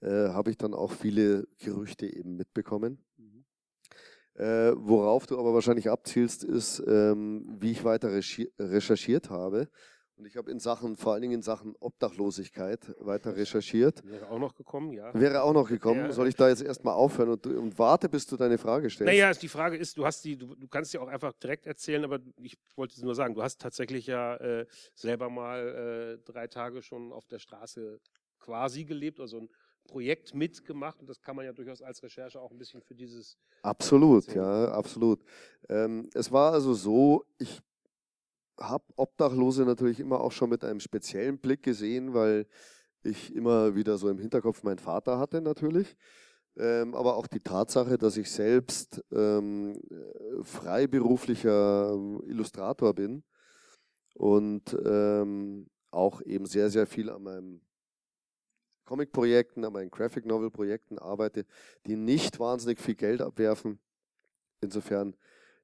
äh, 0.00 0.28
habe 0.28 0.50
ich 0.50 0.56
dann 0.56 0.74
auch 0.74 0.92
viele 0.92 1.48
Gerüchte 1.58 2.06
eben 2.06 2.36
mitbekommen. 2.36 3.04
Äh, 4.38 4.72
worauf 4.76 5.26
du 5.26 5.36
aber 5.36 5.52
wahrscheinlich 5.52 5.90
abzielst, 5.90 6.44
ist, 6.44 6.80
ähm, 6.86 7.44
wie 7.58 7.72
ich 7.72 7.82
weiter 7.82 8.12
recherchiert 8.12 9.30
habe. 9.30 9.68
Und 10.18 10.26
ich 10.26 10.36
habe 10.36 10.50
in 10.50 10.60
Sachen, 10.60 10.96
vor 10.96 11.12
allen 11.12 11.22
Dingen 11.22 11.34
in 11.34 11.42
Sachen 11.42 11.74
Obdachlosigkeit 11.78 12.94
weiter 13.00 13.36
recherchiert. 13.36 14.04
Wäre 14.04 14.28
auch 14.30 14.38
noch 14.38 14.54
gekommen, 14.54 14.92
ja. 14.92 15.12
Wäre 15.14 15.42
auch 15.42 15.52
noch 15.52 15.68
gekommen. 15.68 16.06
Ja, 16.06 16.12
Soll 16.12 16.28
ich 16.28 16.36
da 16.36 16.48
jetzt 16.48 16.62
erstmal 16.62 16.94
aufhören 16.94 17.30
und, 17.30 17.46
und, 17.46 17.78
warte, 17.78 18.08
bis 18.08 18.26
du 18.26 18.36
deine 18.36 18.58
Frage 18.58 18.90
stellst? 18.90 19.12
Naja, 19.12 19.32
die 19.32 19.48
Frage 19.48 19.76
ist, 19.76 19.96
du 19.96 20.04
hast 20.04 20.24
die, 20.24 20.36
du, 20.36 20.54
du 20.54 20.68
kannst 20.68 20.92
ja 20.92 21.00
auch 21.00 21.08
einfach 21.08 21.32
direkt 21.34 21.66
erzählen, 21.66 22.04
aber 22.04 22.20
ich 22.40 22.56
wollte 22.76 22.94
es 22.94 23.02
nur 23.02 23.14
sagen, 23.14 23.34
du 23.34 23.42
hast 23.42 23.60
tatsächlich 23.60 24.06
ja 24.06 24.36
äh, 24.36 24.66
selber 24.94 25.30
mal 25.30 26.18
äh, 26.20 26.24
drei 26.24 26.48
Tage 26.48 26.82
schon 26.82 27.12
auf 27.12 27.26
der 27.26 27.38
Straße 27.38 28.00
quasi 28.40 28.84
gelebt, 28.84 29.20
also 29.20 29.38
ein 29.38 29.48
Projekt 29.88 30.34
mitgemacht 30.34 31.00
und 31.00 31.08
das 31.08 31.20
kann 31.20 31.34
man 31.34 31.44
ja 31.44 31.52
durchaus 31.52 31.82
als 31.82 32.00
Recherche 32.02 32.40
auch 32.40 32.52
ein 32.52 32.58
bisschen 32.58 32.80
für 32.80 32.94
dieses. 32.94 33.36
Absolut, 33.62 34.24
sehen. 34.24 34.36
ja, 34.36 34.70
absolut. 34.70 35.20
Ähm, 35.68 36.08
es 36.14 36.30
war 36.30 36.52
also 36.52 36.74
so, 36.74 37.24
ich 37.38 37.60
habe 38.60 38.84
Obdachlose 38.96 39.64
natürlich 39.64 39.98
immer 39.98 40.20
auch 40.20 40.32
schon 40.32 40.50
mit 40.50 40.62
einem 40.64 40.78
speziellen 40.78 41.38
Blick 41.38 41.62
gesehen, 41.62 42.14
weil 42.14 42.46
ich 43.02 43.34
immer 43.34 43.74
wieder 43.74 43.98
so 43.98 44.08
im 44.08 44.18
Hinterkopf 44.18 44.62
meinen 44.62 44.78
Vater 44.78 45.18
hatte 45.18 45.40
natürlich. 45.40 45.96
Ähm, 46.56 46.94
aber 46.94 47.16
auch 47.16 47.28
die 47.28 47.40
Tatsache, 47.40 47.98
dass 47.98 48.16
ich 48.16 48.30
selbst 48.30 49.02
ähm, 49.12 49.80
freiberuflicher 50.42 51.96
Illustrator 52.26 52.94
bin 52.94 53.22
und 54.14 54.76
ähm, 54.84 55.70
auch 55.90 56.20
eben 56.22 56.46
sehr, 56.46 56.68
sehr 56.70 56.86
viel 56.86 57.10
an 57.10 57.22
meinem 57.22 57.60
Comic-Projekten, 58.88 59.66
an 59.66 59.74
meinen 59.74 59.90
Graphic-Novel-Projekten 59.90 60.98
arbeite, 60.98 61.44
die 61.86 61.96
nicht 61.96 62.40
wahnsinnig 62.40 62.80
viel 62.80 62.94
Geld 62.94 63.20
abwerfen. 63.20 63.78
Insofern 64.62 65.14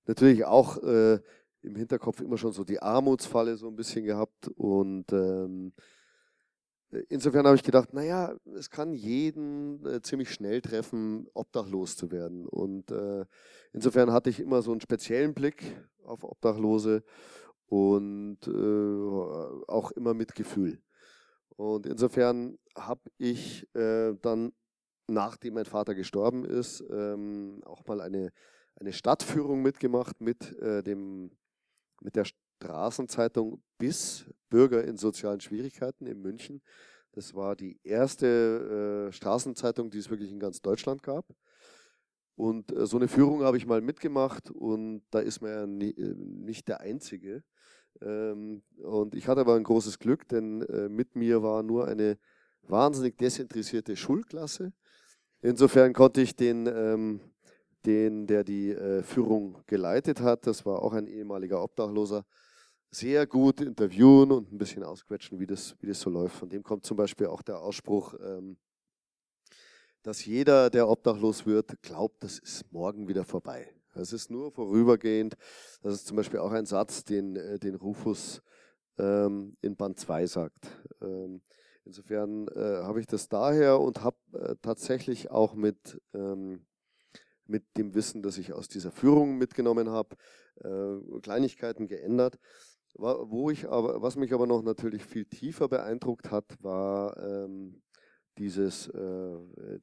natürlich 0.04 0.44
auch 0.44 0.76
äh, 0.82 1.20
im 1.62 1.74
Hinterkopf 1.74 2.20
immer 2.20 2.36
schon 2.36 2.52
so 2.52 2.64
die 2.64 2.82
Armutsfalle 2.82 3.56
so 3.56 3.68
ein 3.68 3.76
bisschen 3.76 4.04
gehabt 4.04 4.48
und 4.48 5.10
ähm, 5.14 5.72
insofern 7.08 7.46
habe 7.46 7.56
ich 7.56 7.62
gedacht, 7.62 7.94
naja, 7.94 8.36
es 8.56 8.68
kann 8.68 8.92
jeden 8.92 9.84
äh, 9.86 10.02
ziemlich 10.02 10.30
schnell 10.30 10.60
treffen, 10.60 11.26
obdachlos 11.32 11.96
zu 11.96 12.12
werden. 12.12 12.46
Und 12.46 12.90
äh, 12.90 13.24
insofern 13.72 14.12
hatte 14.12 14.28
ich 14.28 14.38
immer 14.38 14.60
so 14.60 14.70
einen 14.70 14.82
speziellen 14.82 15.32
Blick 15.32 15.76
auf 16.04 16.24
Obdachlose 16.24 17.02
und 17.66 18.38
äh, 18.46 19.70
auch 19.70 19.90
immer 19.92 20.12
mit 20.12 20.34
Gefühl. 20.34 20.78
Und 21.56 21.86
insofern 21.86 22.58
habe 22.76 23.10
ich 23.18 23.68
äh, 23.74 24.14
dann, 24.20 24.52
nachdem 25.08 25.54
mein 25.54 25.64
Vater 25.64 25.94
gestorben 25.94 26.44
ist, 26.44 26.82
ähm, 26.90 27.62
auch 27.64 27.84
mal 27.86 28.00
eine, 28.00 28.30
eine 28.76 28.92
Stadtführung 28.92 29.62
mitgemacht 29.62 30.20
mit, 30.20 30.56
äh, 30.58 30.82
dem, 30.82 31.30
mit 32.00 32.16
der 32.16 32.24
Straßenzeitung 32.24 33.62
BIS, 33.78 34.26
Bürger 34.50 34.84
in 34.84 34.96
sozialen 34.96 35.40
Schwierigkeiten 35.40 36.06
in 36.06 36.20
München. 36.20 36.62
Das 37.12 37.34
war 37.34 37.54
die 37.54 37.78
erste 37.84 39.08
äh, 39.08 39.12
Straßenzeitung, 39.12 39.90
die 39.90 39.98
es 39.98 40.10
wirklich 40.10 40.30
in 40.30 40.40
ganz 40.40 40.60
Deutschland 40.60 41.02
gab. 41.02 41.26
Und 42.36 42.72
äh, 42.72 42.86
so 42.86 42.96
eine 42.96 43.08
Führung 43.08 43.42
habe 43.44 43.56
ich 43.56 43.66
mal 43.66 43.80
mitgemacht 43.80 44.50
und 44.50 45.02
da 45.10 45.20
ist 45.20 45.40
man 45.40 45.50
ja 45.50 45.66
nie, 45.66 45.90
äh, 45.90 46.14
nicht 46.16 46.66
der 46.66 46.80
Einzige. 46.80 47.44
Ähm, 48.00 48.62
und 48.78 49.14
ich 49.14 49.28
hatte 49.28 49.42
aber 49.42 49.54
ein 49.54 49.62
großes 49.62 50.00
Glück, 50.00 50.26
denn 50.28 50.62
äh, 50.62 50.88
mit 50.88 51.14
mir 51.14 51.42
war 51.42 51.62
nur 51.62 51.86
eine 51.86 52.18
wahnsinnig 52.68 53.16
desinteressierte 53.18 53.96
Schulklasse. 53.96 54.72
Insofern 55.40 55.92
konnte 55.92 56.22
ich 56.22 56.36
den, 56.36 56.66
ähm, 56.66 57.20
den 57.84 58.26
der 58.26 58.44
die 58.44 58.70
äh, 58.70 59.02
Führung 59.02 59.62
geleitet 59.66 60.20
hat, 60.20 60.46
das 60.46 60.64
war 60.64 60.82
auch 60.82 60.92
ein 60.92 61.06
ehemaliger 61.06 61.62
Obdachloser, 61.62 62.24
sehr 62.90 63.26
gut 63.26 63.60
interviewen 63.60 64.30
und 64.30 64.52
ein 64.52 64.58
bisschen 64.58 64.84
ausquetschen, 64.84 65.38
wie 65.40 65.46
das, 65.46 65.74
wie 65.80 65.88
das 65.88 66.00
so 66.00 66.10
läuft. 66.10 66.36
Von 66.36 66.48
dem 66.48 66.62
kommt 66.62 66.86
zum 66.86 66.96
Beispiel 66.96 67.26
auch 67.26 67.42
der 67.42 67.58
Ausspruch, 67.58 68.14
ähm, 68.20 68.56
dass 70.02 70.24
jeder, 70.24 70.70
der 70.70 70.88
obdachlos 70.88 71.46
wird, 71.46 71.82
glaubt, 71.82 72.22
das 72.22 72.38
ist 72.38 72.70
morgen 72.72 73.08
wieder 73.08 73.24
vorbei. 73.24 73.74
Das 73.94 74.12
ist 74.12 74.30
nur 74.30 74.50
vorübergehend. 74.50 75.36
Das 75.82 75.94
ist 75.94 76.06
zum 76.06 76.16
Beispiel 76.16 76.40
auch 76.40 76.52
ein 76.52 76.66
Satz, 76.66 77.04
den, 77.04 77.36
äh, 77.36 77.58
den 77.58 77.74
Rufus 77.74 78.42
ähm, 78.98 79.56
in 79.60 79.76
Band 79.76 79.98
2 79.98 80.26
sagt. 80.26 80.66
Ähm, 81.00 81.42
insofern 81.84 82.48
äh, 82.48 82.82
habe 82.82 83.00
ich 83.00 83.06
das 83.06 83.28
daher 83.28 83.80
und 83.80 84.02
habe 84.02 84.16
äh, 84.32 84.54
tatsächlich 84.62 85.30
auch 85.30 85.54
mit, 85.54 86.00
ähm, 86.14 86.66
mit 87.46 87.64
dem 87.76 87.94
Wissen, 87.94 88.22
das 88.22 88.38
ich 88.38 88.52
aus 88.52 88.68
dieser 88.68 88.90
Führung 88.90 89.38
mitgenommen 89.38 89.90
habe, 89.90 90.16
äh, 90.62 91.20
Kleinigkeiten 91.20 91.86
geändert. 91.86 92.38
Wo 92.96 93.50
ich 93.50 93.68
aber, 93.68 94.02
was 94.02 94.14
mich 94.14 94.32
aber 94.32 94.46
noch 94.46 94.62
natürlich 94.62 95.04
viel 95.04 95.24
tiefer 95.24 95.66
beeindruckt 95.66 96.30
hat, 96.30 96.44
war 96.62 97.16
ähm, 97.16 97.82
dieses, 98.38 98.88
äh, 98.88 99.36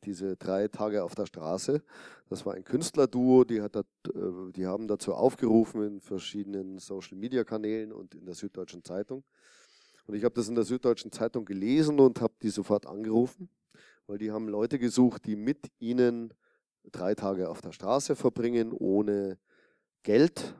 diese 0.03 0.37
drei 0.37 0.67
Tage 0.67 1.03
auf 1.03 1.15
der 1.15 1.25
Straße. 1.25 1.83
Das 2.29 2.45
war 2.45 2.53
ein 2.53 2.63
Künstlerduo, 2.63 3.43
die, 3.43 3.61
hat 3.61 3.75
dat, 3.75 3.87
äh, 4.07 4.51
die 4.51 4.65
haben 4.65 4.87
dazu 4.87 5.13
aufgerufen 5.13 5.83
in 5.83 5.99
verschiedenen 5.99 6.79
Social-Media-Kanälen 6.79 7.91
und 7.91 8.15
in 8.15 8.25
der 8.25 8.35
Süddeutschen 8.35 8.83
Zeitung. 8.83 9.23
Und 10.11 10.17
ich 10.17 10.25
habe 10.25 10.35
das 10.35 10.49
in 10.49 10.55
der 10.55 10.65
Süddeutschen 10.65 11.13
Zeitung 11.13 11.45
gelesen 11.45 11.97
und 12.01 12.19
habe 12.19 12.33
die 12.41 12.49
sofort 12.49 12.85
angerufen, 12.85 13.47
weil 14.07 14.17
die 14.17 14.29
haben 14.29 14.49
Leute 14.49 14.77
gesucht, 14.77 15.25
die 15.25 15.37
mit 15.37 15.71
ihnen 15.79 16.33
drei 16.91 17.15
Tage 17.15 17.47
auf 17.47 17.61
der 17.61 17.71
Straße 17.71 18.17
verbringen, 18.17 18.73
ohne 18.73 19.37
Geld, 20.03 20.53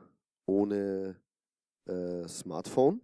ohne 0.46 1.16
äh, 1.84 2.26
Smartphone 2.28 3.02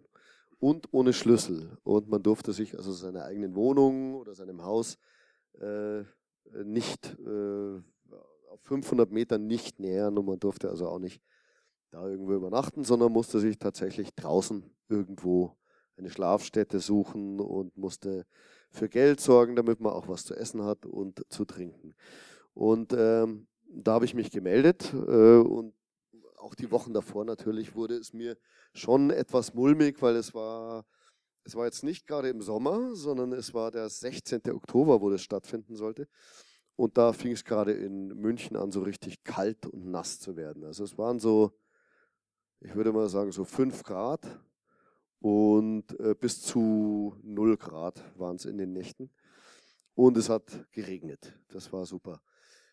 und 0.59 0.89
ohne 0.91 1.13
Schlüssel. 1.13 1.77
Und 1.85 2.09
man 2.09 2.23
durfte 2.23 2.55
sich 2.55 2.79
also 2.79 2.93
seiner 2.93 3.27
eigenen 3.27 3.55
Wohnung 3.55 4.15
oder 4.15 4.35
seinem 4.35 4.65
Haus 4.65 4.97
äh, 5.61 6.03
nicht 6.65 7.15
äh, 7.27 7.77
auf 8.49 8.61
500 8.63 9.13
Metern 9.13 9.47
nicht 9.47 9.81
nähern 9.81 10.17
und 10.17 10.25
man 10.25 10.41
durfte 10.41 10.71
also 10.71 10.89
auch 10.89 10.99
nicht 10.99 11.21
da 11.91 12.09
irgendwo 12.09 12.33
übernachten, 12.33 12.85
sondern 12.85 13.13
musste 13.13 13.39
sich 13.39 13.59
tatsächlich 13.59 14.15
draußen 14.15 14.65
irgendwo 14.89 15.55
eine 15.99 16.11
Schlafstätte 16.11 16.81
suchen 16.81 17.41
und 17.41 17.77
musste 17.77 18.27
für 18.71 18.89
Geld 18.89 19.21
sorgen, 19.21 19.57
damit 19.57 19.81
man 19.81 19.93
auch 19.93 20.09
was 20.09 20.25
zu 20.25 20.35
essen 20.35 20.65
hat 20.65 20.87
und 20.87 21.25
zu 21.29 21.45
trinken. 21.45 21.95
Und 22.55 22.93
ähm, 22.93 23.47
da 23.69 23.93
habe 23.93 24.05
ich 24.05 24.15
mich 24.15 24.31
gemeldet 24.31 24.93
äh, 24.93 25.39
und 25.39 25.75
auch 26.39 26.55
die 26.55 26.71
Wochen 26.71 26.95
davor 26.95 27.25
natürlich 27.25 27.75
wurde 27.75 27.97
es 27.97 28.13
mir 28.13 28.37
schon 28.73 29.11
etwas 29.11 29.55
mulmig, 29.55 30.01
weil 30.01 30.17
es 30.17 30.35
war, 30.35 30.87
es 31.45 31.55
war 31.55 31.67
jetzt 31.67 31.83
nicht 31.83 32.07
gerade 32.07 32.29
im 32.29 32.41
Sommer, 32.41 32.95
sondern 32.95 33.33
es 33.33 33.53
war 33.55 33.71
der 33.71 33.89
16. 33.89 34.43
Oktober, 34.53 35.01
wo 35.01 35.11
das 35.11 35.23
stattfinden 35.23 35.77
sollte. 35.77 36.09
Und 36.77 36.97
da 36.97 37.13
fing 37.13 37.33
es 37.33 37.45
gerade 37.45 37.73
in 37.73 38.09
München 38.09 38.57
an, 38.57 38.71
so 38.71 38.83
richtig 38.83 39.25
kalt 39.25 39.67
und 39.67 39.91
nass 39.91 40.21
zu 40.21 40.37
werden. 40.37 40.65
Also 40.65 40.85
es 40.85 40.97
waren 40.97 41.19
so, 41.19 41.53
ich 42.61 42.75
würde 42.75 42.93
mal 42.93 43.09
sagen, 43.09 43.33
so 43.33 43.45
5 43.45 43.83
Grad 43.83 44.21
und 45.21 45.99
äh, 45.99 46.15
bis 46.15 46.43
zu 46.43 47.17
0 47.23 47.57
Grad 47.57 48.03
waren 48.17 48.37
es 48.37 48.45
in 48.45 48.59
den 48.59 48.73
Nächten. 48.73 49.11
Und 49.95 50.17
es 50.17 50.29
hat 50.29 50.67
geregnet. 50.71 51.37
Das 51.49 51.73
war 51.73 51.85
super. 51.85 52.21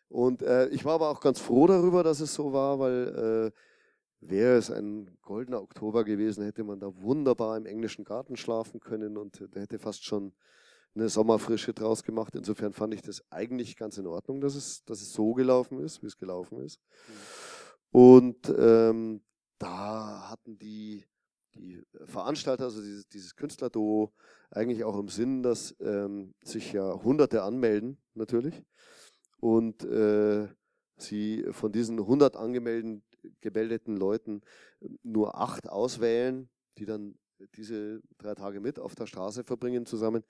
Und 0.09 0.43
äh, 0.43 0.67
ich 0.67 0.85
war 0.85 0.93
aber 0.93 1.09
auch 1.09 1.21
ganz 1.21 1.39
froh 1.39 1.65
darüber, 1.65 2.03
dass 2.03 2.19
es 2.19 2.33
so 2.33 2.53
war, 2.53 2.77
weil 2.77 3.51
äh, 3.51 4.29
wäre 4.29 4.57
es 4.57 4.69
ein 4.69 5.17
goldener 5.21 5.61
Oktober 5.61 6.03
gewesen, 6.03 6.43
hätte 6.43 6.63
man 6.63 6.79
da 6.79 6.91
wunderbar 7.01 7.57
im 7.57 7.65
englischen 7.65 8.05
Garten 8.05 8.37
schlafen 8.37 8.79
können 8.79 9.17
und 9.17 9.43
da 9.51 9.59
hätte 9.59 9.79
fast 9.79 10.05
schon 10.05 10.33
eine 10.93 11.09
Sommerfrische 11.09 11.73
draus 11.73 12.03
gemacht. 12.03 12.35
Insofern 12.35 12.73
fand 12.73 12.93
ich 12.93 13.01
das 13.01 13.23
eigentlich 13.31 13.75
ganz 13.75 13.97
in 13.97 14.07
Ordnung, 14.07 14.39
dass 14.39 14.55
es, 14.55 14.83
dass 14.85 15.01
es 15.01 15.11
so 15.11 15.33
gelaufen 15.33 15.79
ist, 15.79 16.01
wie 16.01 16.07
es 16.07 16.17
gelaufen 16.17 16.59
ist. 16.59 16.79
Mhm. 16.79 17.99
Und 17.99 18.53
ähm, 18.57 19.21
da 19.57 20.29
hatten 20.29 20.57
die, 20.57 21.05
die 21.55 21.83
Veranstalter, 22.05 22.65
also 22.65 22.81
dieses, 22.81 23.07
dieses 23.07 23.35
Künstlerduo, 23.35 24.13
eigentlich 24.51 24.83
auch 24.83 24.97
im 24.99 25.09
Sinn, 25.09 25.43
dass 25.43 25.75
ähm, 25.79 26.33
sich 26.43 26.73
ja 26.73 27.03
Hunderte 27.03 27.43
anmelden, 27.43 27.97
natürlich. 28.13 28.63
Und 29.39 29.83
äh, 29.83 30.47
sie 30.97 31.45
von 31.51 31.71
diesen 31.71 31.99
100 31.99 32.35
angemeldeten 32.35 33.03
gemeldeten 33.41 33.97
Leuten 33.97 34.41
nur 35.03 35.39
acht 35.39 35.69
auswählen, 35.69 36.49
die 36.77 36.85
dann 36.85 37.15
diese 37.55 38.01
drei 38.17 38.33
Tage 38.33 38.59
mit 38.59 38.79
auf 38.79 38.95
der 38.95 39.07
Straße 39.07 39.43
verbringen 39.43 39.85
zusammen. 39.85 40.23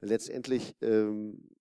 Letztendlich 0.00 0.74
ähm, 0.80 1.56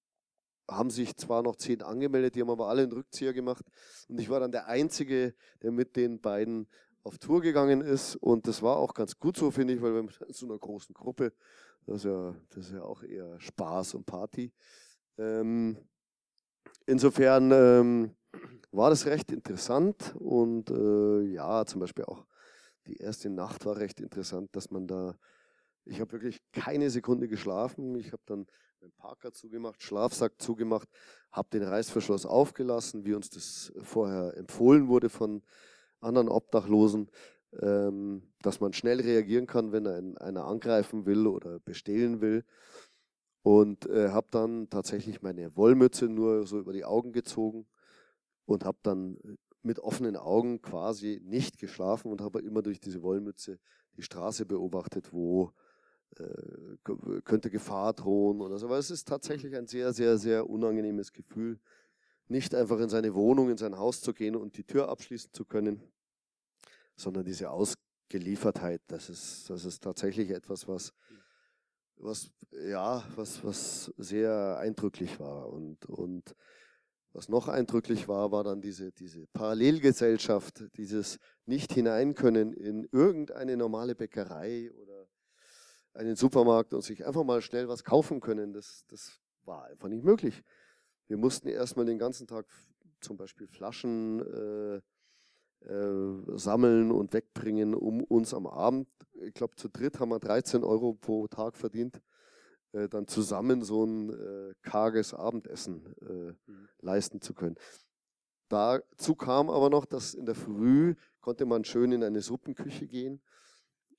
haben 0.69 0.89
sich 0.89 1.15
zwar 1.15 1.43
noch 1.43 1.55
zehn 1.55 1.81
angemeldet, 1.81 2.35
die 2.35 2.41
haben 2.41 2.49
aber 2.49 2.67
alle 2.67 2.83
einen 2.83 2.91
Rückzieher 2.91 3.33
gemacht. 3.33 3.65
Und 4.07 4.19
ich 4.19 4.29
war 4.29 4.39
dann 4.39 4.51
der 4.51 4.67
Einzige, 4.67 5.35
der 5.61 5.71
mit 5.71 5.95
den 5.95 6.19
beiden 6.19 6.67
auf 7.07 7.17
Tour 7.17 7.41
gegangen 7.41 7.81
ist. 7.81 8.15
Und 8.17 8.47
das 8.47 8.61
war 8.61 8.77
auch 8.77 8.93
ganz 8.93 9.17
gut 9.17 9.37
so, 9.37 9.49
finde 9.49 9.73
ich, 9.73 9.81
weil 9.81 9.93
wir 9.93 10.03
mit 10.03 10.13
so 10.35 10.45
einer 10.45 10.57
großen 10.57 10.93
Gruppe, 10.93 11.33
das 11.85 11.97
ist 11.97 12.05
ja, 12.05 12.35
das 12.49 12.65
ist 12.67 12.73
ja 12.73 12.83
auch 12.83 13.01
eher 13.01 13.39
Spaß 13.39 13.95
und 13.95 14.05
Party. 14.05 14.51
Ähm, 15.17 15.77
insofern 16.85 17.51
ähm, 17.51 18.15
war 18.71 18.89
das 18.89 19.05
recht 19.05 19.31
interessant 19.31 20.13
und 20.19 20.69
äh, 20.69 21.21
ja, 21.21 21.65
zum 21.65 21.79
Beispiel 21.79 22.03
auch 22.05 22.25
die 22.87 22.97
erste 22.97 23.29
Nacht 23.29 23.65
war 23.65 23.77
recht 23.77 23.99
interessant, 23.99 24.55
dass 24.55 24.69
man 24.69 24.87
da, 24.87 25.17
ich 25.85 25.99
habe 25.99 26.11
wirklich 26.11 26.41
keine 26.51 26.89
Sekunde 26.89 27.27
geschlafen. 27.27 27.95
Ich 27.95 28.11
habe 28.11 28.21
dann 28.25 28.47
den 28.81 28.91
Parker 28.91 29.31
zugemacht, 29.33 29.81
Schlafsack 29.81 30.33
zugemacht, 30.41 30.87
habe 31.31 31.49
den 31.51 31.63
Reißverschluss 31.63 32.25
aufgelassen, 32.25 33.05
wie 33.05 33.13
uns 33.13 33.29
das 33.29 33.73
vorher 33.81 34.35
empfohlen 34.37 34.87
wurde 34.87 35.09
von 35.09 35.41
anderen 35.99 36.29
Obdachlosen, 36.29 37.09
ähm, 37.61 38.23
dass 38.41 38.59
man 38.59 38.73
schnell 38.73 39.01
reagieren 39.01 39.47
kann, 39.47 39.71
wenn 39.71 39.87
ein, 39.87 40.17
einer 40.17 40.45
angreifen 40.45 41.05
will 41.05 41.27
oder 41.27 41.59
bestehlen 41.59 42.21
will. 42.21 42.43
Und 43.43 43.85
äh, 43.87 44.09
habe 44.09 44.27
dann 44.31 44.69
tatsächlich 44.69 45.21
meine 45.21 45.55
Wollmütze 45.55 46.05
nur 46.09 46.45
so 46.45 46.59
über 46.59 46.73
die 46.73 46.83
Augen 46.83 47.13
gezogen 47.13 47.65
und 48.45 48.65
habe 48.65 48.79
dann 48.83 49.17
äh, 49.17 49.35
mit 49.61 49.79
offenen 49.79 50.17
Augen 50.17 50.61
quasi 50.61 51.21
nicht 51.23 51.57
geschlafen 51.57 52.11
und 52.11 52.21
habe 52.21 52.41
immer 52.41 52.61
durch 52.61 52.79
diese 52.79 53.01
Wollmütze 53.01 53.59
die 53.95 54.01
Straße 54.03 54.45
beobachtet, 54.45 55.13
wo 55.13 55.53
äh, 56.17 57.21
könnte 57.23 57.49
Gefahr 57.49 57.93
drohen 57.93 58.41
oder 58.41 58.57
so. 58.57 58.67
Aber 58.67 58.77
es 58.77 58.91
ist 58.91 59.07
tatsächlich 59.07 59.55
ein 59.55 59.67
sehr, 59.67 59.93
sehr, 59.93 60.17
sehr 60.17 60.49
unangenehmes 60.49 61.11
Gefühl, 61.11 61.59
nicht 62.29 62.53
einfach 62.55 62.79
in 62.79 62.89
seine 62.89 63.13
Wohnung, 63.13 63.49
in 63.49 63.57
sein 63.57 63.77
Haus 63.77 64.01
zu 64.01 64.13
gehen 64.13 64.35
und 64.35 64.57
die 64.57 64.63
Tür 64.63 64.89
abschließen 64.89 65.33
zu 65.33 65.45
können, 65.45 65.81
sondern 66.95 67.25
diese 67.25 67.49
Ausgeliefertheit, 67.49 68.81
das 68.87 69.09
ist, 69.09 69.49
das 69.49 69.65
ist 69.65 69.83
tatsächlich 69.83 70.31
etwas, 70.31 70.67
was, 70.67 70.93
was, 71.95 72.31
ja, 72.51 73.03
was, 73.15 73.43
was 73.43 73.93
sehr 73.97 74.57
eindrücklich 74.59 75.19
war 75.19 75.51
und, 75.51 75.85
und 75.85 76.35
Was 77.17 77.29
noch 77.29 77.47
eindrücklich 77.47 78.07
war, 78.07 78.31
war 78.31 78.43
dann 78.43 78.61
diese, 78.61 78.91
diese 78.91 79.25
Parallelgesellschaft, 79.33 80.65
dieses 80.77 81.17
Nicht-Hineinkönnen 81.47 82.53
in 82.53 82.87
irgendeine 82.91 83.57
normale 83.57 83.95
Bäckerei 83.95 84.71
oder 84.73 85.07
einen 85.93 86.15
Supermarkt 86.15 86.75
und 86.75 86.83
sich 86.83 87.07
einfach 87.07 87.23
mal 87.23 87.41
schnell 87.41 87.67
was 87.67 87.83
kaufen 87.83 88.19
können. 88.19 88.53
Das, 88.53 88.85
das 88.87 89.19
war 89.45 89.65
einfach 89.65 89.87
nicht 89.87 90.03
möglich. 90.03 90.43
Wir 91.07 91.17
mussten 91.17 91.47
erstmal 91.47 91.85
den 91.85 91.97
ganzen 91.97 92.27
Tag 92.27 92.45
zum 92.99 93.17
Beispiel 93.17 93.47
Flaschen 93.47 94.21
äh, 94.21 94.81
äh, 95.65 96.37
sammeln 96.37 96.91
und 96.91 97.13
wegbringen, 97.13 97.73
um 97.73 98.03
uns 98.03 98.33
am 98.33 98.47
Abend, 98.47 98.87
ich 99.13 99.33
glaube 99.33 99.55
zu 99.55 99.69
dritt 99.69 99.99
haben 99.99 100.09
wir 100.09 100.19
13 100.19 100.63
Euro 100.63 100.93
pro 100.93 101.27
Tag 101.27 101.57
verdient, 101.57 102.01
äh, 102.73 102.87
dann 102.87 103.07
zusammen 103.07 103.63
so 103.63 103.83
ein 103.83 104.09
äh, 104.09 104.53
karges 104.61 105.13
Abendessen 105.13 105.95
äh, 106.01 106.51
mhm. 106.51 106.67
leisten 106.79 107.21
zu 107.21 107.33
können. 107.33 107.55
Dazu 108.49 109.15
kam 109.15 109.49
aber 109.49 109.69
noch, 109.69 109.85
dass 109.85 110.13
in 110.13 110.25
der 110.25 110.35
Früh 110.35 110.95
konnte 111.19 111.45
man 111.45 111.65
schön 111.65 111.91
in 111.91 112.03
eine 112.03 112.21
Suppenküche 112.21 112.87
gehen, 112.87 113.21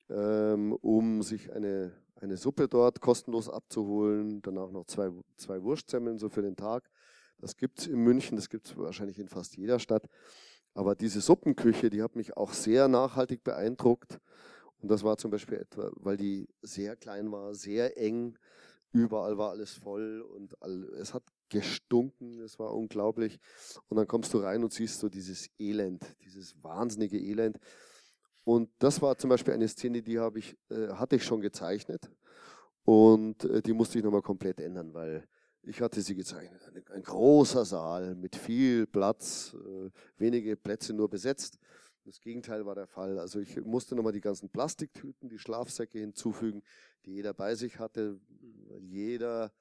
ähm, 0.09 0.73
um 0.73 1.23
sich 1.23 1.53
eine, 1.53 1.93
eine 2.17 2.37
Suppe 2.37 2.69
dort 2.69 3.01
kostenlos 3.01 3.51
abzuholen, 3.51 4.41
danach 4.43 4.71
noch 4.71 4.87
zwei, 4.87 5.11
zwei 5.37 5.63
Wurstsemmeln 5.63 6.19
so 6.19 6.29
für 6.31 6.43
den 6.43 6.57
Tag. 6.57 6.89
Das 7.39 7.57
gibt 7.57 7.81
es 7.81 7.87
in 7.87 8.01
München, 8.01 8.37
das 8.37 8.49
gibt 8.49 8.67
es 8.67 8.77
wahrscheinlich 8.77 9.19
in 9.19 9.29
fast 9.29 9.57
jeder 9.57 9.79
Stadt. 9.79 10.09
Aber 10.75 10.95
diese 10.95 11.21
Suppenküche, 11.21 11.91
die 11.91 12.03
hat 12.03 12.17
mich 12.17 12.37
auch 12.37 12.53
sehr 12.53 12.89
nachhaltig 12.89 13.43
beeindruckt. 13.43 14.19
Und 14.81 14.91
das 14.91 15.03
war 15.03 15.17
zum 15.17 15.31
Beispiel 15.31 15.59
etwa, 15.59 15.91
weil 15.97 16.17
die 16.17 16.49
sehr 16.63 16.97
klein 16.97 17.33
war, 17.33 17.55
sehr 17.55 17.99
eng, 17.99 18.39
überall 18.93 19.37
war 19.39 19.51
alles 19.51 19.75
voll 19.75 20.21
und 20.21 20.61
all, 20.63 20.85
es 21.01 21.15
hat 21.15 21.25
gestunken, 21.49 22.41
es 22.41 22.59
war 22.59 22.75
unglaublich. 22.75 23.39
Und 23.89 23.97
dann 23.97 24.07
kommst 24.07 24.33
du 24.35 24.39
rein 24.39 24.63
und 24.63 24.73
siehst 24.73 25.01
so 25.01 25.09
dieses 25.09 25.49
Elend, 25.59 26.05
dieses 26.25 26.63
wahnsinnige 26.63 27.19
Elend. 27.19 27.59
Und 28.45 28.71
das 28.79 29.03
war 29.03 29.19
zum 29.19 29.31
Beispiel 29.31 29.55
eine 29.55 29.69
Szene, 29.69 30.03
die 30.03 30.19
habe 30.19 30.39
ich, 30.39 30.57
äh, 30.71 30.89
hatte 30.89 31.17
ich 31.17 31.25
schon 31.25 31.41
gezeichnet 31.41 32.11
und 32.85 33.45
äh, 33.45 33.61
die 33.61 33.75
musste 33.75 33.99
ich 33.99 34.05
nochmal 34.05 34.23
komplett 34.23 34.61
ändern, 34.61 34.95
weil 34.95 35.29
ich 35.69 35.81
hatte 35.83 36.01
sie 36.01 36.15
gezeichnet. 36.15 36.63
Ein, 36.91 37.03
großer 37.03 37.65
Saal 37.65 38.15
mit 38.15 38.37
viel 38.37 38.87
Platz, 38.87 39.55
äh, 39.55 39.91
wenige 40.17 40.57
Plätze 40.57 40.95
nur 40.95 41.09
besetzt. 41.09 41.59
Das 42.05 42.21
Gegenteil 42.21 42.65
war 42.65 42.75
der 42.75 42.87
Fall. 42.87 43.19
Also 43.19 43.39
ich 43.39 43.61
musste 43.61 43.95
nochmal 43.95 44.15
die 44.15 44.23
ganzen 44.23 44.49
Plastiktüten, 44.49 45.29
die 45.29 45.39
Schlafsäcke 45.39 45.99
hinzufügen, 45.99 46.63
die 47.05 47.13
jeder 47.13 47.35
bei 47.35 47.55
sich 47.55 47.79
hatte, 47.79 48.19
jeder 48.81 49.53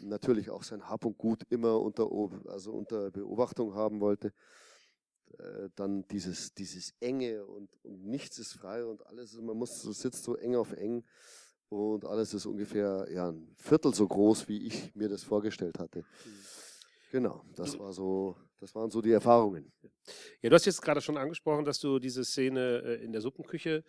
natürlich 0.00 0.48
auch 0.48 0.62
sein 0.62 0.88
Hab 0.88 1.04
und 1.04 1.18
Gut 1.18 1.42
immer 1.50 1.80
unter, 1.80 2.08
also 2.46 2.72
unter 2.72 3.10
Beobachtung 3.10 3.74
haben 3.74 4.00
wollte. 4.00 4.32
Äh, 5.38 5.70
dann 5.74 6.06
dieses, 6.08 6.54
dieses 6.54 6.94
Enge 7.00 7.44
und, 7.46 7.68
und 7.82 8.04
nichts 8.04 8.38
ist 8.38 8.52
frei 8.52 8.84
und 8.84 9.04
alles, 9.06 9.36
man 9.40 9.56
muss, 9.56 9.82
sitzt 9.82 10.24
so 10.24 10.36
eng 10.36 10.54
auf 10.54 10.72
eng 10.72 11.04
und 11.72 12.04
alles 12.04 12.34
ist 12.34 12.44
ungefähr 12.44 13.06
ja, 13.10 13.30
ein 13.30 13.48
Viertel 13.56 13.94
so 13.94 14.06
groß, 14.06 14.46
wie 14.46 14.66
ich 14.66 14.94
mir 14.94 15.08
das 15.08 15.22
vorgestellt 15.22 15.78
hatte. 15.78 16.04
Genau, 17.10 17.42
das 17.56 17.78
war 17.78 17.92
so, 17.92 18.36
das 18.60 18.74
waren 18.74 18.90
so 18.90 19.00
die 19.00 19.12
Erfahrungen. 19.12 19.72
Ja, 20.40 20.50
du 20.50 20.54
hast 20.54 20.66
jetzt 20.66 20.82
gerade 20.82 21.00
schon 21.00 21.16
angesprochen, 21.16 21.64
dass 21.64 21.78
du 21.78 21.98
diese 21.98 22.24
Szene 22.24 22.82
äh, 22.84 23.04
in 23.04 23.12
der 23.12 23.20
Suppenküche 23.20 23.84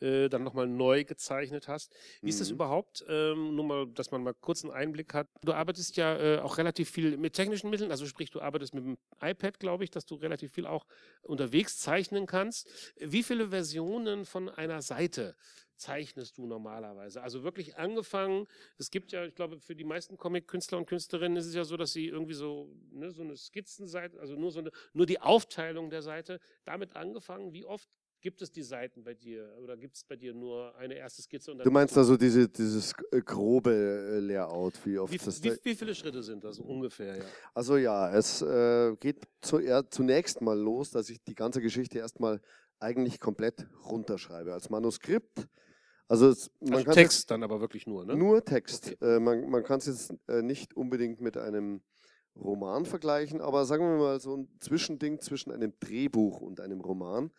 äh, 0.00 0.28
dann 0.28 0.42
nochmal 0.42 0.66
neu 0.66 1.04
gezeichnet 1.04 1.68
hast. 1.68 1.92
Wie 2.20 2.26
mhm. 2.26 2.28
ist 2.30 2.40
das 2.40 2.48
mhm. 2.48 2.54
überhaupt? 2.54 3.04
Ähm, 3.08 3.54
nur 3.54 3.64
mal, 3.64 3.86
dass 3.86 4.10
man 4.10 4.22
mal 4.22 4.34
kurz 4.34 4.64
einen 4.64 4.72
Einblick 4.72 5.14
hat. 5.14 5.28
Du 5.44 5.52
arbeitest 5.52 5.96
ja 5.96 6.16
äh, 6.18 6.38
auch 6.38 6.58
relativ 6.58 6.90
viel 6.90 7.16
mit 7.16 7.34
technischen 7.34 7.70
Mitteln, 7.70 7.90
also 7.90 8.06
sprich, 8.06 8.30
du 8.30 8.40
arbeitest 8.40 8.74
mit 8.74 8.84
dem 8.84 8.98
iPad, 9.20 9.58
glaube 9.60 9.84
ich, 9.84 9.90
dass 9.90 10.04
du 10.04 10.16
relativ 10.16 10.52
viel 10.52 10.66
auch 10.66 10.86
unterwegs 11.22 11.78
zeichnen 11.78 12.26
kannst. 12.26 12.68
Wie 12.98 13.22
viele 13.22 13.50
Versionen 13.50 14.24
von 14.24 14.48
einer 14.48 14.82
Seite 14.82 15.36
zeichnest 15.76 16.38
du 16.38 16.46
normalerweise? 16.46 17.22
Also 17.22 17.42
wirklich 17.42 17.76
angefangen, 17.76 18.46
es 18.78 18.90
gibt 18.90 19.12
ja, 19.12 19.24
ich 19.24 19.34
glaube, 19.34 19.58
für 19.58 19.76
die 19.76 19.84
meisten 19.84 20.16
Comic-Künstler 20.16 20.78
und 20.78 20.86
Künstlerinnen 20.86 21.36
ist 21.36 21.46
es 21.46 21.54
ja 21.54 21.64
so, 21.64 21.76
dass 21.76 21.92
sie 21.92 22.06
irgendwie 22.06 22.34
so, 22.34 22.70
ne, 22.90 23.10
so 23.10 23.22
eine 23.22 23.36
Skizzenseite, 23.36 24.18
also 24.20 24.34
nur 24.34 24.50
so 24.50 24.60
eine, 24.60 24.70
nur 24.92 25.06
die 25.06 25.20
Aufteilung 25.20 25.90
der 25.90 26.02
Seite, 26.02 26.40
damit 26.64 26.96
angefangen. 26.96 27.52
Wie 27.52 27.64
oft 27.64 27.88
gibt 28.24 28.40
es 28.40 28.50
die 28.50 28.62
Seiten 28.62 29.04
bei 29.04 29.12
dir 29.12 29.54
oder 29.62 29.76
gibt 29.76 29.96
es 29.96 30.02
bei 30.02 30.16
dir 30.16 30.32
nur 30.32 30.74
eine 30.76 30.94
erste 30.94 31.20
Skizze? 31.20 31.54
du 31.54 31.70
meinst 31.70 31.96
also 31.96 32.16
diese, 32.16 32.48
dieses 32.48 32.94
äh, 33.12 33.20
grobe 33.20 33.70
äh, 33.70 34.18
Layout, 34.18 34.74
wie 34.86 34.98
oft 34.98 35.12
wie, 35.12 35.18
das 35.18 35.44
wie, 35.44 35.52
wie 35.62 35.74
viele 35.74 35.94
Schritte 35.94 36.22
sind 36.22 36.42
das 36.42 36.58
ungefähr? 36.58 37.18
Ja? 37.18 37.24
Also 37.52 37.76
ja, 37.76 38.10
es 38.16 38.40
äh, 38.40 38.96
geht 38.98 39.24
zu, 39.42 39.60
ja, 39.60 39.86
zunächst 39.86 40.40
mal 40.40 40.58
los, 40.58 40.90
dass 40.90 41.10
ich 41.10 41.22
die 41.22 41.34
ganze 41.34 41.60
Geschichte 41.60 41.98
erstmal 41.98 42.40
eigentlich 42.80 43.20
komplett 43.20 43.66
runterschreibe 43.84 44.54
als 44.54 44.70
Manuskript 44.70 45.46
also, 46.08 46.30
es, 46.30 46.50
also 46.60 46.92
Text 46.92 47.18
jetzt, 47.18 47.30
dann 47.30 47.42
aber 47.42 47.60
wirklich 47.60 47.86
nur, 47.86 48.06
ne? 48.06 48.16
Nur 48.16 48.44
Text. 48.44 48.92
Okay. 48.92 49.16
Äh, 49.16 49.20
man 49.20 49.50
man 49.50 49.62
kann 49.64 49.78
es 49.78 49.86
jetzt 49.86 50.14
äh, 50.28 50.42
nicht 50.42 50.74
unbedingt 50.74 51.20
mit 51.20 51.36
einem 51.36 51.82
Roman 52.36 52.86
vergleichen, 52.86 53.40
aber 53.40 53.64
sagen 53.64 53.84
wir 53.84 53.98
mal 53.98 54.20
so 54.20 54.36
ein 54.36 54.48
Zwischending 54.60 55.20
zwischen 55.20 55.50
einem 55.52 55.72
Drehbuch 55.80 56.40
und 56.40 56.60
einem 56.60 56.80
Roman, 56.80 57.30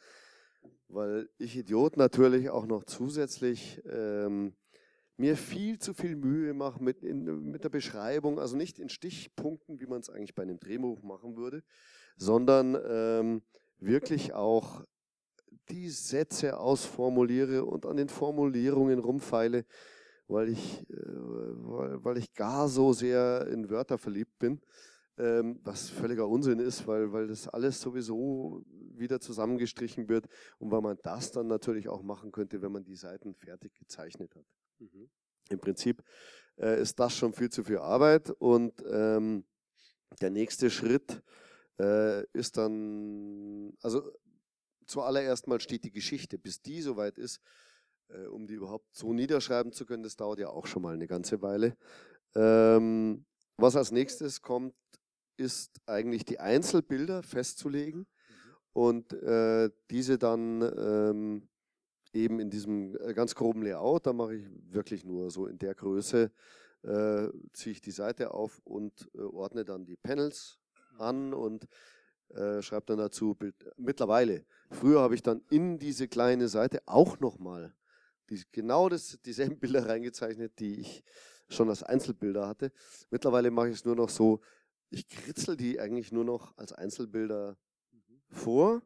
weil 0.87 1.29
ich 1.37 1.55
Idiot 1.57 1.97
natürlich 1.97 2.49
auch 2.49 2.65
noch 2.65 2.83
zusätzlich 2.83 3.81
ähm, 3.89 4.53
mir 5.17 5.37
viel 5.37 5.79
zu 5.79 5.93
viel 5.93 6.15
Mühe 6.15 6.53
mache 6.53 6.83
mit, 6.83 7.03
in, 7.03 7.51
mit 7.51 7.63
der 7.63 7.69
Beschreibung, 7.69 8.39
also 8.39 8.57
nicht 8.57 8.79
in 8.79 8.89
Stichpunkten, 8.89 9.79
wie 9.79 9.85
man 9.85 10.01
es 10.01 10.09
eigentlich 10.09 10.35
bei 10.35 10.43
einem 10.43 10.59
Drehbuch 10.59 11.01
machen 11.03 11.37
würde, 11.37 11.63
sondern 12.17 12.77
ähm, 12.87 13.41
wirklich 13.79 14.33
auch 14.33 14.83
die 15.69 15.89
Sätze 15.89 16.59
ausformuliere 16.59 17.65
und 17.65 17.85
an 17.85 17.97
den 17.97 18.09
Formulierungen 18.09 18.99
rumfeile, 18.99 19.65
weil 20.27 20.49
ich, 20.49 20.81
äh, 20.89 20.95
weil, 20.95 22.03
weil 22.03 22.17
ich 22.17 22.33
gar 22.33 22.67
so 22.67 22.93
sehr 22.93 23.47
in 23.47 23.69
Wörter 23.69 23.97
verliebt 23.97 24.37
bin, 24.37 24.61
ähm, 25.17 25.59
was 25.63 25.89
völliger 25.89 26.27
Unsinn 26.27 26.59
ist, 26.59 26.87
weil, 26.87 27.11
weil 27.11 27.27
das 27.27 27.47
alles 27.47 27.79
sowieso 27.79 28.63
wieder 28.97 29.19
zusammengestrichen 29.19 30.09
wird 30.09 30.27
und 30.57 30.71
weil 30.71 30.81
man 30.81 30.97
das 31.03 31.31
dann 31.31 31.47
natürlich 31.47 31.89
auch 31.89 32.03
machen 32.03 32.31
könnte, 32.31 32.61
wenn 32.61 32.71
man 32.71 32.83
die 32.83 32.95
Seiten 32.95 33.33
fertig 33.33 33.73
gezeichnet 33.75 34.35
hat. 34.35 34.45
Mhm. 34.79 35.09
Im 35.49 35.59
Prinzip 35.59 36.03
äh, 36.57 36.81
ist 36.81 36.99
das 36.99 37.15
schon 37.15 37.33
viel 37.33 37.49
zu 37.49 37.63
viel 37.63 37.77
Arbeit 37.77 38.29
und 38.31 38.83
ähm, 38.89 39.45
der 40.21 40.31
nächste 40.31 40.69
Schritt 40.69 41.21
äh, 41.79 42.25
ist 42.31 42.57
dann, 42.57 43.73
also 43.81 44.11
zuallererst 44.85 45.47
mal 45.47 45.59
steht 45.59 45.83
die 45.83 45.91
Geschichte, 45.91 46.37
bis 46.37 46.61
die 46.61 46.81
soweit 46.81 47.17
ist, 47.17 47.41
äh, 48.09 48.25
um 48.27 48.47
die 48.47 48.53
überhaupt 48.53 48.95
so 48.95 49.13
niederschreiben 49.13 49.71
zu 49.71 49.85
können, 49.85 50.03
das 50.03 50.15
dauert 50.15 50.39
ja 50.39 50.49
auch 50.49 50.67
schon 50.67 50.81
mal 50.81 50.93
eine 50.93 51.07
ganze 51.07 51.41
Weile. 51.41 51.77
Ähm, 52.35 53.25
was 53.57 53.75
als 53.75 53.91
nächstes 53.91 54.41
kommt, 54.41 54.75
ist 55.37 55.81
eigentlich 55.85 56.25
die 56.25 56.39
Einzelbilder 56.39 57.23
festzulegen 57.23 57.99
mhm. 57.99 58.55
und 58.73 59.13
äh, 59.13 59.69
diese 59.89 60.17
dann 60.17 60.61
ähm, 60.61 61.49
eben 62.13 62.39
in 62.39 62.49
diesem 62.49 62.95
äh, 62.97 63.13
ganz 63.13 63.35
groben 63.35 63.61
Layout, 63.61 64.07
da 64.07 64.13
mache 64.13 64.35
ich 64.35 64.45
wirklich 64.71 65.03
nur 65.03 65.29
so 65.31 65.47
in 65.47 65.57
der 65.57 65.75
Größe, 65.75 66.31
äh, 66.83 67.27
ziehe 67.53 67.73
ich 67.73 67.81
die 67.81 67.91
Seite 67.91 68.33
auf 68.33 68.61
und 68.63 69.09
äh, 69.15 69.21
ordne 69.21 69.65
dann 69.65 69.85
die 69.85 69.97
Panels 69.97 70.59
mhm. 70.93 71.01
an 71.01 71.33
und 71.33 71.67
äh, 72.29 72.61
schreibt 72.61 72.89
dann 72.89 72.97
dazu, 72.97 73.35
Bild, 73.35 73.55
mittlerweile, 73.77 74.45
früher 74.71 75.01
habe 75.01 75.15
ich 75.15 75.21
dann 75.21 75.43
in 75.49 75.77
diese 75.77 76.07
kleine 76.07 76.47
Seite 76.47 76.81
auch 76.85 77.19
nochmal 77.19 77.75
die, 78.29 78.41
genau 78.51 78.89
das, 78.89 79.19
dieselben 79.23 79.59
Bilder 79.59 79.85
reingezeichnet, 79.87 80.59
die 80.59 80.79
ich 80.79 81.03
schon 81.47 81.69
als 81.69 81.83
Einzelbilder 81.83 82.47
hatte. 82.47 82.71
Mittlerweile 83.11 83.51
mache 83.51 83.69
ich 83.69 83.75
es 83.75 83.85
nur 83.85 83.95
noch 83.95 84.09
so, 84.09 84.41
ich 84.89 85.07
kritzel 85.07 85.57
die 85.57 85.79
eigentlich 85.79 86.11
nur 86.11 86.23
noch 86.23 86.57
als 86.57 86.73
Einzelbilder 86.73 87.57
mhm. 87.91 88.21
vor 88.29 88.81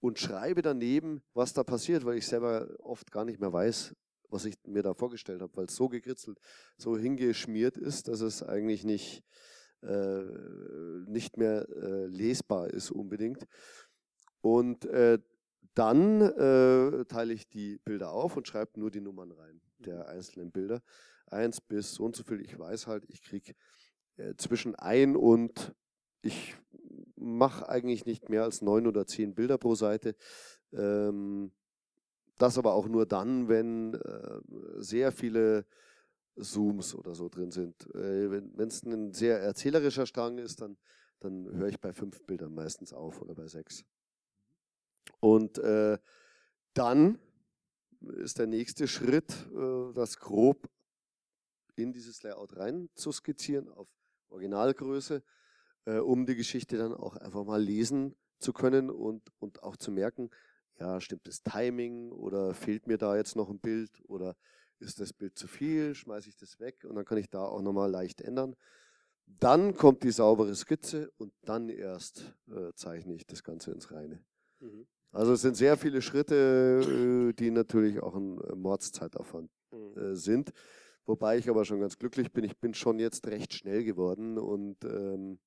und 0.00 0.18
schreibe 0.18 0.62
daneben, 0.62 1.22
was 1.34 1.52
da 1.52 1.64
passiert, 1.64 2.04
weil 2.04 2.18
ich 2.18 2.26
selber 2.26 2.68
oft 2.80 3.10
gar 3.10 3.24
nicht 3.24 3.40
mehr 3.40 3.52
weiß, 3.52 3.94
was 4.30 4.44
ich 4.44 4.54
mir 4.64 4.82
da 4.82 4.94
vorgestellt 4.94 5.40
habe, 5.40 5.56
weil 5.56 5.66
es 5.66 5.74
so 5.74 5.88
gekritzelt, 5.88 6.38
so 6.76 6.96
hingeschmiert 6.96 7.76
ist, 7.76 8.08
dass 8.08 8.20
es 8.20 8.42
eigentlich 8.42 8.84
nicht, 8.84 9.24
äh, 9.82 10.22
nicht 11.06 11.36
mehr 11.36 11.68
äh, 11.68 12.06
lesbar 12.06 12.68
ist 12.68 12.90
unbedingt. 12.90 13.46
Und 14.40 14.84
äh, 14.86 15.18
dann 15.74 16.20
äh, 16.20 17.04
teile 17.06 17.32
ich 17.32 17.48
die 17.48 17.78
Bilder 17.78 18.12
auf 18.12 18.36
und 18.36 18.48
schreibe 18.48 18.78
nur 18.80 18.90
die 18.90 19.00
Nummern 19.00 19.32
rein, 19.32 19.60
der 19.78 20.04
mhm. 20.04 20.10
einzelnen 20.10 20.50
Bilder. 20.52 20.82
Eins 21.26 21.60
bis 21.60 21.94
so 21.94 22.04
und 22.04 22.16
so 22.16 22.22
viel. 22.24 22.40
Ich 22.40 22.58
weiß 22.58 22.86
halt, 22.86 23.04
ich 23.08 23.22
kriege 23.22 23.54
zwischen 24.36 24.74
ein 24.74 25.16
und 25.16 25.74
ich 26.22 26.56
mache 27.16 27.68
eigentlich 27.68 28.06
nicht 28.06 28.28
mehr 28.28 28.44
als 28.44 28.62
neun 28.62 28.86
oder 28.86 29.06
zehn 29.06 29.34
Bilder 29.34 29.58
pro 29.58 29.74
Seite. 29.74 30.16
Ähm, 30.72 31.52
das 32.36 32.58
aber 32.58 32.74
auch 32.74 32.86
nur 32.86 33.06
dann, 33.06 33.48
wenn 33.48 33.94
äh, 33.94 34.40
sehr 34.76 35.12
viele 35.12 35.66
Zooms 36.36 36.94
oder 36.94 37.14
so 37.14 37.28
drin 37.28 37.50
sind. 37.50 37.86
Äh, 37.94 38.30
wenn 38.30 38.68
es 38.68 38.82
ein 38.84 39.12
sehr 39.12 39.40
erzählerischer 39.40 40.06
Strang 40.06 40.38
ist, 40.38 40.60
dann 40.60 40.76
dann 41.20 41.50
höre 41.52 41.68
ich 41.68 41.80
bei 41.80 41.92
fünf 41.92 42.22
Bildern 42.24 42.54
meistens 42.54 42.92
auf 42.92 43.20
oder 43.20 43.34
bei 43.34 43.46
sechs. 43.48 43.84
Und 45.20 45.58
äh, 45.58 45.98
dann 46.74 47.18
ist 48.00 48.38
der 48.38 48.46
nächste 48.46 48.86
Schritt, 48.86 49.32
äh, 49.52 49.92
das 49.94 50.18
grob 50.18 50.68
in 51.74 51.92
dieses 51.92 52.22
Layout 52.22 52.56
rein 52.56 52.88
zu 52.94 53.12
skizzieren 53.12 53.68
auf 53.68 53.88
Originalgröße, 54.30 55.22
äh, 55.86 55.98
um 55.98 56.26
die 56.26 56.36
Geschichte 56.36 56.76
dann 56.78 56.94
auch 56.94 57.16
einfach 57.16 57.44
mal 57.44 57.60
lesen 57.60 58.16
zu 58.38 58.52
können 58.52 58.90
und, 58.90 59.22
und 59.38 59.62
auch 59.62 59.76
zu 59.76 59.90
merken, 59.90 60.30
ja, 60.78 61.00
stimmt 61.00 61.26
das 61.26 61.42
Timing 61.42 62.12
oder 62.12 62.54
fehlt 62.54 62.86
mir 62.86 62.98
da 62.98 63.16
jetzt 63.16 63.36
noch 63.36 63.50
ein 63.50 63.58
Bild 63.58 63.90
oder 64.04 64.36
ist 64.78 65.00
das 65.00 65.12
Bild 65.12 65.36
zu 65.36 65.48
viel, 65.48 65.94
schmeiße 65.94 66.28
ich 66.28 66.36
das 66.36 66.60
weg 66.60 66.84
und 66.84 66.94
dann 66.94 67.04
kann 67.04 67.18
ich 67.18 67.28
da 67.28 67.44
auch 67.44 67.62
nochmal 67.62 67.90
leicht 67.90 68.20
ändern. 68.20 68.54
Dann 69.26 69.74
kommt 69.74 70.04
die 70.04 70.10
saubere 70.10 70.54
Skizze 70.54 71.10
und 71.18 71.32
dann 71.42 71.68
erst 71.68 72.34
äh, 72.48 72.72
zeichne 72.74 73.14
ich 73.14 73.26
das 73.26 73.42
Ganze 73.42 73.72
ins 73.72 73.90
Reine. 73.90 74.24
Mhm. 74.60 74.86
Also 75.10 75.32
es 75.32 75.42
sind 75.42 75.56
sehr 75.56 75.76
viele 75.76 76.02
Schritte, 76.02 77.30
äh, 77.30 77.32
die 77.32 77.50
natürlich 77.50 78.00
auch 78.00 78.14
ein 78.14 78.40
äh, 78.40 78.54
Mordszeitaufwand 78.54 79.50
mhm. 79.70 79.98
äh, 79.98 80.14
sind. 80.14 80.52
Wobei 81.08 81.38
ich 81.38 81.48
aber 81.48 81.64
schon 81.64 81.80
ganz 81.80 81.96
glücklich 81.96 82.30
bin. 82.32 82.44
Ich 82.44 82.58
bin 82.58 82.74
schon 82.74 82.98
jetzt 82.98 83.26
recht 83.26 83.54
schnell 83.54 83.82
geworden 83.82 84.36
und 84.36 84.84
ähm, 84.84 85.38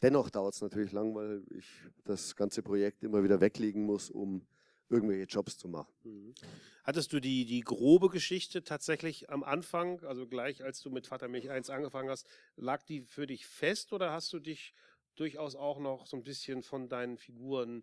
dennoch 0.00 0.30
dauert 0.30 0.54
es 0.54 0.62
natürlich 0.62 0.92
lang, 0.92 1.14
weil 1.14 1.44
ich 1.50 1.66
das 2.04 2.34
ganze 2.34 2.62
Projekt 2.62 3.04
immer 3.04 3.22
wieder 3.22 3.42
weglegen 3.42 3.84
muss, 3.84 4.10
um 4.10 4.46
irgendwelche 4.88 5.24
Jobs 5.24 5.58
zu 5.58 5.68
machen. 5.68 5.92
Mhm. 6.04 6.34
Hattest 6.82 7.12
du 7.12 7.20
die, 7.20 7.44
die 7.44 7.60
grobe 7.60 8.08
Geschichte 8.08 8.64
tatsächlich 8.64 9.28
am 9.28 9.44
Anfang, 9.44 10.02
also 10.04 10.26
gleich 10.26 10.64
als 10.64 10.80
du 10.80 10.88
mit 10.88 11.06
Vater 11.06 11.28
Milch 11.28 11.50
1 11.50 11.68
angefangen 11.68 12.08
hast, 12.08 12.26
lag 12.56 12.82
die 12.82 13.02
für 13.02 13.26
dich 13.26 13.46
fest 13.46 13.92
oder 13.92 14.12
hast 14.12 14.32
du 14.32 14.38
dich 14.38 14.72
durchaus 15.14 15.56
auch 15.56 15.78
noch 15.78 16.06
so 16.06 16.16
ein 16.16 16.22
bisschen 16.22 16.62
von 16.62 16.88
deinen 16.88 17.18
Figuren 17.18 17.82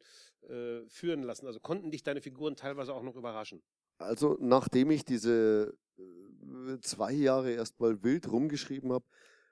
äh, 0.50 0.82
führen 0.88 1.22
lassen? 1.22 1.46
Also 1.46 1.60
konnten 1.60 1.92
dich 1.92 2.02
deine 2.02 2.24
Figuren 2.24 2.56
teilweise 2.56 2.96
auch 2.96 3.04
noch 3.04 3.16
überraschen? 3.16 3.62
Also 4.00 4.36
nachdem 4.40 4.90
ich 4.90 5.06
diese 5.06 5.78
äh, 6.00 6.02
zwei 6.82 7.12
Jahre 7.12 7.52
erst 7.52 7.80
mal 7.80 8.04
wild 8.04 8.32
rumgeschrieben 8.32 8.92
habe, 8.92 9.06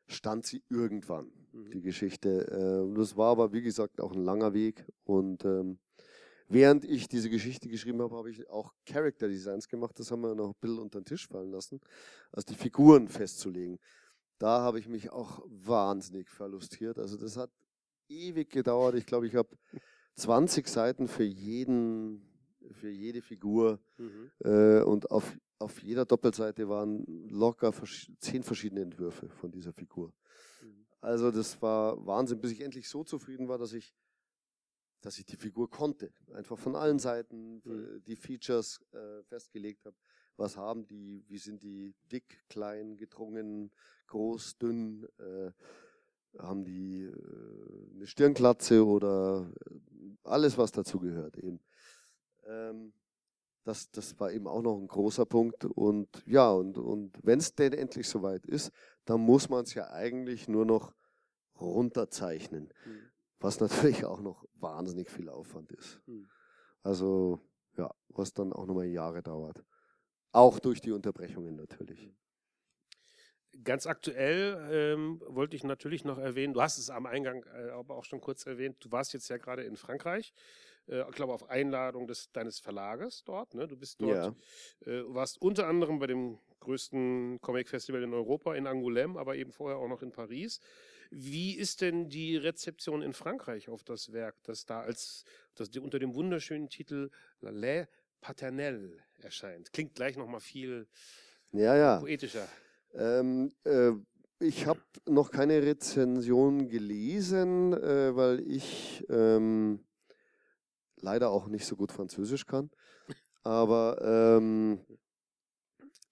stand 0.08 0.46
sie 0.46 0.64
irgendwann, 0.70 1.32
mhm. 1.52 1.72
die 1.72 1.82
Geschichte. 1.82 2.48
Äh, 2.48 2.98
das 2.98 3.18
war 3.18 3.32
aber, 3.32 3.54
wie 3.54 3.62
gesagt, 3.62 4.02
auch 4.02 4.14
ein 4.14 4.24
langer 4.24 4.54
Weg. 4.54 4.86
Und 5.04 5.46
ähm, 5.46 5.80
während 6.48 6.86
ich 6.86 7.08
diese 7.08 7.30
Geschichte 7.30 7.70
geschrieben 7.70 8.02
habe, 8.02 8.16
habe 8.16 8.30
ich 8.30 8.50
auch 8.50 8.74
Character 8.86 9.28
Designs 9.28 9.68
gemacht. 9.68 10.00
Das 10.00 10.12
haben 10.12 10.22
wir 10.22 10.36
noch 10.36 10.50
ein 10.50 10.60
bisschen 10.60 10.80
unter 10.80 11.00
den 11.00 11.06
Tisch 11.06 11.28
fallen 11.28 11.52
lassen, 11.52 11.80
also 12.32 12.46
die 12.48 12.56
Figuren 12.56 13.08
festzulegen. 13.08 13.80
Da 14.38 14.62
habe 14.62 14.80
ich 14.80 14.88
mich 14.88 15.12
auch 15.12 15.42
wahnsinnig 15.48 16.30
verlustiert. 16.30 17.00
Also 17.00 17.18
das 17.18 17.38
hat 17.38 17.50
ewig 18.10 18.50
gedauert. 18.50 18.96
Ich 18.96 19.06
glaube, 19.06 19.28
ich 19.28 19.36
habe 19.36 19.50
20 20.16 20.68
Seiten 20.68 21.08
für 21.08 21.24
jeden, 21.24 22.22
für 22.72 22.90
jede 22.90 23.22
Figur 23.22 23.80
mhm. 23.98 24.32
äh, 24.44 24.82
und 24.82 25.12
auf, 25.12 25.38
auf 25.60 25.82
jeder 25.82 26.06
Doppelseite 26.06 26.68
waren 26.68 27.06
locker 27.30 27.72
vers 27.72 28.12
zehn 28.20 28.44
verschiedene 28.44 28.82
Entwürfe 28.82 29.30
von 29.30 29.52
dieser 29.52 29.74
Figur. 29.74 30.14
Mhm. 30.62 30.86
Also 31.02 31.32
das 31.32 31.62
war 31.62 32.06
Wahnsinn, 32.06 32.40
bis 32.40 32.52
ich 32.52 32.62
endlich 32.62 32.90
so 32.90 33.04
zufrieden 33.04 33.48
war, 33.48 33.58
dass 33.58 33.74
ich, 33.74 33.96
dass 35.02 35.18
ich 35.18 35.26
die 35.26 35.38
Figur 35.38 35.70
konnte. 35.70 36.12
Einfach 36.34 36.58
von 36.58 36.76
allen 36.76 37.00
Seiten 37.00 37.62
mhm. 37.64 38.04
die 38.06 38.16
Features 38.16 38.82
äh, 38.92 39.24
festgelegt 39.24 39.86
habe. 39.86 39.96
Was 40.38 40.58
haben 40.58 40.86
die, 40.86 41.24
wie 41.30 41.38
sind 41.38 41.64
die 41.64 41.96
dick, 42.12 42.44
klein, 42.50 42.98
gedrungen, 42.98 43.72
groß, 44.08 44.58
dünn, 44.58 45.08
äh, 45.18 45.52
haben 46.38 46.66
die 46.66 47.04
äh, 47.04 47.96
eine 47.96 48.08
Stirnglatze 48.08 48.86
oder 48.86 49.50
äh, 49.70 49.80
alles, 50.24 50.58
was 50.58 50.74
dazu 50.74 51.00
gehört 51.00 51.38
eben. 51.38 51.62
Ähm, 52.46 52.94
das, 53.66 53.90
das 53.92 54.18
war 54.20 54.32
eben 54.32 54.48
auch 54.48 54.62
noch 54.62 54.78
ein 54.78 54.88
großer 54.88 55.26
Punkt. 55.26 55.66
Und 55.66 56.08
ja, 56.26 56.52
und, 56.52 56.78
und 56.78 57.18
wenn 57.24 57.40
es 57.40 57.56
denn 57.56 57.74
endlich 57.74 58.08
soweit 58.08 58.46
ist, 58.46 58.72
dann 59.06 59.22
muss 59.22 59.50
man 59.50 59.64
es 59.64 59.74
ja 59.74 59.92
eigentlich 59.92 60.48
nur 60.48 60.66
noch 60.66 60.94
runterzeichnen. 61.60 62.70
Mhm. 62.86 63.12
Was 63.40 63.60
natürlich 63.60 64.06
auch 64.06 64.22
noch 64.22 64.46
wahnsinnig 64.54 65.10
viel 65.10 65.30
Aufwand 65.30 65.72
ist. 65.72 66.00
Mhm. 66.06 66.30
Also 66.84 67.40
ja, 67.76 67.94
was 68.10 68.34
dann 68.34 68.54
auch 68.54 68.68
nochmal 68.68 68.86
Jahre 68.86 69.22
dauert. 69.22 69.64
Auch 70.32 70.60
durch 70.60 70.80
die 70.80 70.92
Unterbrechungen 70.92 71.56
natürlich. 71.56 72.06
Mhm. 72.06 72.16
Ganz 73.64 73.88
aktuell 73.88 74.68
ähm, 74.70 75.22
wollte 75.26 75.56
ich 75.56 75.64
natürlich 75.64 76.04
noch 76.04 76.18
erwähnen, 76.18 76.54
du 76.54 76.62
hast 76.62 76.78
es 76.78 76.90
am 76.90 77.06
Eingang 77.06 77.46
äh, 77.46 77.70
aber 77.70 77.96
auch 77.96 78.04
schon 78.04 78.20
kurz 78.20 78.46
erwähnt, 78.46 78.78
du 78.82 78.92
warst 78.92 79.14
jetzt 79.14 79.30
ja 79.30 79.38
gerade 79.38 79.64
in 79.64 79.78
Frankreich, 79.78 80.34
äh, 80.88 81.02
ich 81.10 81.16
glaube 81.16 81.34
auf 81.34 81.50
Einladung 81.50 82.08
des, 82.08 82.32
deines 82.32 82.60
Verlages 82.60 83.24
dort. 83.24 83.54
Ne? 83.54 83.68
Du 83.68 83.78
bist 83.78 84.02
dort, 84.02 84.36
ja. 84.86 84.92
äh, 84.92 85.04
warst 85.14 85.42
unter 85.42 85.68
anderem 85.68 86.00
bei 86.00 86.08
dem 86.08 86.40
größten 86.60 87.40
Comic-Festival 87.42 88.04
in 88.04 88.14
Europa, 88.14 88.56
in 88.56 88.68
Angoulême, 88.68 89.20
aber 89.20 89.36
eben 89.36 89.52
vorher 89.52 89.78
auch 89.78 89.88
noch 89.88 90.02
in 90.02 90.12
Paris. 90.12 90.60
Wie 91.12 91.56
ist 91.56 91.82
denn 91.82 92.10
die 92.10 92.36
Rezeption 92.38 93.02
in 93.02 93.14
Frankreich 93.14 93.70
auf 93.70 93.84
das 93.84 94.12
Werk, 94.12 94.36
das 94.44 94.66
da 94.66 94.82
als 94.82 95.24
das 95.54 95.70
unter 95.78 96.00
dem 96.00 96.16
wunderschönen 96.16 96.70
Titel 96.70 97.10
La 97.40 97.52
Lait 97.52 97.88
Paternelle 98.22 98.98
erscheint? 99.20 99.72
Klingt 99.72 99.94
gleich 99.94 100.18
nochmal 100.18 100.40
viel 100.40 100.88
ja, 101.52 101.76
ja. 101.76 102.00
poetischer. 102.00 102.48
Ähm, 102.94 103.54
äh, 103.64 103.92
ich 104.40 104.66
habe 104.66 104.82
noch 105.08 105.32
keine 105.32 105.62
Rezension 105.62 106.68
gelesen, 106.68 107.74
äh, 107.74 108.16
weil 108.16 108.42
ich 108.42 109.06
ähm, 109.10 109.86
leider 111.06 111.30
auch 111.30 111.48
nicht 111.48 111.66
so 111.66 111.76
gut 111.76 111.92
Französisch 111.92 112.46
kann. 112.46 112.70
Aber 113.44 114.02
ähm, 114.02 114.80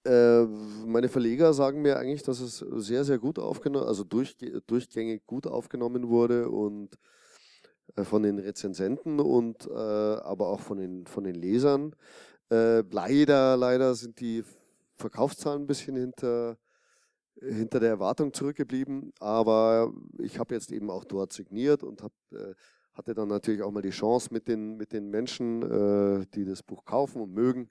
äh, 0.06 0.44
meine 0.86 1.10
Verleger 1.10 1.54
sagen 1.54 1.82
mir 1.82 1.98
eigentlich, 1.98 2.24
dass 2.24 2.40
es 2.40 2.60
sehr, 2.60 3.04
sehr 3.04 3.18
gut 3.20 3.40
aufgenommen, 3.40 3.88
also 3.88 4.04
durch, 4.04 4.38
durchgängig 4.68 5.26
gut 5.26 5.48
aufgenommen 5.48 6.10
wurde 6.10 6.50
und 6.50 6.98
äh, 7.96 8.04
von 8.04 8.24
den 8.24 8.38
Rezensenten 8.40 9.20
und 9.20 9.68
äh, 9.68 9.72
aber 9.74 10.48
auch 10.48 10.60
von 10.60 10.78
den, 10.78 11.08
von 11.08 11.24
den 11.24 11.36
Lesern. 11.36 11.96
Äh, 12.52 12.82
leider, 12.92 13.58
leider 13.58 13.96
sind 13.96 14.20
die 14.20 14.44
Verkaufszahlen 14.96 15.64
ein 15.64 15.68
bisschen 15.68 15.96
hinter 15.96 16.58
hinter 17.42 17.80
der 17.80 17.90
Erwartung 17.90 18.34
zurückgeblieben, 18.34 19.12
aber 19.20 19.92
ich 20.20 20.40
habe 20.40 20.54
jetzt 20.54 20.72
eben 20.72 20.90
auch 20.90 21.04
dort 21.04 21.34
signiert 21.34 21.84
und 21.84 22.04
hab, 22.04 22.12
äh, 22.32 22.54
hatte 22.94 23.14
dann 23.14 23.28
natürlich 23.28 23.62
auch 23.62 23.72
mal 23.72 23.82
die 23.82 23.90
Chance 23.90 24.30
mit 24.32 24.48
den, 24.48 24.78
mit 24.78 24.94
den 24.94 25.10
Menschen, 25.10 25.62
äh, 25.64 26.26
die 26.34 26.46
das 26.46 26.64
Buch 26.64 26.86
kaufen 26.86 27.22
und 27.22 27.34
mögen, 27.34 27.70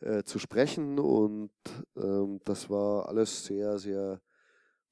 äh, 0.00 0.22
zu 0.22 0.38
sprechen 0.38 0.98
und 0.98 1.50
ähm, 1.96 2.40
das 2.44 2.70
war 2.70 3.08
alles 3.08 3.44
sehr, 3.44 3.78
sehr 3.78 4.20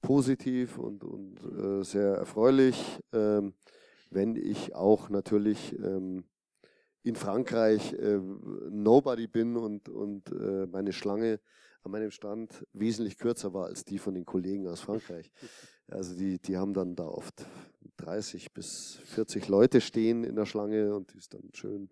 positiv 0.01 0.79
und, 0.79 1.05
und 1.05 1.39
äh, 1.43 1.83
sehr 1.85 2.15
erfreulich, 2.17 3.01
ähm, 3.13 3.55
wenn 4.11 4.37
ich 4.37 4.75
auch 4.75 5.09
natürlich 5.09 5.79
ähm, 5.79 6.25
in 7.03 7.15
Frankreich 7.15 7.95
Nobody 8.69 9.29
bin 9.29 9.57
und, 9.57 9.89
und 9.89 10.31
meine 10.71 10.93
Schlange 10.93 11.41
an 11.83 11.93
meinem 11.93 12.11
Stand 12.11 12.67
wesentlich 12.73 13.17
kürzer 13.17 13.55
war 13.55 13.67
als 13.67 13.85
die 13.85 13.99
von 13.99 14.15
den 14.15 14.27
Kollegen 14.27 14.67
aus 14.67 14.81
Frankreich. 14.81 15.31
Also 15.91 16.15
die, 16.15 16.39
die 16.39 16.59
haben 16.59 16.75
dann 16.75 16.97
da 16.97 17.07
oft 17.07 17.47
30 17.97 18.53
bis 18.53 18.99
40 19.05 19.49
Leute 19.49 19.81
stehen 19.81 20.25
in 20.25 20.37
der 20.37 20.47
Schlange 20.47 20.95
und 20.95 21.13
die 21.13 21.19
ist 21.19 21.35
dann 21.35 21.51
schön 21.53 21.91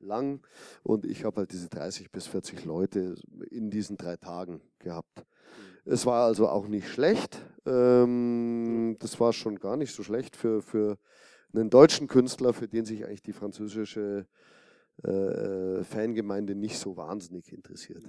lang. 0.00 0.40
Und 0.82 1.04
ich 1.04 1.24
habe 1.24 1.38
halt 1.38 1.52
diese 1.52 1.68
30 1.68 2.10
bis 2.10 2.26
40 2.26 2.64
Leute 2.64 3.16
in 3.50 3.70
diesen 3.70 3.96
drei 3.96 4.16
Tagen 4.16 4.60
gehabt. 4.78 5.18
Mhm. 5.18 5.92
Es 5.92 6.06
war 6.06 6.24
also 6.24 6.48
auch 6.48 6.68
nicht 6.68 6.88
schlecht. 6.88 7.42
Ähm, 7.66 8.96
das 8.98 9.20
war 9.20 9.32
schon 9.32 9.58
gar 9.58 9.76
nicht 9.76 9.94
so 9.94 10.02
schlecht 10.02 10.36
für, 10.36 10.62
für 10.62 10.98
einen 11.52 11.70
deutschen 11.70 12.06
Künstler, 12.06 12.52
für 12.52 12.68
den 12.68 12.84
sich 12.84 13.04
eigentlich 13.04 13.22
die 13.22 13.32
französische 13.32 14.26
äh, 15.02 15.82
Fangemeinde 15.84 16.54
nicht 16.54 16.78
so 16.78 16.96
wahnsinnig 16.96 17.52
interessiert. 17.52 18.04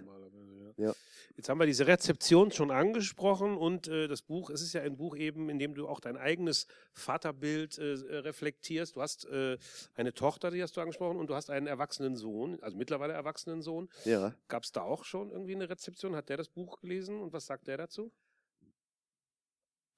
Ja. 0.82 0.94
Jetzt 1.38 1.48
haben 1.48 1.60
wir 1.60 1.66
diese 1.66 1.88
Rezeption 1.88 2.52
schon 2.52 2.72
angesprochen 2.72 3.56
und 3.56 3.88
äh, 3.88 4.08
das 4.08 4.22
Buch, 4.22 4.50
es 4.50 4.62
ist 4.62 4.74
ja 4.74 4.82
ein 4.82 4.98
Buch 4.98 5.16
eben, 5.16 5.50
in 5.50 5.60
dem 5.60 5.74
du 5.76 5.88
auch 5.88 6.00
dein 6.00 6.18
eigenes 6.18 6.68
Vaterbild 6.94 7.78
äh, 7.78 7.94
reflektierst. 8.18 8.96
Du 8.96 9.02
hast 9.02 9.26
äh, 9.26 9.58
eine 9.96 10.14
Tochter, 10.14 10.52
die 10.52 10.62
hast 10.62 10.76
du 10.76 10.82
angesprochen, 10.82 11.18
und 11.18 11.30
du 11.30 11.36
hast 11.36 11.50
einen 11.50 11.68
erwachsenen 11.68 12.16
Sohn, 12.16 12.60
also 12.62 12.78
mittlerweile 12.78 13.14
erwachsenen 13.14 13.62
Sohn. 13.62 13.90
Ja. 14.06 14.34
Gab 14.48 14.64
es 14.64 14.72
da 14.72 14.82
auch 14.82 15.06
schon 15.06 15.32
irgendwie 15.32 15.56
eine 15.56 15.70
Rezeption? 15.70 16.16
Hat 16.16 16.30
der 16.30 16.38
das 16.38 16.50
Buch 16.50 16.82
gelesen 16.82 17.22
und 17.22 17.32
was 17.32 17.46
sagt 17.46 17.68
der 17.68 17.78
dazu? 17.78 18.12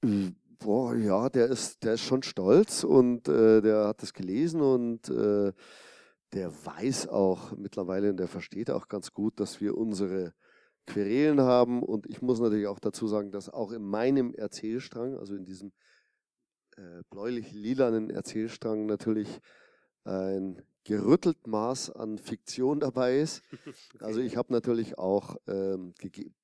Hm, 0.03 0.35
boah, 0.59 0.95
ja, 0.95 1.29
der 1.29 1.47
ist, 1.47 1.83
der 1.83 1.93
ist 1.93 2.03
schon 2.03 2.23
stolz 2.23 2.83
und 2.83 3.27
äh, 3.27 3.61
der 3.61 3.87
hat 3.87 4.01
das 4.01 4.13
gelesen 4.13 4.61
und 4.61 5.09
äh, 5.09 5.53
der 6.33 6.65
weiß 6.65 7.07
auch 7.07 7.55
mittlerweile 7.55 8.09
und 8.09 8.17
der 8.17 8.27
versteht 8.27 8.69
auch 8.69 8.87
ganz 8.87 9.13
gut, 9.13 9.39
dass 9.39 9.61
wir 9.61 9.77
unsere 9.77 10.33
Querelen 10.85 11.41
haben. 11.41 11.83
Und 11.83 12.07
ich 12.07 12.21
muss 12.21 12.39
natürlich 12.39 12.67
auch 12.67 12.79
dazu 12.79 13.07
sagen, 13.07 13.31
dass 13.31 13.49
auch 13.49 13.71
in 13.71 13.83
meinem 13.83 14.33
Erzählstrang, 14.33 15.17
also 15.17 15.35
in 15.35 15.45
diesem 15.45 15.71
äh, 16.77 17.01
bläulich-lilanen 17.09 18.09
Erzählstrang 18.09 18.85
natürlich 18.85 19.39
ein 20.03 20.61
gerüttelt 20.83 21.47
Maß 21.47 21.91
an 21.91 22.17
Fiktion 22.17 22.79
dabei 22.79 23.19
ist. 23.19 23.41
Also 23.99 24.19
ich 24.19 24.35
habe 24.35 24.51
natürlich 24.51 24.97
auch 24.97 25.37
ähm, 25.47 25.93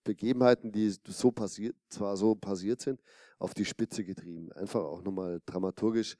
Begebenheiten, 0.06 0.72
die 0.72 0.90
so 1.08 1.32
passiert, 1.32 1.76
zwar 1.90 2.16
so 2.16 2.36
passiert 2.36 2.80
sind, 2.80 3.02
auf 3.38 3.54
die 3.54 3.66
Spitze 3.66 4.06
getrieben. 4.06 4.52
Einfach 4.54 4.82
auch 4.82 5.04
nochmal 5.04 5.42
dramaturgisch 5.46 6.16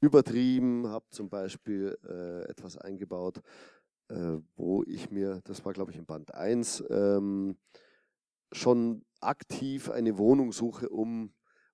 übertrieben, 0.00 0.88
habe 0.88 1.04
zum 1.10 1.28
Beispiel 1.28 1.96
äh, 2.08 2.50
etwas 2.50 2.76
eingebaut, 2.76 3.40
äh, 4.10 4.40
wo 4.56 4.82
ich 4.86 5.10
mir, 5.10 5.40
das 5.44 5.64
war 5.64 5.72
glaube 5.72 5.92
ich 5.92 5.98
im 5.98 6.06
Band 6.06 6.34
1, 6.34 6.84
ähm, 6.90 7.56
schon 8.52 9.04
aktiv 9.20 9.90
eine 9.90 10.18
Wohnung 10.18 10.52
suche, 10.52 10.88
um, 10.88 11.32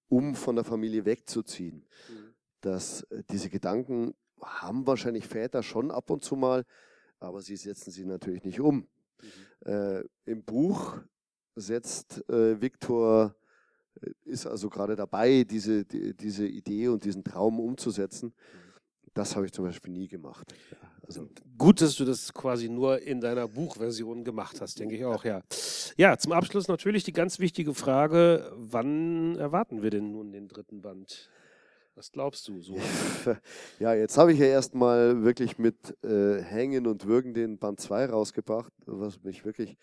um 0.09 0.35
von 0.35 0.57
der 0.57 0.65
Familie 0.65 1.05
wegzuziehen. 1.05 1.87
Mhm. 2.09 2.35
Dass 2.61 3.03
äh, 3.05 3.23
diese 3.31 3.49
Gedanken 3.49 4.15
haben 4.43 4.87
wahrscheinlich 4.87 5.27
Väter 5.27 5.63
schon 5.63 5.91
ab 5.91 6.11
und 6.11 6.23
zu 6.23 6.37
mal, 6.37 6.65
aber 7.19 7.41
sie 7.41 7.57
setzen 7.57 7.91
sie 7.91 8.05
natürlich 8.05 8.45
nicht 8.45 8.61
um. 8.61 8.77
Mhm. 8.77 9.71
Äh, 9.73 10.05
Im 10.27 10.45
Buch 10.45 10.99
setzt 11.55 12.29
äh, 12.29 12.61
Viktor, 12.61 13.35
äh, 14.03 14.11
ist 14.25 14.47
also 14.47 14.69
gerade 14.69 14.95
dabei, 14.95 15.45
diese, 15.45 15.85
die, 15.85 16.15
diese 16.15 16.47
Idee 16.47 16.89
und 16.89 17.05
diesen 17.05 17.25
Traum 17.25 17.61
umzusetzen. 17.61 18.35
Mhm. 18.35 18.66
Das 19.17 19.35
habe 19.35 19.47
ich 19.47 19.53
zum 19.53 19.65
Beispiel 19.65 19.95
nie 19.95 20.09
gemacht. 20.09 20.55
Ja, 20.71 20.77
also. 21.07 21.27
Gut, 21.57 21.81
dass 21.81 21.97
du 21.97 22.05
das 22.05 22.35
quasi 22.35 22.69
nur 22.69 23.01
in 23.01 23.19
deiner 23.19 23.49
Buchversion 23.49 24.25
gemacht 24.25 24.61
hast, 24.61 24.79
denke 24.79 24.95
ich 24.95 25.07
auch, 25.07 25.25
ja. 25.25 25.41
Ja, 25.97 26.19
zum 26.19 26.33
Abschluss 26.33 26.69
natürlich 26.69 27.03
die 27.03 27.15
ganz 27.15 27.39
wichtige 27.39 27.73
Frage, 27.73 28.53
wann 28.55 29.37
erwarten 29.37 29.83
wir 29.83 29.89
denn 29.89 30.13
nun 30.13 30.33
den 30.33 30.49
dritten 30.49 30.83
Band? 30.83 31.31
Was 31.95 32.13
glaubst 32.13 32.47
du 32.49 32.61
so? 32.61 32.77
Ja, 33.79 33.95
jetzt 33.95 34.19
habe 34.19 34.35
ich 34.35 34.39
ja 34.39 34.47
erstmal 34.47 35.23
wirklich 35.25 35.57
mit 35.57 35.97
äh, 36.05 36.43
Hängen 36.43 36.87
und 36.87 37.07
Würgen 37.07 37.33
den 37.33 37.57
Band 37.59 37.81
2 37.81 38.11
rausgebracht, 38.11 38.71
was 38.85 39.23
mich 39.23 39.47
wirklich, 39.47 39.79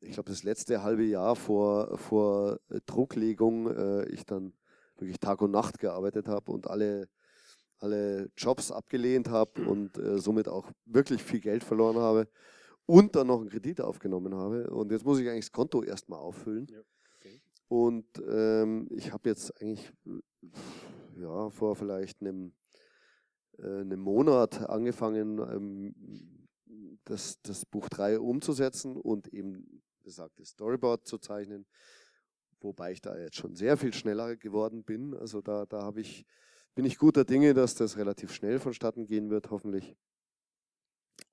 ich 0.00 0.14
glaube, 0.14 0.30
das 0.30 0.42
letzte 0.42 0.82
halbe 0.82 1.04
Jahr 1.04 1.36
vor, 1.36 1.96
vor 1.96 2.58
Drucklegung 2.86 3.70
äh, 3.70 4.08
ich 4.08 4.26
dann 4.26 4.52
wirklich 4.96 5.20
Tag 5.20 5.42
und 5.42 5.52
Nacht 5.52 5.78
gearbeitet 5.78 6.26
habe 6.26 6.50
und 6.50 6.66
alle, 6.66 7.08
alle 7.80 8.30
Jobs 8.36 8.70
abgelehnt 8.70 9.28
habe 9.28 9.66
und 9.66 9.96
äh, 9.98 10.18
somit 10.18 10.48
auch 10.48 10.70
wirklich 10.84 11.22
viel 11.22 11.40
Geld 11.40 11.64
verloren 11.64 11.96
habe 11.98 12.28
und 12.86 13.14
dann 13.16 13.26
noch 13.26 13.40
einen 13.40 13.50
Kredit 13.50 13.80
aufgenommen 13.80 14.34
habe. 14.34 14.70
Und 14.70 14.90
jetzt 14.92 15.04
muss 15.04 15.18
ich 15.20 15.28
eigentlich 15.28 15.46
das 15.46 15.52
Konto 15.52 15.82
erstmal 15.82 16.20
auffüllen. 16.20 16.66
Ja, 16.70 16.80
okay. 17.16 17.40
Und 17.68 18.06
ähm, 18.28 18.88
ich 18.90 19.12
habe 19.12 19.28
jetzt 19.28 19.60
eigentlich 19.60 19.92
ja, 21.16 21.50
vor 21.50 21.76
vielleicht 21.76 22.20
einem, 22.20 22.52
äh, 23.58 23.80
einem 23.80 24.00
Monat 24.00 24.68
angefangen, 24.68 25.38
ähm, 25.38 25.94
das, 27.04 27.40
das 27.42 27.64
Buch 27.64 27.88
3 27.88 28.20
umzusetzen 28.20 28.96
und 28.96 29.28
eben 29.28 29.82
besagtes 30.02 30.50
Storyboard 30.50 31.06
zu 31.06 31.18
zeichnen, 31.18 31.66
wobei 32.60 32.92
ich 32.92 33.00
da 33.00 33.18
jetzt 33.18 33.36
schon 33.36 33.54
sehr 33.54 33.76
viel 33.76 33.92
schneller 33.92 34.36
geworden 34.36 34.84
bin. 34.84 35.14
Also 35.14 35.40
da, 35.42 35.66
da 35.66 35.82
habe 35.82 36.00
ich, 36.00 36.24
bin 36.74 36.84
ich 36.84 36.98
guter 36.98 37.24
Dinge, 37.24 37.54
dass 37.54 37.74
das 37.74 37.96
relativ 37.96 38.32
schnell 38.32 38.58
vonstatten 38.58 39.06
gehen 39.06 39.30
wird, 39.30 39.50
hoffentlich. 39.50 39.96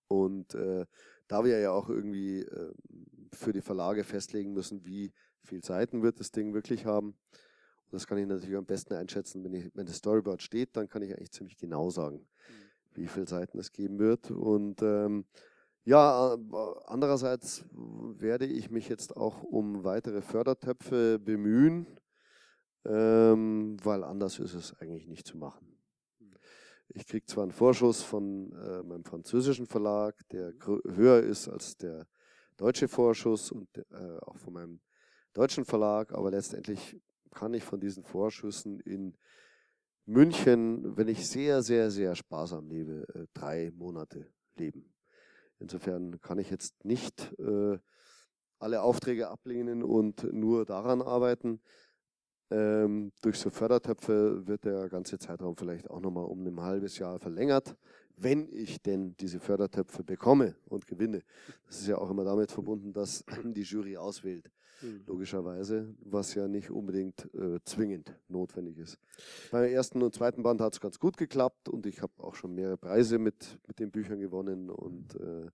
Und 0.08 0.54
äh, 0.56 0.86
da 1.28 1.44
wir 1.44 1.60
ja 1.60 1.72
auch 1.72 1.90
irgendwie 1.90 2.42
äh, 2.42 2.74
für 3.34 3.54
die 3.54 3.62
Verlage 3.62 4.04
festlegen 4.04 4.54
müssen, 4.54 4.86
wie 4.86 5.14
viele 5.44 5.62
Seiten 5.62 6.02
wird 6.04 6.20
das 6.20 6.32
Ding 6.32 6.54
wirklich 6.54 6.86
haben, 6.86 7.18
das 7.92 8.08
kann 8.08 8.18
ich 8.18 8.28
natürlich 8.28 8.56
am 8.56 8.66
besten 8.66 8.94
einschätzen, 8.94 9.44
wenn, 9.44 9.54
ich, 9.54 9.72
wenn 9.74 9.86
das 9.86 9.98
Storyboard 9.98 10.42
steht, 10.42 10.76
dann 10.76 10.90
kann 10.90 11.02
ich 11.02 11.14
eigentlich 11.14 11.32
ziemlich 11.32 11.58
genau 11.58 11.90
sagen, 11.90 12.18
mhm. 12.18 12.96
wie 12.96 13.08
viele 13.08 13.28
Seiten 13.28 13.58
es 13.60 13.72
geben 13.72 14.00
wird. 14.00 14.32
Und 14.32 14.82
ähm, 14.82 15.26
ja, 15.84 16.36
andererseits 16.86 17.64
werde 17.72 18.48
ich 18.48 18.72
mich 18.72 18.90
jetzt 18.90 19.16
auch 19.16 19.44
um 19.44 19.84
weitere 19.84 20.22
Fördertöpfe 20.22 21.20
bemühen, 21.20 21.86
ähm, 22.86 23.78
weil 23.84 24.04
anders 24.04 24.40
ist 24.40 24.54
es 24.54 24.74
eigentlich 24.80 25.08
nicht 25.08 25.28
zu 25.28 25.38
machen. 25.38 25.78
Ich 26.90 27.08
kriege 27.08 27.26
zwar 27.26 27.44
einen 27.44 27.52
Vorschuss 27.52 28.04
von 28.04 28.52
äh, 28.54 28.84
meinem 28.84 29.04
französischen 29.04 29.66
Verlag, 29.66 30.16
der 30.30 30.54
mhm. 30.54 30.82
höher 30.96 31.24
ist 31.24 31.48
als 31.48 31.78
der 31.78 32.08
deutsche 32.58 32.88
Vorschuss 32.88 33.52
und 33.52 33.68
äh, 33.78 34.18
auch 34.22 34.38
von 34.38 34.54
meinem 34.54 34.80
deutschen 35.34 35.66
Verlag, 35.66 36.14
aber 36.14 36.32
letztendlich 36.32 37.00
kann 37.32 37.54
ich 37.54 37.64
von 37.64 37.80
diesen 37.80 38.04
Vorschüssen 38.04 38.80
in 38.80 39.18
München, 40.06 40.96
wenn 40.96 41.08
ich 41.08 41.28
sehr, 41.28 41.64
sehr, 41.64 41.90
sehr 41.92 42.16
sparsam 42.16 42.70
lebe, 42.70 43.06
äh, 43.14 43.26
drei 43.34 43.72
Monate 43.72 44.32
leben. 44.56 44.94
Insofern 45.60 46.22
kann 46.22 46.38
ich 46.38 46.50
jetzt 46.50 46.86
nicht 46.86 47.34
äh, 47.40 47.78
alle 48.60 48.82
Aufträge 48.82 49.30
ablehnen 49.30 49.84
und 49.84 50.32
nur 50.32 50.66
daran 50.66 51.02
arbeiten. 51.02 51.62
Ähm, 52.52 53.12
durch 53.22 53.39
so 53.39 53.50
Fördertöpfe 53.50 54.46
wird 54.46 54.66
der 54.66 54.88
ganze 54.89 55.18
Zeitraum 55.18 55.56
vielleicht 55.56 55.89
auch 55.89 56.00
nochmal 56.00 56.26
um 56.26 56.46
ein 56.46 56.62
halbes 56.62 57.00
Jahr 57.00 57.20
verlängert, 57.20 57.76
wenn 58.18 58.48
ich 58.52 58.82
denn 58.82 59.16
diese 59.18 59.39
Fördertöpfe 59.39 60.04
bekomme 60.04 60.56
und 60.66 60.86
gewinne. 60.86 61.24
Das 61.66 61.80
ist 61.80 61.88
ja 61.88 61.98
auch 61.98 62.10
immer 62.10 62.24
damit 62.24 62.52
verbunden, 62.52 62.93
dass 62.93 63.26
die 63.43 63.64
Jury 63.64 63.98
auswählt. 63.98 64.52
Mhm. 64.82 65.04
logischerweise, 65.08 65.96
was 66.00 66.34
ja 66.36 66.48
nicht 66.48 66.70
unbedingt 66.70 67.34
äh, 67.34 67.60
zwingend 67.64 68.14
notwendig 68.28 68.78
ist. 68.78 69.00
Beim 69.52 69.64
ersten 69.72 70.02
und 70.02 70.14
zweiten 70.14 70.43
Band 70.43 70.62
hat 70.62 70.74
es 70.74 70.82
ganz 70.82 71.00
gut 71.00 71.18
geklappt 71.18 71.70
und 71.70 71.86
ich 71.86 72.02
habe 72.02 72.12
auch 72.18 72.36
schon 72.36 72.54
mehrere 72.54 72.78
Preise 72.78 73.18
mit, 73.18 73.58
mit 73.68 73.80
den 73.80 73.91
Büchern 73.91 74.20
gewonnen 74.20 74.70
und 74.70 75.16
äh, 75.16 75.50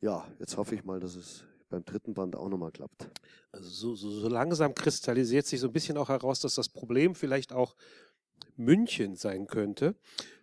ja, 0.00 0.26
jetzt 0.38 0.56
hoffe 0.56 0.74
ich 0.74 0.84
mal, 0.84 1.00
dass 1.00 1.16
es 1.16 1.44
beim 1.68 1.84
dritten 1.84 2.14
Band 2.14 2.36
auch 2.36 2.48
nochmal 2.48 2.72
klappt. 2.72 3.08
Also 3.52 3.68
so, 3.68 3.94
so, 3.94 4.10
so 4.10 4.28
langsam 4.28 4.74
kristallisiert 4.74 5.46
sich 5.46 5.60
so 5.60 5.68
ein 5.68 5.72
bisschen 5.72 5.96
auch 5.96 6.08
heraus, 6.08 6.40
dass 6.40 6.54
das 6.54 6.68
Problem 6.68 7.14
vielleicht 7.14 7.52
auch 7.52 7.74
München 8.56 9.16
sein 9.16 9.46
könnte. 9.46 9.94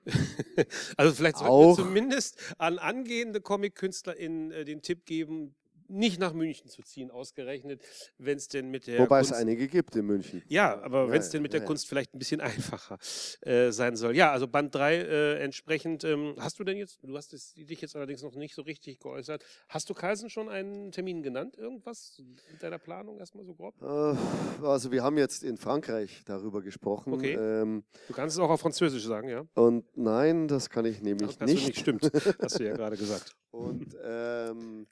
also 0.98 1.14
vielleicht 1.14 1.38
sollten 1.38 1.78
wir 1.78 1.84
zumindest 1.84 2.38
an 2.58 2.80
angehende 2.80 3.42
Comic-Künstler 3.42 4.16
in 4.16 4.52
äh, 4.52 4.66
den 4.66 4.82
Tipp 4.82 5.06
geben, 5.06 5.56
nicht 5.88 6.20
nach 6.20 6.34
München 6.34 6.70
zu 6.70 6.82
ziehen, 6.82 7.12
ausgerechnet, 7.12 7.82
wenn 8.18 8.38
es 8.38 8.48
denn 8.48 8.70
mit 8.70 8.88
der. 8.88 9.00
Wobei 9.00 9.20
Kunst 9.20 9.32
es 9.32 9.38
einige 9.38 9.68
gibt 9.68 9.96
in 9.96 10.06
München. 10.06 10.44
Ja, 10.48 10.82
aber 10.82 11.10
wenn 11.10 11.20
es 11.20 11.30
denn 11.30 11.42
mit 11.42 11.54
der 11.54 11.62
ja. 11.62 11.66
Kunst 11.66 11.88
vielleicht 11.88 12.14
ein 12.14 12.20
bisschen 12.20 12.42
einfacher 12.42 12.98
äh, 13.42 13.72
sein 13.72 13.96
soll. 13.96 14.16
Ja, 14.16 14.32
also 14.32 14.48
Band 14.48 14.74
3 14.74 14.96
äh, 14.96 15.44
entsprechend. 15.44 16.04
Ähm, 16.04 16.36
hast 16.40 16.60
du 16.60 16.64
denn 16.64 16.78
jetzt, 16.78 17.00
du 17.04 17.16
hast 17.16 17.34
es, 17.34 17.54
dich 17.54 17.82
jetzt 17.82 17.96
allerdings 17.96 18.22
noch 18.24 18.36
nicht 18.36 18.56
so 18.56 18.62
richtig 18.62 19.00
geäußert. 19.00 19.44
Hast 19.70 19.90
du 19.90 19.94
Carlsen 19.94 20.30
schon 20.30 20.50
einen 20.50 20.92
Termin 20.92 21.24
genannt? 21.24 21.58
Irgendwas 21.58 22.22
mit 22.52 22.62
deiner 22.62 22.80
Planung 22.80 23.18
erstmal 23.20 23.46
so 23.46 23.54
grob? 23.54 23.76
Äh, 23.82 24.66
also, 24.66 24.92
wir 24.92 25.04
haben 25.04 25.18
jetzt 25.18 25.44
in 25.44 25.58
Frankreich 25.58 26.24
darüber 26.26 26.62
gesprochen. 26.62 27.14
Okay. 27.14 27.34
Ähm, 27.34 27.84
du 28.08 28.14
kannst 28.14 28.36
es 28.36 28.40
auch 28.40 28.50
auf 28.50 28.62
Französisch 28.62 29.06
sagen, 29.06 29.30
ja? 29.30 29.46
Und 29.56 29.86
nein, 29.96 30.48
das 30.48 30.70
kann 30.70 30.86
ich 30.86 31.02
nämlich 31.02 31.38
das 31.38 31.50
nicht. 31.50 31.68
nicht. 31.68 31.80
Stimmt, 31.80 32.10
hast 32.42 32.60
du 32.60 32.64
ja 32.64 32.76
gerade 32.76 32.98
gesagt. 32.98 33.36
Und. 33.52 33.96
Ähm, 34.04 34.88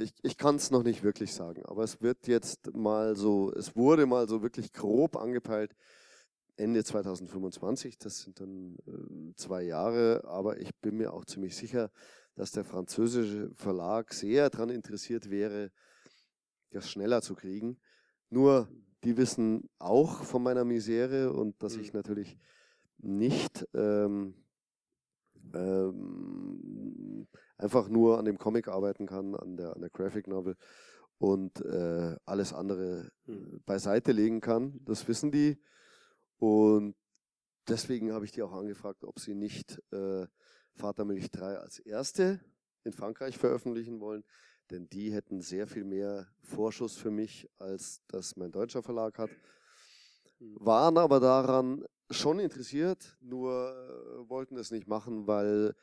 ich, 0.00 0.14
ich 0.22 0.36
kann 0.36 0.56
es 0.56 0.70
noch 0.70 0.82
nicht 0.82 1.02
wirklich 1.02 1.32
sagen, 1.32 1.64
aber 1.66 1.84
es 1.84 2.00
wird 2.00 2.26
jetzt 2.26 2.74
mal 2.74 3.16
so, 3.16 3.52
es 3.52 3.76
wurde 3.76 4.06
mal 4.06 4.28
so 4.28 4.42
wirklich 4.42 4.72
grob 4.72 5.16
angepeilt, 5.16 5.76
Ende 6.56 6.84
2025, 6.84 7.98
das 7.98 8.22
sind 8.22 8.40
dann 8.40 8.76
äh, 8.86 9.34
zwei 9.36 9.62
Jahre, 9.62 10.24
aber 10.24 10.60
ich 10.60 10.74
bin 10.76 10.96
mir 10.96 11.12
auch 11.12 11.24
ziemlich 11.24 11.56
sicher, 11.56 11.90
dass 12.34 12.50
der 12.52 12.64
französische 12.64 13.50
Verlag 13.54 14.12
sehr 14.12 14.50
daran 14.50 14.70
interessiert 14.70 15.30
wäre, 15.30 15.70
das 16.70 16.90
schneller 16.90 17.22
zu 17.22 17.34
kriegen. 17.34 17.78
Nur, 18.28 18.68
die 19.04 19.16
wissen 19.16 19.68
auch 19.78 20.24
von 20.24 20.42
meiner 20.42 20.64
Misere 20.64 21.32
und 21.32 21.62
dass 21.62 21.76
ich 21.76 21.92
mhm. 21.92 21.98
natürlich 21.98 22.38
nicht 22.98 23.66
ähm, 23.74 24.34
ähm, 25.54 27.26
einfach 27.56 27.88
nur 27.88 28.18
an 28.18 28.24
dem 28.24 28.38
Comic 28.38 28.68
arbeiten 28.68 29.06
kann, 29.06 29.34
an 29.34 29.56
der, 29.56 29.74
an 29.74 29.80
der 29.80 29.90
Graphic 29.90 30.26
Novel 30.26 30.56
und 31.18 31.60
äh, 31.64 32.16
alles 32.24 32.52
andere 32.52 33.10
mhm. 33.26 33.60
beiseite 33.66 34.12
legen 34.12 34.40
kann. 34.40 34.80
Das 34.84 35.06
wissen 35.06 35.30
die. 35.30 35.60
Und 36.38 36.96
deswegen 37.68 38.12
habe 38.12 38.24
ich 38.24 38.32
die 38.32 38.42
auch 38.42 38.52
angefragt, 38.52 39.04
ob 39.04 39.18
sie 39.20 39.34
nicht 39.34 39.82
äh, 39.92 40.26
Vatermilch 40.74 41.30
3 41.30 41.58
als 41.58 41.78
erste 41.78 42.40
in 42.84 42.92
Frankreich 42.92 43.36
veröffentlichen 43.36 44.00
wollen. 44.00 44.24
Denn 44.70 44.88
die 44.88 45.12
hätten 45.12 45.42
sehr 45.42 45.66
viel 45.66 45.84
mehr 45.84 46.28
Vorschuss 46.40 46.96
für 46.96 47.10
mich, 47.10 47.50
als 47.58 48.02
das 48.08 48.36
mein 48.36 48.52
deutscher 48.52 48.82
Verlag 48.82 49.18
hat. 49.18 49.30
Hm. 50.40 50.56
Waren 50.58 50.98
aber 50.98 51.20
daran 51.20 51.84
schon 52.10 52.40
interessiert, 52.40 53.16
nur 53.20 53.52
äh, 53.52 54.28
wollten 54.28 54.56
es 54.56 54.70
nicht 54.70 54.88
machen, 54.88 55.26
weil 55.26 55.74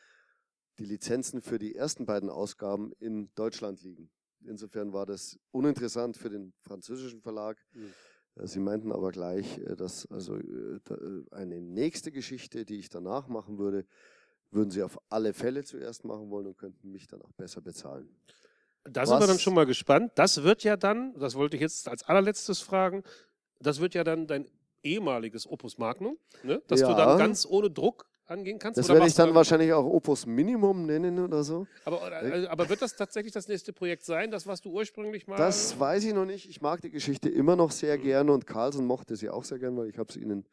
die 0.78 0.86
Lizenzen 0.86 1.42
für 1.42 1.58
die 1.58 1.76
ersten 1.76 2.06
beiden 2.06 2.30
Ausgaben 2.30 2.92
in 3.00 3.34
Deutschland 3.36 3.82
liegen. 3.82 4.12
Insofern 4.42 4.94
war 4.94 5.06
das 5.06 5.40
uninteressant 5.52 6.18
für 6.18 6.30
den 6.30 6.54
französischen 6.62 7.22
Verlag, 7.22 7.58
mhm. 7.74 7.94
Sie 8.44 8.60
meinten 8.60 8.92
aber 8.92 9.12
gleich, 9.12 9.60
dass 9.78 10.06
also 10.12 10.38
eine 11.32 11.62
nächste 11.62 12.12
Geschichte, 12.12 12.66
die 12.66 12.80
ich 12.80 12.90
danach 12.90 13.28
machen 13.28 13.58
würde, 13.58 13.86
würden 14.52 14.70
Sie 14.70 14.84
auf 14.84 15.00
alle 15.10 15.34
Fälle 15.34 15.64
zuerst 15.64 16.06
machen 16.06 16.30
wollen 16.30 16.48
und 16.48 16.58
könnten 16.58 16.92
mich 16.92 17.08
dann 17.08 17.22
auch 17.22 17.32
besser 17.34 17.62
bezahlen. 17.62 18.10
Da 18.84 19.06
sind 19.06 19.20
wir 19.20 19.28
dann 19.28 19.40
schon 19.40 19.54
mal 19.54 19.66
gespannt. 19.66 20.12
Das 20.16 20.44
wird 20.44 20.64
ja 20.64 20.78
dann, 20.78 21.14
das 21.20 21.36
wollte 21.36 21.58
ich 21.58 21.62
jetzt 21.62 21.90
als 21.90 22.04
allerletztes 22.04 22.62
fragen, 22.62 23.04
das 23.60 23.80
wird 23.80 23.94
ja 23.94 24.04
dann 24.04 24.28
dein 24.28 24.48
ehemaliges 24.84 25.48
Opus 25.48 25.78
Magnum, 25.78 26.18
ne? 26.44 26.62
dass 26.68 26.82
ja. 26.82 26.90
du 26.90 26.96
dann 26.96 27.18
ganz 27.18 27.46
ohne 27.46 27.70
Druck 27.70 28.08
angehen 28.26 28.60
kannst? 28.60 28.78
Das 28.78 28.90
werde 28.90 29.08
ich 29.08 29.16
dann 29.16 29.34
wahrscheinlich 29.34 29.74
auch 29.74 29.86
Opus 29.86 30.26
Minimum 30.26 30.86
nennen 30.86 31.20
oder 31.20 31.44
so. 31.44 31.68
Aber, 31.86 32.12
äh, 32.24 32.48
aber, 32.48 32.70
wird 32.70 32.82
das 32.82 32.96
tatsächlich 32.96 33.34
das 33.34 33.48
nächste 33.48 33.74
Projekt 33.74 34.04
sein, 34.04 34.32
das 34.32 34.48
was 34.48 34.62
du 34.62 34.72
ursprünglich 34.72 35.28
mal... 35.28 35.38
Das 35.38 35.80
weiß 35.80 36.04
ich 36.06 36.14
noch 36.14 36.26
nicht. 36.26 36.50
Ich 36.50 36.62
mag 36.62 36.82
die 36.82 36.92
Geschichte 36.92 37.30
immer 37.30 37.56
noch 37.56 37.72
sehr 37.72 37.98
mhm. 37.98 38.04
gerne 38.04 38.34
und 38.34 38.48
Carlsen 38.48 38.86
mochte 38.86 39.16
sie 39.16 39.30
auch 39.30 39.44
sehr 39.44 39.60
gerne, 39.60 39.78
weil 39.78 39.90
ich 39.90 39.98
habe 39.98 40.10
es 40.10 40.18
ihnen 40.18 40.46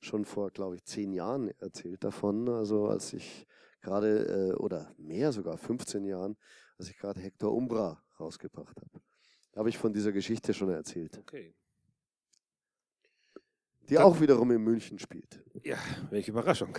schon 0.00 0.24
vor, 0.24 0.50
glaube 0.50 0.76
ich, 0.76 0.84
zehn 0.84 1.12
Jahren 1.12 1.50
erzählt 1.58 2.04
davon. 2.04 2.48
Also 2.48 2.86
als 2.86 3.12
ich 3.12 3.46
gerade, 3.80 4.52
äh, 4.52 4.56
oder 4.56 4.94
mehr 4.98 5.32
sogar, 5.32 5.56
15 5.56 6.04
Jahren, 6.04 6.36
als 6.78 6.90
ich 6.90 6.96
gerade 6.96 7.20
Hector 7.20 7.52
Umbra 7.52 8.02
rausgebracht 8.18 8.76
habe. 8.76 9.02
Habe 9.56 9.68
ich 9.68 9.78
von 9.78 9.92
dieser 9.92 10.12
Geschichte 10.12 10.54
schon 10.54 10.70
erzählt. 10.70 11.18
Okay. 11.18 11.54
Die 13.90 13.96
Dann, 13.96 14.04
auch 14.04 14.20
wiederum 14.20 14.50
in 14.52 14.62
München 14.62 14.98
spielt. 15.00 15.42
Ja, 15.64 15.76
welche 16.10 16.30
Überraschung. 16.30 16.78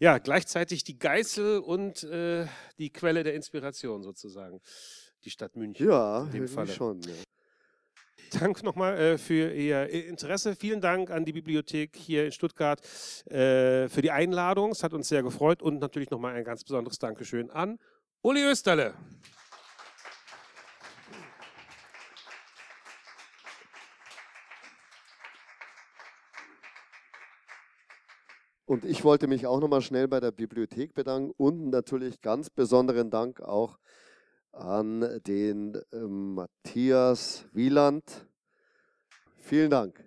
Ja, 0.00 0.18
gleichzeitig 0.18 0.82
die 0.82 0.98
Geißel 0.98 1.60
und 1.60 2.02
äh, 2.02 2.46
die 2.76 2.90
Quelle 2.90 3.22
der 3.22 3.34
Inspiration 3.34 4.02
sozusagen. 4.02 4.60
Die 5.24 5.30
Stadt 5.30 5.54
München. 5.54 5.86
Ja, 5.86 6.24
in 6.24 6.32
dem 6.32 6.48
Falle. 6.48 6.72
schon. 6.72 7.00
Ja. 7.02 7.12
Dank 8.40 8.64
nochmal 8.64 8.98
äh, 8.98 9.18
für 9.18 9.52
Ihr 9.52 9.88
Interesse. 9.90 10.56
Vielen 10.56 10.80
Dank 10.80 11.10
an 11.10 11.24
die 11.24 11.32
Bibliothek 11.32 11.94
hier 11.96 12.24
in 12.24 12.32
Stuttgart 12.32 12.80
äh, 13.26 13.88
für 13.88 14.02
die 14.02 14.10
Einladung. 14.10 14.72
Es 14.72 14.82
hat 14.82 14.94
uns 14.94 15.06
sehr 15.06 15.22
gefreut 15.22 15.62
und 15.62 15.78
natürlich 15.78 16.10
nochmal 16.10 16.34
ein 16.34 16.42
ganz 16.42 16.64
besonderes 16.64 16.98
Dankeschön 16.98 17.50
an 17.50 17.78
Uli 18.22 18.42
Österle. 18.42 18.94
Und 28.72 28.86
ich 28.86 29.04
wollte 29.04 29.26
mich 29.26 29.46
auch 29.46 29.60
nochmal 29.60 29.82
schnell 29.82 30.08
bei 30.08 30.18
der 30.18 30.30
Bibliothek 30.30 30.94
bedanken 30.94 31.34
und 31.36 31.68
natürlich 31.68 32.22
ganz 32.22 32.48
besonderen 32.48 33.10
Dank 33.10 33.42
auch 33.42 33.78
an 34.50 35.20
den 35.26 35.74
äh, 35.92 35.98
Matthias 35.98 37.44
Wieland. 37.52 38.02
Vielen 39.36 39.68
Dank. 39.68 40.02